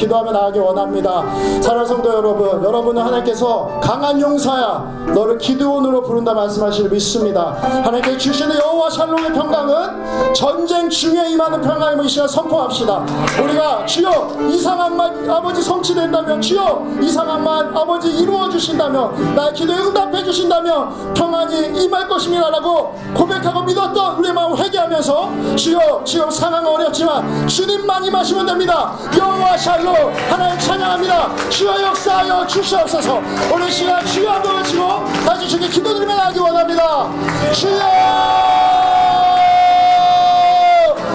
기도하며 0.00 0.32
나가기 0.32 0.58
원합니다. 0.58 1.22
사랑 1.60 1.84
성도 1.84 2.10
여러분, 2.12 2.64
여러분은 2.64 3.02
하나님께서 3.02 3.80
강한 3.82 4.18
용사야 4.18 5.04
너를 5.14 5.36
기드온으로 5.36 6.02
부른다 6.02 6.32
말씀하시를 6.32 6.90
믿습니다. 6.90 7.56
하나님께 7.60 8.16
주시는 8.16 8.56
여호와 8.56 8.88
샬롬의 8.88 9.32
평강은 9.34 10.32
전쟁 10.34 10.88
중에 10.88 11.30
임하는 11.30 11.60
평강임을 11.60 12.06
이 12.06 12.08
시간 12.08 12.26
선포합시다. 12.28 13.04
우리가 13.42 13.84
주여 13.84 14.30
이상한 14.48 14.96
말 14.96 15.30
아버지 15.30 15.62
성취된다면 15.62 16.40
주여 16.40 16.86
이상한 17.02 17.44
말 17.44 17.76
아버지 17.76 18.10
이루어 18.10 18.48
주신다면 18.48 19.34
나의 19.34 19.52
기도에 19.52 19.76
응답해 19.76 20.24
주신다면 20.24 21.12
평안이 21.14 21.82
임할 21.84 22.08
것입니다라고 22.08 22.94
고백하고 23.14 23.62
믿었던 23.62 24.18
우리의 24.18 24.32
마음 24.32 24.56
회개하면서 24.56 25.56
주여 25.56 26.02
지금 26.04 26.30
상황은 26.30 26.66
어렵지만 26.70 27.46
주님만 27.46 28.04
임하시면 28.06 28.46
됩니다. 28.46 28.92
여호와 29.18 29.56
샬롬 29.58 29.89
하나님 30.28 30.58
찬양합니다. 30.58 31.48
주여 31.48 31.82
역사하여 31.82 32.46
주시옵소서 32.46 33.22
오늘 33.52 33.70
시간 33.70 34.04
주여 34.06 34.30
한번 34.30 34.56
외치고 34.58 35.04
다시 35.26 35.48
주께 35.48 35.68
기도드리며 35.68 36.14
나가기 36.14 36.38
원합니다. 36.38 37.08
주여 37.52 37.80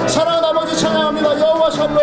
사랑하는 0.08 0.50
아버지 0.50 0.78
찬양합니다. 0.80 1.40
여호와 1.40 1.72
샬롬, 1.72 1.98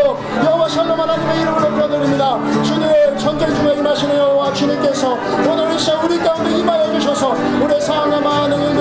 여호와 0.45 0.69
샬롬 0.69 1.01
하나님의 1.01 1.41
이름을 1.41 1.61
높여드립니다. 1.63 2.39
주님 2.63 3.17
전쟁 3.19 3.55
중에 3.55 3.75
임하시는 3.75 4.17
여호와 4.17 4.53
주님께서 4.53 5.13
오늘 5.49 5.73
이 5.73 5.79
시간 5.79 6.05
우리 6.05 6.19
가운데 6.19 6.51
임하여 6.59 6.93
주셔서 6.95 7.37
우리의 7.61 7.81
상황과 7.81 8.21
많은 8.21 8.72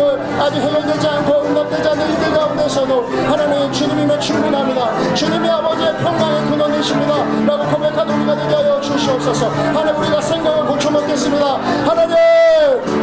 아직 0.42 0.60
해결되지 0.60 1.08
않고 1.08 1.44
응답되지 1.46 1.88
않는 1.90 2.10
일들 2.10 2.34
가운데서도 2.34 3.08
하나님 3.28 3.72
주님이면 3.72 4.20
충분합니다. 4.20 5.14
주님이 5.14 5.48
아버지의 5.48 5.98
평강의 5.98 6.50
근원이십니다. 6.50 7.16
라고 7.46 7.64
고백한 7.72 8.10
우리가 8.10 8.36
되게 8.36 8.56
하여 8.56 8.82
주시옵소서. 8.82 9.50
하나님 9.50 10.02
우리가 10.02 10.20
생각을 10.20 10.66
고쳐먹겠습니다. 10.66 11.46
하나님 11.86 12.16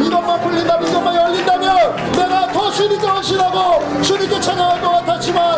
이것만 0.03 0.41
풀린다면 0.41 0.89
이것만 0.89 1.15
열린다면 1.15 2.11
내가 2.11 2.47
더 2.51 2.69
주님께 2.71 3.07
헌신하고 3.07 4.01
주님께 4.01 4.39
찬양할 4.41 4.81
것 4.81 4.89
같았지만 4.91 5.48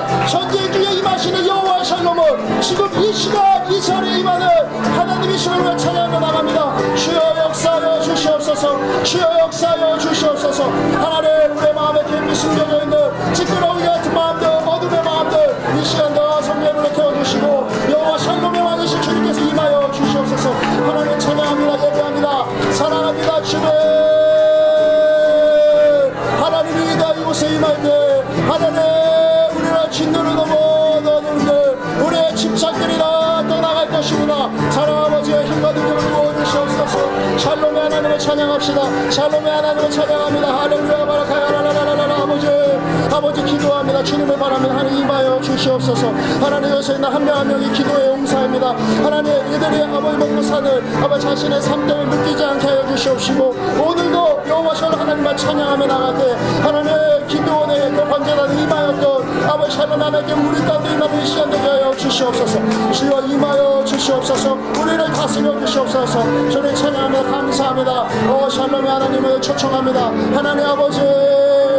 주님을 44.22 44.38
바랍니다 44.38 44.76
하나님 44.76 45.00
임하여 45.00 45.42
주시옵소서. 45.42 46.14
하나님 46.40 46.70
여기서 46.70 46.94
있는 46.94 47.10
한 47.10 47.26
명이 47.26 47.72
기도의 47.74 48.10
용사입니다. 48.10 48.70
하나님 49.04 49.32
이들이 49.52 49.82
아버지 49.84 50.18
먹고 50.18 50.42
사는 50.44 51.04
아버지 51.04 51.26
자신의 51.26 51.62
삶들을 51.62 52.08
느끼지 52.08 52.44
않게 52.44 52.68
하여 52.68 52.88
주시옵시고 52.88 53.56
오늘도 53.80 54.44
여호와셔 54.48 54.90
하나님만 54.90 55.36
찬양하며 55.36 55.86
나가게 55.88 56.34
하나님의 56.62 57.28
기도원의 57.28 57.92
그 57.92 58.04
번제단 58.08 58.60
임하였던 58.60 59.50
아버지 59.50 59.76
샬롬 59.78 60.02
하나님께 60.02 60.34
우리 60.34 60.62
가운데 60.66 60.94
임하는 60.94 61.22
이 61.22 61.26
시간 61.26 61.50
되게 61.50 61.68
하여 61.68 61.92
주시옵소서. 61.96 62.60
주여 62.92 63.22
임하여 63.22 63.84
주시옵소서. 63.86 64.54
우리를 64.54 65.04
다스려 65.14 65.60
주시옵소서. 65.66 66.50
주님 66.50 66.76
찬양하며 66.76 67.24
감사합니다. 67.24 68.08
오 68.30 68.48
샬롬의 68.48 68.92
하나님을 68.92 69.42
초청합니다. 69.42 70.06
하나님 70.36 70.66
아버지 70.66 71.00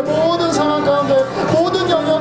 모든 0.04 0.50
상황 0.50 0.84
가운데 0.84 1.24
모든 1.52 1.88
영역 1.88 2.11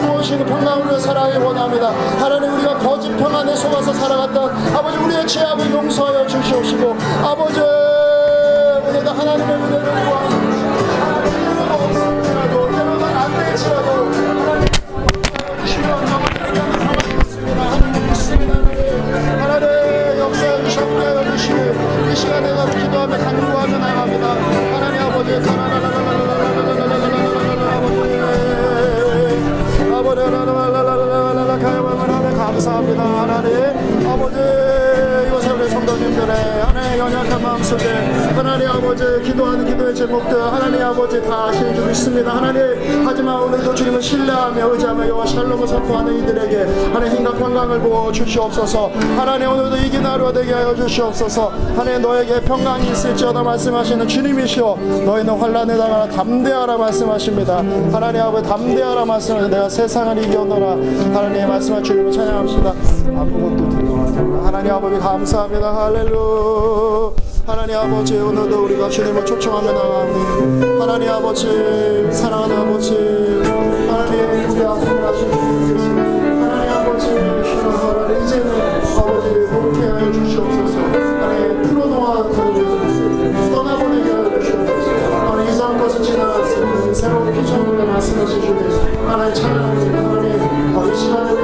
하나님 0.00 0.06
모으시는 0.06 0.46
평강으로 0.46 0.98
살아가기 0.98 1.36
원합니다 1.38 1.90
하나님 2.18 2.54
우리가 2.54 2.78
거짓 2.78 3.14
평안에 3.16 3.54
속아서 3.54 3.92
살아갔던 3.92 4.74
아버지 4.74 4.96
우리의 4.96 5.26
죄악을 5.26 5.70
용서하여 5.70 6.26
주시옵시고 6.26 6.96
아버지 7.22 7.60
오늘도 7.60 9.10
하나님의 9.10 9.56
은혜를 9.56 10.04
구합니다 10.04 10.40
이 22.10 22.16
시간에 22.16 22.50
가서 22.50 22.72
기도하며 22.78 23.18
간구하며 23.18 23.78
나갑니다 23.78 24.30
하나님 24.74 25.02
아버지 25.02 25.34
아버지 25.34 25.52
아버지 25.52 26.39
감사합니다 32.60 33.02
하나님 33.02 34.06
아버지 34.06 34.69
성도님들의 36.00 36.62
하나님의 36.62 36.98
연약한 36.98 37.42
마음속에 37.42 37.84
하나님 38.34 38.68
아버지 38.68 39.04
기도하는 39.22 39.66
기도의 39.66 39.94
제목들 39.94 40.42
하나님 40.42 40.82
아버지 40.82 41.22
다 41.22 41.48
아시는 41.48 41.74
줄 41.74 41.86
믿습니다. 41.86 42.36
하나님 42.36 42.60
하지만 43.06 43.42
오늘도 43.42 43.74
주님을 43.74 44.00
신뢰하며 44.00 44.72
의지하며 44.72 45.08
여호와 45.08 45.26
샬롬을 45.26 45.68
선포하는 45.68 46.18
이들에게 46.20 46.90
하나님 46.92 47.18
힘과 47.18 47.32
건강을 47.32 47.80
부어 47.80 48.10
주시옵소서. 48.12 48.90
하나님 49.16 49.50
오늘도 49.50 49.76
이긴 49.76 50.04
하루가 50.04 50.32
되게 50.32 50.52
하여 50.52 50.74
주시옵소서. 50.74 51.52
하나님 51.76 52.02
너에게 52.02 52.40
평강이 52.40 52.90
있을지어다 52.90 53.42
말씀하시는 53.42 54.08
주님이시오 54.08 54.76
너희는 55.04 55.38
환란에 55.38 55.76
당하라 55.76 56.08
담대하라 56.08 56.78
말씀하십니다. 56.78 57.58
하나님 57.92 58.22
아버지 58.22 58.48
담대하라 58.48 59.04
말씀하시고 59.04 59.50
내가 59.50 59.68
세상을 59.68 60.24
이겨노라. 60.24 60.70
하나님의 61.14 61.46
말씀을 61.46 61.82
주님을 61.82 62.10
찬양합시다. 62.12 62.74
아무것도 63.06 63.69
하나님 64.20 64.72
아버지 64.72 64.98
감사합니다. 64.98 65.74
할렐루야. 65.74 67.10
하나님 67.46 67.76
아버지 67.76 68.18
오늘도 68.18 68.64
우리가 68.64 68.88
주님을 68.90 69.24
나가오니. 69.72 70.78
하나님 70.78 71.08
아버지 71.08 71.46
사랑하는 72.12 72.56
아버지 72.56 72.92
하나님 73.88 74.50
우리 74.50 74.60
하시는 74.62 75.02
주님 75.64 76.42
하나님 76.42 76.70
아버지 76.70 77.06
하나님 77.08 78.24
이제는 78.24 78.50
아버지 78.98 79.28
그렇게 79.48 79.88
하여 79.88 80.12
주시옵소서. 80.12 80.78
하나님 80.78 81.62
풀어놓아 81.62 82.28
떠나보내게 83.54 84.10
하여 84.12 84.38
주시옵소서. 84.38 84.90
하나님 85.16 85.50
이상 85.50 85.78
것을 85.78 86.02
지나갔으니 86.02 86.94
새로운 86.94 87.32
피조물을 87.32 87.86
말씀하신 87.86 88.40
주님 88.42 89.08
하나님 89.08 89.34
찬양합니다 89.34 89.98
하나님 89.98 90.76
어, 90.76 90.86
이 90.86 90.96
시간에 90.96 91.39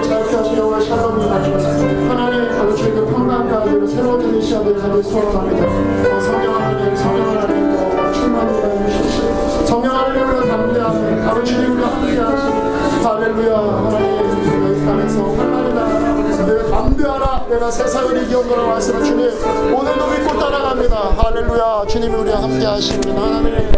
이 14.67 14.85
땅에서 14.85 15.23
환란을 15.35 16.71
당하라. 16.71 17.47
내가 17.49 17.71
세상을 17.71 18.23
이겨온다라 18.25 18.63
말씀을 18.67 19.05
주님 19.05 19.29
오늘도 19.75 20.07
믿고 20.07 20.39
따라갑니다. 20.39 20.97
할렐루야. 21.17 21.85
주님이 21.89 22.15
우리와 22.15 22.43
함께 22.43 22.65
하시면 22.67 23.17
하나님 23.17 23.73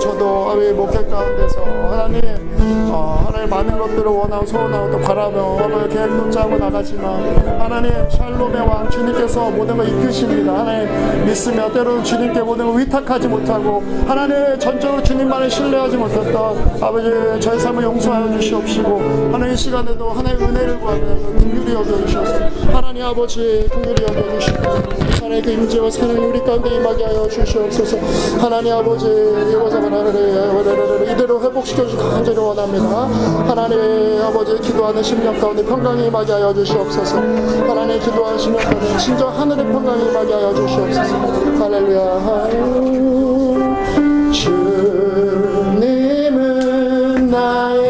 저도 0.00 0.50
아버지 0.50 0.72
목회 0.72 1.04
가운데서 1.06 1.62
하나님 1.90 2.43
어, 2.58 3.24
하나님 3.26 3.50
많은 3.50 3.78
것들을 3.78 4.04
원하고 4.06 4.46
소원하고 4.46 4.90
또 4.92 4.98
바라며 5.00 5.58
아버지 5.58 5.94
계획도 5.94 6.30
짜고 6.30 6.56
나가지만 6.58 7.60
하나님 7.60 7.92
샬롬의 8.10 8.60
왕 8.60 8.88
주님께서 8.90 9.50
모든 9.50 9.76
걸 9.76 9.88
이끄십니다. 9.88 10.60
하나님 10.60 11.24
믿으며 11.26 11.72
때로는 11.72 12.04
주님께 12.04 12.40
모든 12.40 12.66
걸 12.66 12.80
위탁하지 12.80 13.28
못하고 13.28 13.82
하나님 14.06 14.58
전적으로 14.58 15.02
주님만을 15.02 15.50
신뢰하지 15.50 15.96
못했던 15.96 16.78
아버지 16.80 17.08
저의 17.40 17.58
삶을 17.58 17.82
용서하여 17.82 18.32
주시옵시고 18.38 19.00
하나님 19.32 19.54
이 19.54 19.56
시간에도 19.56 20.10
하나님 20.10 20.46
은혜를 20.48 20.78
구하며 20.80 21.00
긍휼히 21.38 21.74
여겨주셔서 21.74 22.34
하나님 22.72 23.04
아버지 23.04 23.66
긍휼히 23.70 24.02
여겨주시고 24.02 24.62
하나님 25.20 25.42
그 25.42 25.50
임재와 25.50 25.90
사랑이 25.90 26.18
우리 26.18 26.38
가운데 26.40 26.74
임하게 26.74 27.04
하여 27.04 27.28
주시옵소서. 27.28 27.96
하나님 28.40 28.72
아버지 28.72 29.06
이곳에 29.06 29.76
하나님 29.78 31.02
이대로 31.10 31.40
회복시켜 31.42 31.84
주시기 31.84 32.02
간절히 32.02 32.38
원합니다. 32.44 33.08
하나님 33.48 34.20
아버지 34.22 34.60
기도하는 34.60 35.02
심령 35.02 35.38
가운데 35.40 35.64
평강이 35.64 36.06
임하게 36.06 36.32
하여 36.32 36.52
주시옵소서. 36.52 37.16
하나님 37.16 37.98
기도하는 38.00 38.38
심령 38.38 38.62
가운데 38.62 38.98
진정 38.98 39.28
하늘의 39.28 39.64
평강이 39.66 40.04
임하게 40.10 40.32
하여 40.32 40.54
주시옵소서. 40.54 41.16
할렐루야. 41.58 42.04
주님은 45.94 47.30
나의 47.30 47.83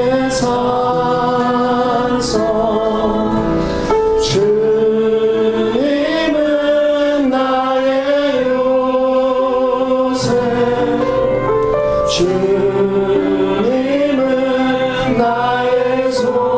나 16.24 16.53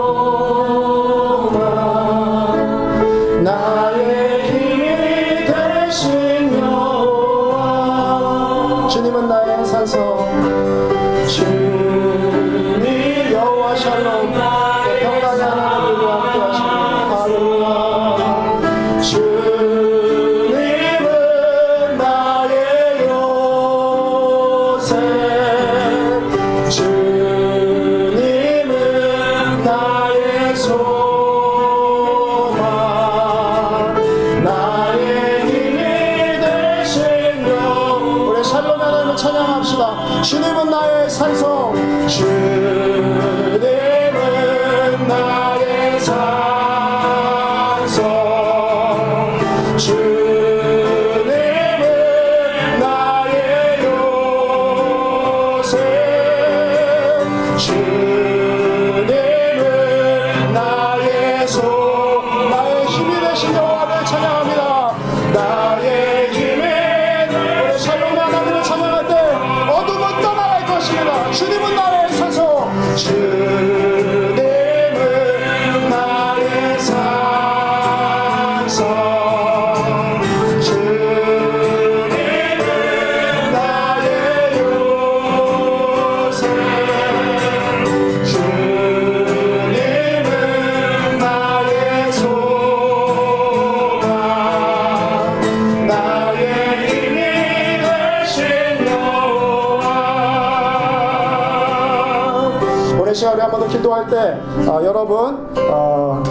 어, 104.77 104.85
여러분 104.85 105.49
어, 105.71 106.23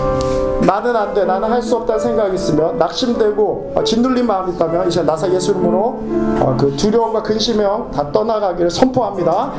나는 0.61 0.95
안 0.95 1.13
돼, 1.15 1.25
나는 1.25 1.49
할 1.51 1.61
수 1.65 1.75
없다는 1.77 1.99
생각이 1.99 2.35
있으면 2.35 2.77
낙심되고 2.77 3.73
어, 3.75 3.83
짓눌린 3.83 4.27
마음이 4.27 4.53
있다면 4.53 4.87
이제 4.87 5.01
나사 5.01 5.27
예수 5.33 5.51
이름으로 5.51 5.77
어, 6.41 6.55
그 6.59 6.75
두려움과 6.77 7.23
근심형 7.23 7.89
다 7.91 8.11
떠나가기를 8.11 8.69
선포합니다. 8.69 9.51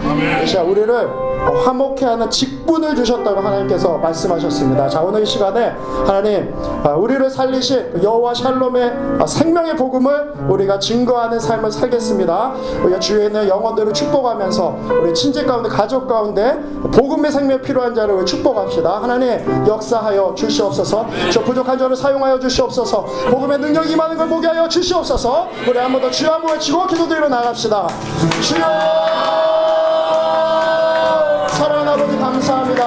이제 0.44 0.60
우리를 0.60 0.88
어, 0.94 1.52
화목해 1.64 2.04
하는 2.04 2.30
직 2.30 2.55
분을 2.86 2.94
주셨다고 2.96 3.40
하나님께서 3.40 3.98
말씀하셨습니다. 3.98 4.88
자 4.88 5.00
오늘 5.02 5.22
이 5.22 5.26
시간에 5.26 5.74
하나님 6.06 6.54
어, 6.84 6.94
우리를 6.96 7.28
살리신 7.28 8.00
여호와 8.02 8.34
샬롬의 8.34 8.92
어, 9.20 9.26
생명의 9.26 9.76
복음을 9.76 10.34
우리가 10.48 10.78
증거하는 10.78 11.38
삶을 11.40 11.70
살겠습니다. 11.72 12.52
우리가 12.84 13.00
주위에 13.00 13.26
있는 13.26 13.48
영혼들을 13.48 13.92
축복하면서 13.92 14.78
우리 15.02 15.12
친지 15.14 15.44
가운데 15.44 15.68
가족 15.68 16.06
가운데 16.06 16.58
복음의 16.92 17.32
생명 17.32 17.60
필요한 17.60 17.94
자를 17.94 18.24
축복합시다. 18.24 19.02
하나님 19.02 19.66
역사하여 19.66 20.34
주시옵소서. 20.36 21.06
저 21.32 21.42
부족한 21.42 21.78
자를 21.78 21.96
사용하여 21.96 22.38
주시옵소서. 22.38 23.04
복음의 23.30 23.58
능력이 23.58 23.92
임하는 23.92 24.16
걸 24.16 24.28
보게 24.28 24.46
하여 24.46 24.68
주시옵소서. 24.68 25.48
우리 25.68 25.78
한 25.78 25.92
번 25.92 25.96
더 25.96 26.10
주여 26.10 26.30
한번 26.30 26.52
외치고 26.52 26.86
기도드리며 26.86 27.28
나갑시다. 27.28 27.86
주여 28.42 29.75
감사합니다. 32.36 32.84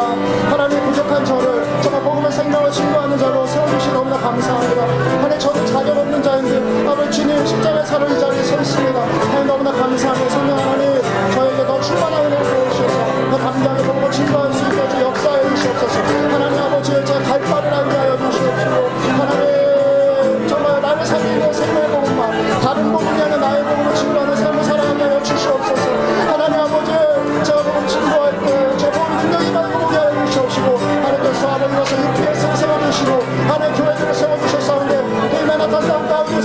하나님 0.52 0.80
부족한 0.86 1.26
저를 1.26 1.66
정말 1.82 2.04
복음의 2.04 2.32
생명을 2.32 2.72
증거하는 2.72 3.18
자로 3.18 3.48
세워주시 3.48 3.92
너무나 3.92 4.18
감사합니다. 4.18 4.84
하나님 4.84 5.40
저도 5.40 5.66
자격 5.66 5.98
없는 5.98 6.22
자인데 6.22 6.88
아버지 6.88 7.12
주님 7.12 7.46
십자가에 7.46 7.84
살을 7.84 8.12
이 8.12 8.20
자리에 8.20 8.44
서 8.44 8.62
있습니다. 8.62 9.00
하나님 9.02 9.48
너무나 9.48 9.72
감사합니다. 9.72 10.30
성령 10.30 10.58
하나님 10.60 11.02
저에게 11.34 11.66
더 11.66 11.82
충만한 11.82 12.26
은혜를 12.26 12.44
부어주셔서 12.44 13.32
더 13.32 13.38
감당의 13.38 13.84
복음을 13.86 14.12
증거할 14.12 14.54
수 14.54 14.64
있게 14.66 14.90
주 14.90 15.02
역사해 15.02 15.50
주시옵소서. 15.50 16.00
하나님 16.32 16.60
아버지 16.62 17.06
제가 17.06 17.20
갈 17.24 17.42
바를 17.42 17.74
알게 17.74 17.96
하여 17.96 18.18
주시옵시고 18.18 18.90
하나님 19.18 20.48
정말 20.48 20.80
나를 20.80 21.06
살리는 21.06 21.54
생명의 21.54 21.90
복음만 21.90 22.62
다른 22.62 22.92
복음이 22.92 23.20
아니라 23.20 23.38
나의 23.38 23.64
복음을 23.64 23.96
증거하는 23.96 24.36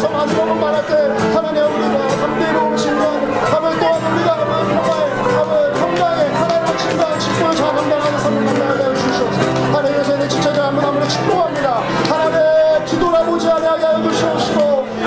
많은 0.09 0.35
복음 0.35 0.61
말할 0.61 0.87
때 0.87 0.95
하나님 1.35 1.63
우리가 1.65 2.09
담대로 2.09 2.77
증거하는 2.77 3.35
하면 3.35 3.81
또한 3.81 4.13
우리가 4.13 4.33
하면 4.39 4.83
평화에 4.85 5.11
하면 5.35 5.75
평강에. 5.75 6.25
하나님을 6.35 6.79
증거하는 6.79 7.21
직분을 7.21 7.57
잘 7.57 7.75
감당하는 7.75 8.19
삶을 8.19 8.45
감당하게 8.45 8.83
하여 8.83 8.95
주시옵소서. 8.95 9.77
하나님께서 9.77 10.17
내 10.17 10.29
지체자 10.29 10.67
한분 10.67 10.85
한 10.85 10.93
분을 10.95 11.09
축복합니다. 11.09 11.81
하나님 12.09 12.85
뒤돌아보지 12.87 13.49
않게 13.51 13.67
하여 13.67 14.03
주시옵시고 14.03 14.61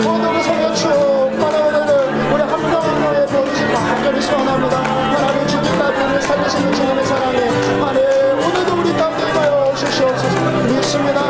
모든 0.04 0.44
성의 0.44 0.76
축 0.76 0.88
하나님을 0.90 2.34
우리 2.34 2.42
한 2.42 2.62
명한 2.62 3.02
명의 3.02 3.28
보여주신 3.28 3.74
간절히 3.74 4.22
소원합니다. 4.22 4.78
하나님 4.78 5.48
주님까지 5.48 6.04
우리를 6.04 6.22
살리시는 6.22 6.74
주님의 6.74 7.06
사랑에 7.06 7.40
하나님 7.80 8.40
오늘도 8.40 8.82
우리 8.82 8.94
가운데 8.94 9.30
임하여 9.30 9.74
주시옵소서. 9.76 10.38
믿습니다 10.68 11.27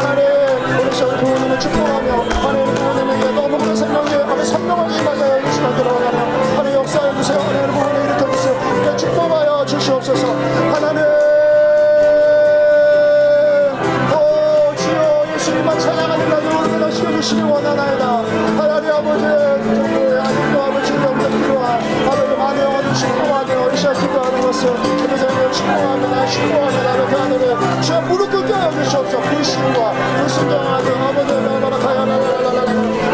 15개 17.27 17.61
하나이다 17.61 18.23
하나님 18.57 18.89
아버지 18.89 19.21
정도의 19.21 20.21
아직도 20.21 20.63
아버지 20.63 20.93
영접기도와 20.93 21.79
하나님 22.07 22.41
안에 22.41 22.63
어느 22.63 22.93
축복하며 22.93 23.73
이시아 23.73 23.91
기도하는 23.91 24.41
것을 24.41 24.69
예배자며 25.01 25.51
축복합니다 25.51 26.25
축복합니다 26.25 26.95
이렇게 26.95 27.15
하늘에 27.15 27.81
주여 27.81 28.01
무릎 28.01 28.31
꿇게 28.31 28.53
여기시옵소서 28.53 29.19
불신과 29.19 29.91
불순종하는 30.17 31.03
아버지 31.03 31.33
나라라 31.33 31.77
가야 31.77 32.05
나라라 32.05 32.61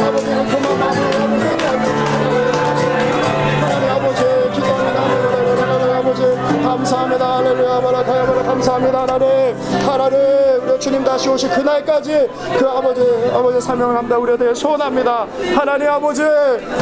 아버지는 0.07 0.47
그만 0.47 0.79
마음을 0.79 1.42
감사합니다. 7.03 7.37
할렐루야. 7.37 7.81
바라카야 7.81 8.25
바라 8.25 8.43
감사합니다. 8.43 9.01
하나님 9.01 9.57
하나님 9.85 10.17
우리 10.63 10.79
주님 10.79 11.03
다시 11.03 11.27
오실 11.29 11.49
그날까지 11.49 12.29
그 12.57 12.67
아버지 12.67 13.01
아버지 13.33 13.59
사명을 13.59 13.97
합니다 13.97 14.17
우리에 14.17 14.37
대해 14.37 14.53
소원합니다. 14.53 15.27
하나님 15.55 15.89
아버지 15.89 16.23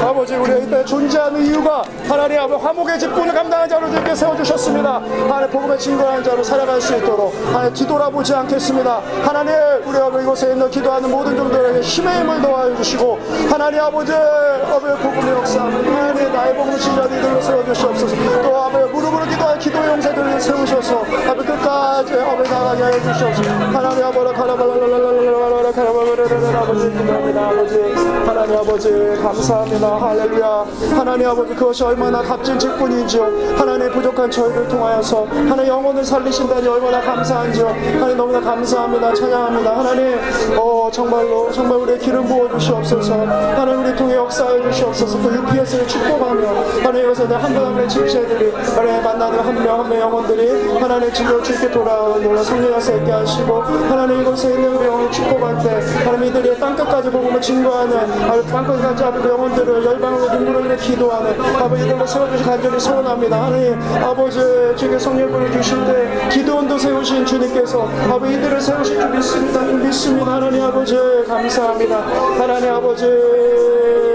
아버지 0.02 0.36
우리의 0.36 0.64
이때 0.64 0.86
존재하는 0.86 1.44
이유가 1.46 1.84
하나님 2.08 2.40
아버지 2.40 2.64
화목의 2.64 3.00
직분을 3.00 3.34
감당한 3.34 3.68
자로 3.68 3.90
주께 3.92 4.14
세워주셨습니다. 4.14 5.02
하나님 5.28 5.50
복음의 5.50 5.80
증거하는 5.80 6.24
자로 6.24 6.44
살아갈 6.44 6.80
수 6.80 6.96
있도록 6.96 7.34
하나님 7.48 7.74
뒤돌아보지 7.74 8.34
않겠습니다. 8.34 9.02
하나님 9.24 9.54
우리 9.86 9.98
아버지 9.98 10.24
이곳에 10.24 10.52
있는 10.52 10.70
기도하는 10.70 11.10
모든 11.10 11.36
종들에게 11.36 11.82
힘의 11.82 12.20
힘을 12.22 12.42
더하여 12.42 12.76
주시고 12.76 13.20
하나님 13.50 13.82
아버지 13.82 14.14
아버지 14.14 15.02
복음의 15.02 15.34
역사 15.34 15.64
하나님 15.64 16.32
나의 16.32 16.56
복음을 16.56 16.80
진리하는 16.80 17.18
이들로 17.18 17.42
세워주시옵소서. 17.42 18.42
또 18.44 18.58
아버지 18.58 18.92
무릎으로 18.94 19.26
기도할 19.26 19.58
기도의 19.58 19.88
용사 19.90 20.11
들을 20.14 20.40
세우셔서. 20.40 21.04
아버지 21.30 21.48
끝까지 21.48 22.14
아버지 22.20 22.52
나가게 22.52 23.02
주시옵소서. 23.02 23.50
하나님 23.74 24.06
아버지 24.06 24.34
카라발랄랄랄랄랄랄랄 24.34 25.72
카라발랄랄랄 25.74 26.56
아버지 26.56 26.92
기도합니다 26.92 27.48
아버지 27.48 27.80
하나님 28.26 28.58
아버지 28.58 28.90
감사합니다 29.22 29.88
할렐루야 30.02 30.66
하나님 30.96 31.30
아버지 31.30 31.54
그것이 31.54 31.84
얼마나 31.84 32.22
값진 32.22 32.58
직분인지요 32.60 33.24
하나님 33.58 33.92
부족한 33.92 34.30
저희를 34.32 34.68
통하여서 34.68 35.26
하나님 35.26 35.68
영혼을 35.68 36.04
살리신다니 36.04 36.68
얼마나 36.68 37.02
감사한지요 37.02 37.68
하나님 37.68 38.18
너무나 38.18 38.40
감사합니다 38.42 39.14
찬양합니다 39.14 39.78
하나님 39.78 40.20
어 40.58 40.90
정말로 40.92 41.52
정말 41.52 41.78
우리의 41.80 42.00
기름 42.00 42.26
부어 42.26 42.50
주시옵소서 42.50 43.14
하나님 43.26 43.84
우리 43.84 43.96
통해 43.96 44.16
역사해 44.16 44.62
주시옵소서 44.64 45.18
그 45.22 45.36
UPS를 45.36 45.88
축복하며 45.88 46.48
하나님 46.84 47.06
여기서 47.06 47.28
한분 47.28 47.64
한 47.66 47.74
분의 47.74 47.90
집체들이 47.90 48.52
하나님 48.76 49.04
만나는 49.04 49.40
한명한명 49.40 50.01
영혼들이 50.02 50.80
하나님 50.80 51.14
진로 51.14 51.42
주께 51.42 51.70
돌아오는 51.70 52.44
성령에서 52.44 52.98
있게 52.98 53.12
하시고 53.12 53.62
하나님 53.62 54.22
이곳에 54.22 54.50
있는 54.54 54.76
우리 54.76 54.88
영혼 54.88 55.12
축복할 55.12 55.64
때 55.64 55.80
하나님 56.04 56.30
이들이 56.30 56.60
땅끝까지 56.60 57.10
복음을 57.12 57.40
증거하는 57.40 57.98
하나님 57.98 58.48
땅끝까지 58.48 59.04
아버지 59.04 59.28
영혼들을 59.28 59.86
열방으로 59.86 60.34
눈물을 60.34 60.64
흘려 60.64 60.76
기도하는 60.76 61.40
아버지 61.40 61.86
이들로 61.86 62.06
세워주시 62.06 62.44
간절히 62.44 62.80
소원합니다. 62.80 63.44
하나님 63.46 63.80
아버지 64.04 64.40
주께 64.76 64.98
성령을 64.98 65.52
주실 65.52 65.86
때 65.86 66.30
기도원도 66.30 66.78
세우신 66.78 67.26
주님께서 67.26 67.88
아버지 68.10 68.34
이들을 68.34 68.60
세우실 68.60 69.00
줄 69.00 69.10
믿습니다. 69.10 69.62
믿습니다. 69.62 70.32
하나님 70.32 70.64
아버지 70.64 70.98
감사합니다. 71.28 71.98
하나님 72.40 72.74
아버지 72.74 74.11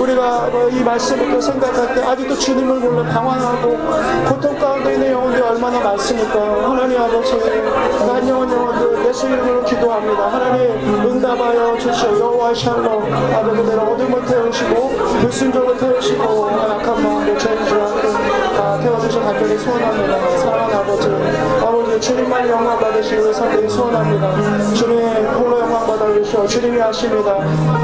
우리가 0.00 0.48
이 0.72 0.82
말씀을 0.82 1.42
생각할 1.42 1.94
때 1.94 2.02
아직도 2.02 2.34
주님을 2.36 2.80
몰라 2.80 3.02
방황하고 3.12 3.78
고통 4.28 4.58
가운데 4.58 4.94
있는 4.94 5.12
영혼들이 5.12 5.42
얼마나 5.42 5.78
많습니까? 5.80 6.40
하나님 6.70 6.98
아버지 7.00 7.36
난 8.06 8.26
영혼 8.28 8.50
영혼들 8.50 9.06
예수 9.06 9.26
이름으로 9.26 9.62
기도합니다. 9.64 10.32
하나님 10.32 10.94
응답하여 11.04 11.76
주시오. 11.78 12.18
여호와 12.18 12.54
샬롬 12.54 13.12
아버지 13.12 13.56
그대로 13.60 13.82
어둠을 13.82 14.24
태우시고 14.24 14.88
불순종을 15.20 15.76
태우시고 15.76 16.50
약한 16.50 17.02
마음도 17.02 17.36
죄인들과 17.36 17.90
함께 17.90 18.08
다 18.56 18.80
태워주셔 18.80 19.20
간절히 19.20 19.58
소원합니다. 19.58 20.38
사랑하는 20.38 20.76
아버지 20.76 21.08
아버지 21.90 22.06
주님만 22.06 22.48
영광 22.48 22.78
위해서 22.78 23.40
간절히 23.42 23.68
소원합니다. 23.68 24.74
주님 24.74 25.00
홀로 25.34 25.58
영광 25.58 25.84
받아주시오. 25.88 26.46
주님이 26.46 26.78
하십니다. 26.78 27.34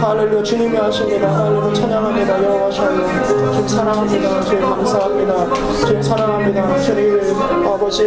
할렐루야. 0.00 0.42
주님이 0.44 0.76
하십니다. 0.76 1.28
할렐루야. 1.28 1.74
찬양합니다. 1.74 2.70
샬롬 2.70 3.24
주님 3.26 3.68
사랑합니다. 3.68 4.40
주님 4.42 4.60
감사합니다. 4.62 5.54
주님 5.86 6.02
사랑합니다. 6.02 6.78
주님 6.82 7.66
아버지 7.66 8.04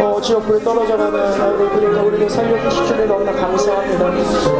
어, 0.00 0.20
지역구에 0.22 0.58
떨어져가는 0.60 1.20
아이고 1.20 1.68
그러니까 1.68 2.02
우리를 2.04 2.30
살려주실 2.30 2.86
주님 2.86 3.08
너무나 3.08 3.32
감사합니다. 3.32 4.04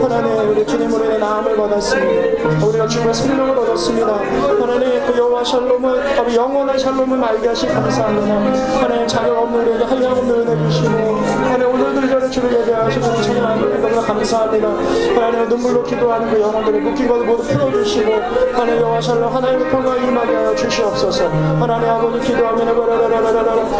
하나님 0.02 0.50
우리 0.50 0.66
주님으로 0.66 1.04
인해 1.06 1.16
나음을 1.18 1.56
받았습니다. 1.56 2.66
우리가 2.66 2.86
주님의 2.86 3.14
생명을 3.14 3.56
얻었습니다. 3.56 4.06
하나님 4.08 5.06
그 5.06 5.16
여호와 5.16 5.42
샬롬은 5.42 6.18
아버지 6.18 6.36
영원한 6.36 6.78
샬롬을 6.78 7.24
알게 7.24 7.48
하시 7.48 7.66
감사합니다. 7.66 8.82
하나님 8.82 9.06
자격 9.06 9.38
없는 9.38 9.60
우리에게 9.62 9.84
한량 9.84 10.17
없는 10.18 10.48
은혜 10.48 10.68
주시고 10.68 11.37
하나님 11.38 11.68
오늘도 11.68 12.06
이 12.06 12.08
자리에 12.08 12.30
주를 12.30 12.60
예배하시고 12.60 13.22
찬양합니다 13.22 13.78
너무나 13.78 14.00
감사합니다. 14.02 14.68
하나님 14.68 15.48
눈물로 15.48 15.82
기도하는 15.84 16.30
그 16.30 16.40
영혼들의 16.40 16.80
묶인 16.80 17.08
것을 17.08 17.26
모두 17.26 17.42
풀어주시고 17.42 18.12
하나님 18.52 19.00
샬롬 19.00 19.34
하나님의 19.34 19.70
평강 19.70 19.96
임하게 19.96 20.34
하여 20.34 20.54
주시옵소서. 20.54 21.28
하나님 21.28 21.88
아버지 21.88 22.26
기도하면 22.26 22.68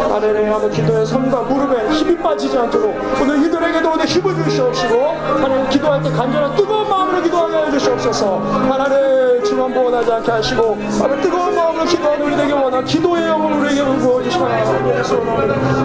하나님 0.09 0.53
아버지 0.53 0.81
기도의 0.81 1.05
손과 1.05 1.41
무릎에 1.41 1.89
힘이 1.89 2.17
빠지지 2.17 2.57
않도록 2.57 2.95
오늘 3.21 3.45
이들에게도 3.45 3.91
오늘 3.91 4.05
힘을 4.05 4.43
주시옵시고 4.43 5.01
하나님 5.41 5.69
기도할 5.69 6.01
때 6.01 6.09
간절한 6.09 6.55
뜨거운 6.55 6.89
마음으로 6.89 7.21
기도하게 7.21 7.55
하여 7.55 7.71
주시옵소서. 7.71 8.37
하나님 8.37 9.43
주만 9.43 9.73
보원하지 9.73 10.11
않게 10.11 10.31
하시고 10.31 10.77
하나님 10.99 11.21
뜨거운 11.21 11.55
마음으로 11.55 11.85
기도하는 11.85 12.25
우리에게 12.25 12.53
원한 12.53 12.83
기도의 12.85 13.27
영을 13.27 13.59
우리에게 13.59 13.83
부어주시고 13.83 14.45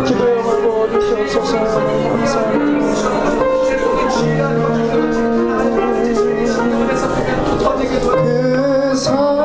기도의 0.05 0.37
영을 0.39 0.63
부어주시옵소서. 0.63 1.64
그사 8.95 9.44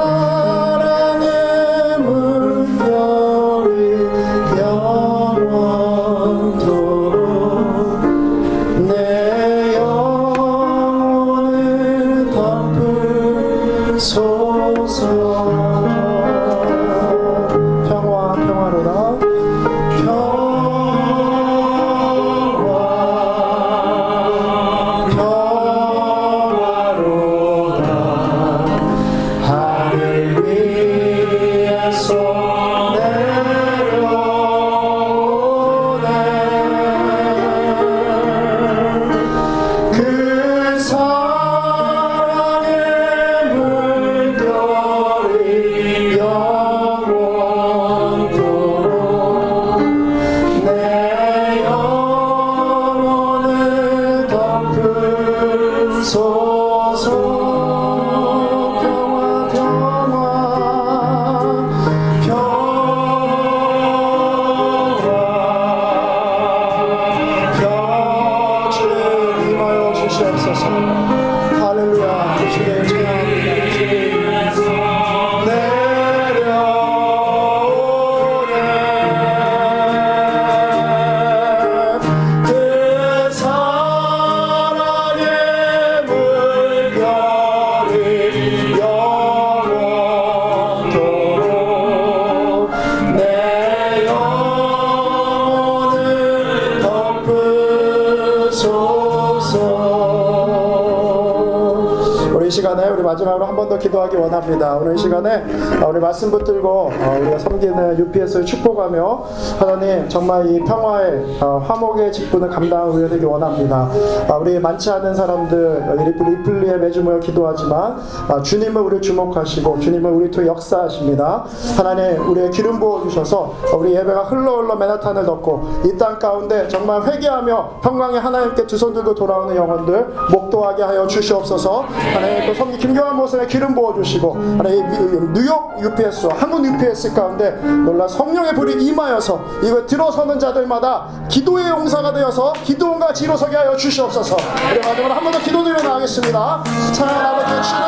번 103.59 103.69
더 103.69 103.77
기도하기 103.77 104.15
원합니다. 104.15 104.77
오늘 104.77 104.95
이 104.95 104.97
시간에 104.97 105.43
어, 105.83 105.89
우리 105.89 105.99
말씀 105.99 106.31
붙들고 106.31 106.69
어, 106.69 107.17
우리가 107.21 107.37
섬기는 107.39 107.99
UPS를 107.99 108.45
축복하며 108.45 109.23
하나님 109.59 110.07
정말 110.07 110.49
이 110.49 110.59
평화의 110.63 111.37
어, 111.41 111.61
화목의 111.67 112.11
직분을 112.13 112.49
우리가 112.93 113.09
되기 113.09 113.25
원합니다. 113.25 113.89
아, 114.29 114.37
우리 114.37 114.57
많지 114.59 114.89
않은 114.89 115.13
사람들 115.13 115.97
리플리에 116.23 116.77
매주 116.77 117.03
모여 117.03 117.19
기도하지만 117.19 117.97
아, 118.29 118.41
주님은 118.41 118.81
우리를 118.81 119.01
주목하시고 119.01 119.79
주님은 119.79 120.09
우리 120.13 120.31
통해 120.31 120.47
역사하십니다. 120.47 121.43
하나님 121.77 122.29
우리의 122.29 122.51
기름 122.51 122.79
부어 122.79 123.03
주셔서 123.03 123.53
우리 123.77 123.93
예배가 123.93 124.23
흘러 124.23 124.61
흘러 124.61 124.75
맨하탄을 124.75 125.25
덮고 125.25 125.63
이 125.85 125.97
땅 125.99 126.17
가운데 126.17 126.65
정말 126.69 127.03
회개하며 127.03 127.81
평강의 127.83 128.21
하나님께 128.21 128.65
두 128.65 128.77
손 128.79 128.93
들고 128.93 129.13
돌아오는 129.13 129.53
영혼들 129.53 130.07
목도하게 130.49 130.83
하여 130.83 131.07
주시옵소서. 131.07 131.85
하나님 132.13 132.45
또 132.47 132.53
섬기 132.53 132.77
김경환 132.77 133.15
모습에 133.15 133.45
기름 133.47 133.73
부어 133.75 133.93
주시고 133.93 134.33
하나님 134.57 134.79
이 134.93 135.39
뉴욕 135.39 135.75
UPS 135.79 136.27
한국 136.27 136.65
UPS 136.65 137.13
가운데 137.13 137.51
놀라 137.85 138.07
성령의 138.07 138.53
불이 138.55 138.83
임하여서 138.83 139.39
이거 139.63 139.85
들어서는 139.85 140.39
자들마다 140.39 141.07
기도의 141.29 141.69
용사가 141.69 142.11
되어서 142.13 142.53
기도원과 142.63 143.13
지로서게 143.13 143.55
하여 143.55 143.75
주시옵소서. 143.75 144.35
우리 144.71 144.79
마지막으로 144.79 145.13
한 145.13 145.23
번 145.23 145.29
더 145.29 145.37
기도드려 145.39 145.79
나가겠습니다. 145.83 146.63
찬양 146.91 147.25
아버지 147.25 147.69
주님 147.69 147.83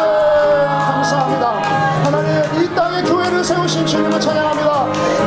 감사합니다. 0.91 1.47
하나님 2.03 2.63
이 2.63 2.75
땅에 2.75 3.01
교회를 3.01 3.43
세우신 3.43 3.83
주님을 3.87 4.19
찬양합니다. 4.19 4.71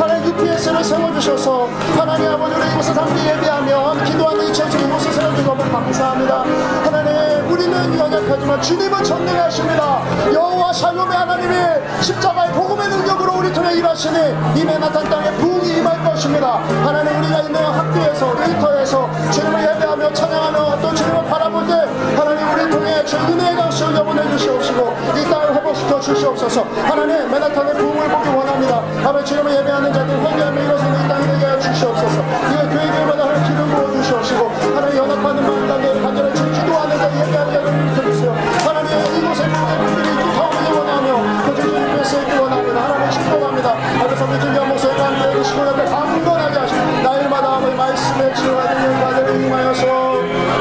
하나님 0.00 0.28
UPS 0.28 0.53
를 0.72 0.82
세워주셔서 0.82 1.68
하나님 1.94 2.30
아버지 2.30 2.54
우리 2.54 2.66
이곳에 2.72 2.92
함께 2.92 3.32
예배하면 3.32 4.02
기도하는 4.04 4.48
이천수 4.48 4.78
이곳에 4.78 5.12
세워준 5.12 5.46
것을 5.46 5.70
감사합니다. 5.70 6.42
하나님 6.84 7.52
우리는 7.52 7.98
연약하지만 7.98 8.62
주님은 8.62 9.04
전능하십니다. 9.04 10.00
여호와 10.32 10.72
샬롬의 10.72 11.16
하나님이 11.16 11.54
십자가의 12.00 12.52
복음의 12.52 12.88
능력으로 12.88 13.34
우리 13.40 13.52
통해 13.52 13.74
일하시니 13.74 14.16
이 14.56 14.64
맨하탄 14.64 15.04
땅에 15.10 15.30
부흥이 15.32 15.78
임할 15.78 16.02
것입니다. 16.02 16.54
하나님 16.82 17.18
우리가 17.18 17.40
있는 17.40 17.62
학교에서 17.62 18.34
일터에서 18.34 19.10
주님을 19.32 19.60
예배하며 19.60 20.12
찬양하며 20.14 20.80
또 20.80 20.94
주님을 20.94 21.24
바라볼 21.24 21.66
때 21.66 21.74
하나님 22.16 22.54
우리 22.54 22.70
통해 22.70 23.04
주 23.04 23.16
은혜의 23.16 23.56
강수를 23.56 23.96
여보내 23.96 24.30
주시옵시고 24.30 24.96
이 25.18 25.30
땅을 25.30 25.54
회복시켜 25.56 26.00
주시옵소서 26.00 26.64
하나님 26.84 27.30
맨하탄의 27.30 27.74
부흥을 27.74 28.08
보기 28.08 28.28
원합니다. 28.30 28.82
아버지 29.06 29.26
주님을 29.26 29.56
예배하는 29.56 29.92
자들 29.92 30.18
회개하며 30.18 30.53
이 30.54 31.08
땅에 31.08 31.26
되게 31.26 31.44
하여 31.44 31.58
주시옵소서 31.58 32.22
이거 32.52 32.68
교회 32.68 32.86
교회마다 32.86 33.24
하나님 33.24 33.42
기름 33.44 33.68
부어 33.74 33.90
주시옵시고 33.92 34.50
하나님 34.74 34.96
연합하는 34.98 35.42
마음 35.42 35.68
가운데 35.68 36.00
간절히 36.00 36.34
주 36.34 36.44
기도하는 36.52 36.96
자 36.96 37.10
예배하는 37.10 37.52
자를 37.94 38.12
주세요 38.12 38.32
하나님 38.64 38.90
이곳에 39.18 39.46
모든 39.48 39.78
분들이 39.84 40.08
기도하기 40.16 40.72
원하며 40.72 41.44
그 41.44 41.54
주님 41.60 41.92
앞에서 41.92 42.22
있기 42.22 42.38
원합니다 42.38 42.84
하나님 42.84 43.10
축복합니다 43.10 43.68
아버지 44.00 44.16
성리 44.16 44.40
준비한 44.40 44.68
목소리가 44.68 45.06
함께 45.06 45.28
해주시고 45.30 45.66
옆에 45.66 45.84
강건하게 45.84 46.58
하시고 46.58 46.80
날마다 47.02 47.56
아버지 47.56 47.74
말씀에 47.74 48.34
지어하는 48.34 48.92
영광을 48.92 49.44
임하여서 49.44 49.86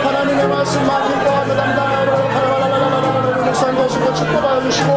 하나님의 0.04 0.48
말씀 0.48 0.88
맡길 0.88 1.24
거하며 1.24 1.56
담당하여 1.56 2.04
목사님 3.46 3.76
되시고 3.84 4.14
축복하여 4.14 4.62
주시고 4.64 4.93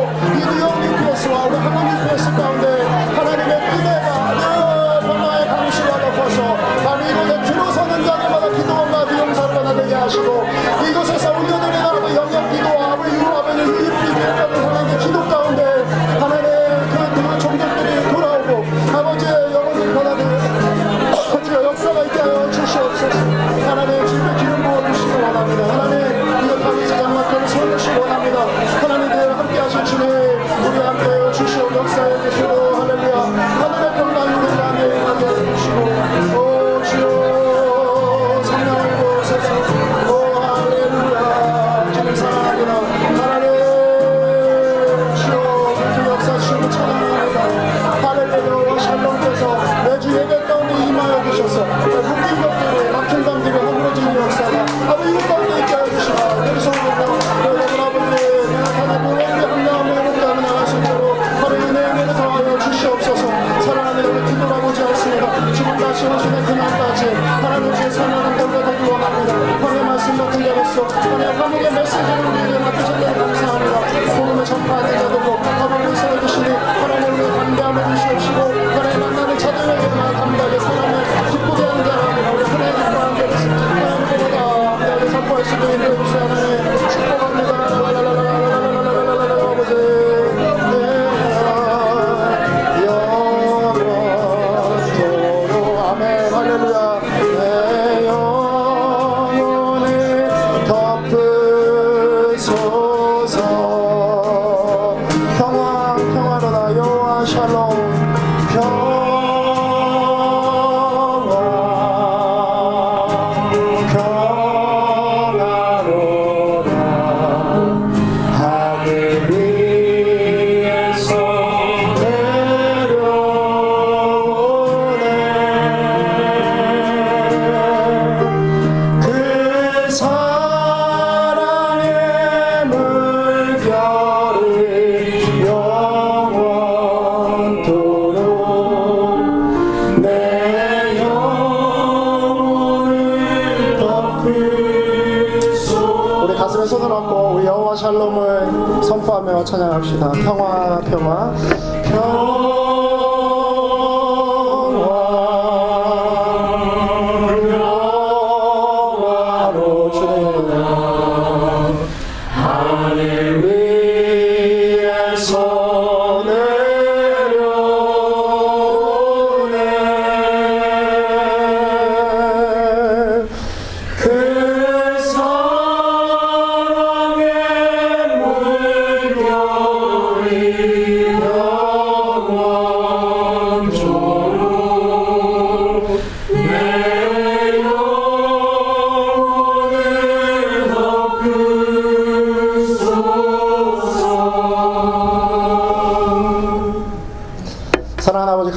찬양합시다. 149.47 150.11
평화 150.13 150.81
평화 150.81 151.33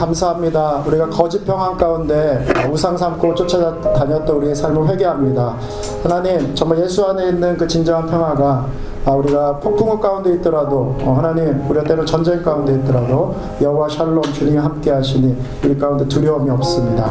감사합니다. 0.09 0.83
우리가 0.87 1.09
거짓 1.09 1.45
평안 1.45 1.77
가운데 1.77 2.45
우상 2.71 2.97
삼고 2.97 3.35
쫓아다녔던 3.35 4.29
우리의 4.37 4.55
삶을 4.55 4.87
회개합니다. 4.89 5.55
하나님 6.03 6.53
정말 6.55 6.79
예수 6.81 7.05
안에 7.05 7.29
있는 7.29 7.57
그 7.57 7.67
진정한 7.67 8.07
평화가 8.07 8.65
아, 9.05 9.11
우리가 9.11 9.57
폭풍우 9.59 9.99
가운데 9.99 10.33
있더라도 10.35 10.95
어, 11.01 11.13
하나님 11.17 11.63
우리가 11.69 11.85
때로 11.85 12.03
전쟁 12.05 12.43
가운데 12.43 12.73
있더라도 12.75 13.33
여호와 13.61 13.87
샬롬 13.89 14.21
주님이 14.21 14.57
함께 14.57 14.91
하시니 14.91 15.37
우리 15.63 15.77
가운데 15.77 16.07
두려움이 16.07 16.49
없습니다. 16.51 17.09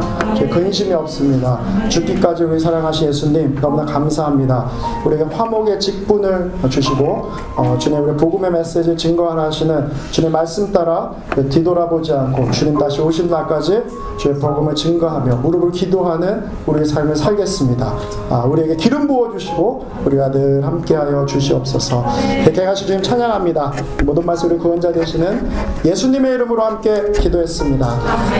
근심이 0.51 0.93
없습니다. 0.93 1.59
죽기까지 1.89 2.43
우리 2.43 2.59
사랑하신 2.59 3.09
예수님 3.09 3.55
너무나 3.59 3.85
감사합니다. 3.85 4.67
우리에게 5.05 5.23
화목의 5.33 5.79
직분을 5.79 6.51
주시고 6.69 7.29
어, 7.55 7.75
주님 7.79 8.03
우리 8.03 8.15
복음의 8.15 8.51
메시지 8.51 8.95
증거하나 8.95 9.45
하시는 9.45 9.89
주님 10.11 10.31
말씀 10.31 10.71
따라 10.71 11.11
뒤돌아보지 11.49 12.13
않고 12.13 12.51
주님 12.51 12.77
다시 12.77 13.01
오신 13.01 13.29
날까지 13.29 13.83
주의 14.19 14.35
복음을 14.35 14.75
증거하며 14.75 15.37
무릎을 15.37 15.71
기도하는 15.71 16.43
우리의 16.67 16.85
삶을 16.85 17.15
살겠습니다. 17.15 17.93
아, 18.29 18.43
우리에게 18.43 18.75
기름 18.75 19.07
부어 19.07 19.31
주시고 19.31 19.85
우리가 20.05 20.29
늘 20.29 20.63
함께하여 20.65 21.25
주시옵소서. 21.25 22.05
백행하신 22.45 22.87
주님 22.87 23.01
찬양합니다. 23.01 23.71
모든 24.03 24.25
말씀 24.25 24.49
우리 24.49 24.57
구원자 24.57 24.91
되시는 24.91 25.49
예수님의 25.85 26.33
이름으로 26.33 26.61
함께 26.61 27.11
기도했습니다. 27.17 27.87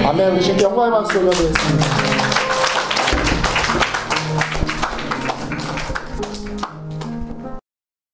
아멘. 0.05 0.35
우리 0.35 0.63
영광의 0.63 0.91
박수 0.91 1.17
올려드리겠습니다. 1.17 1.98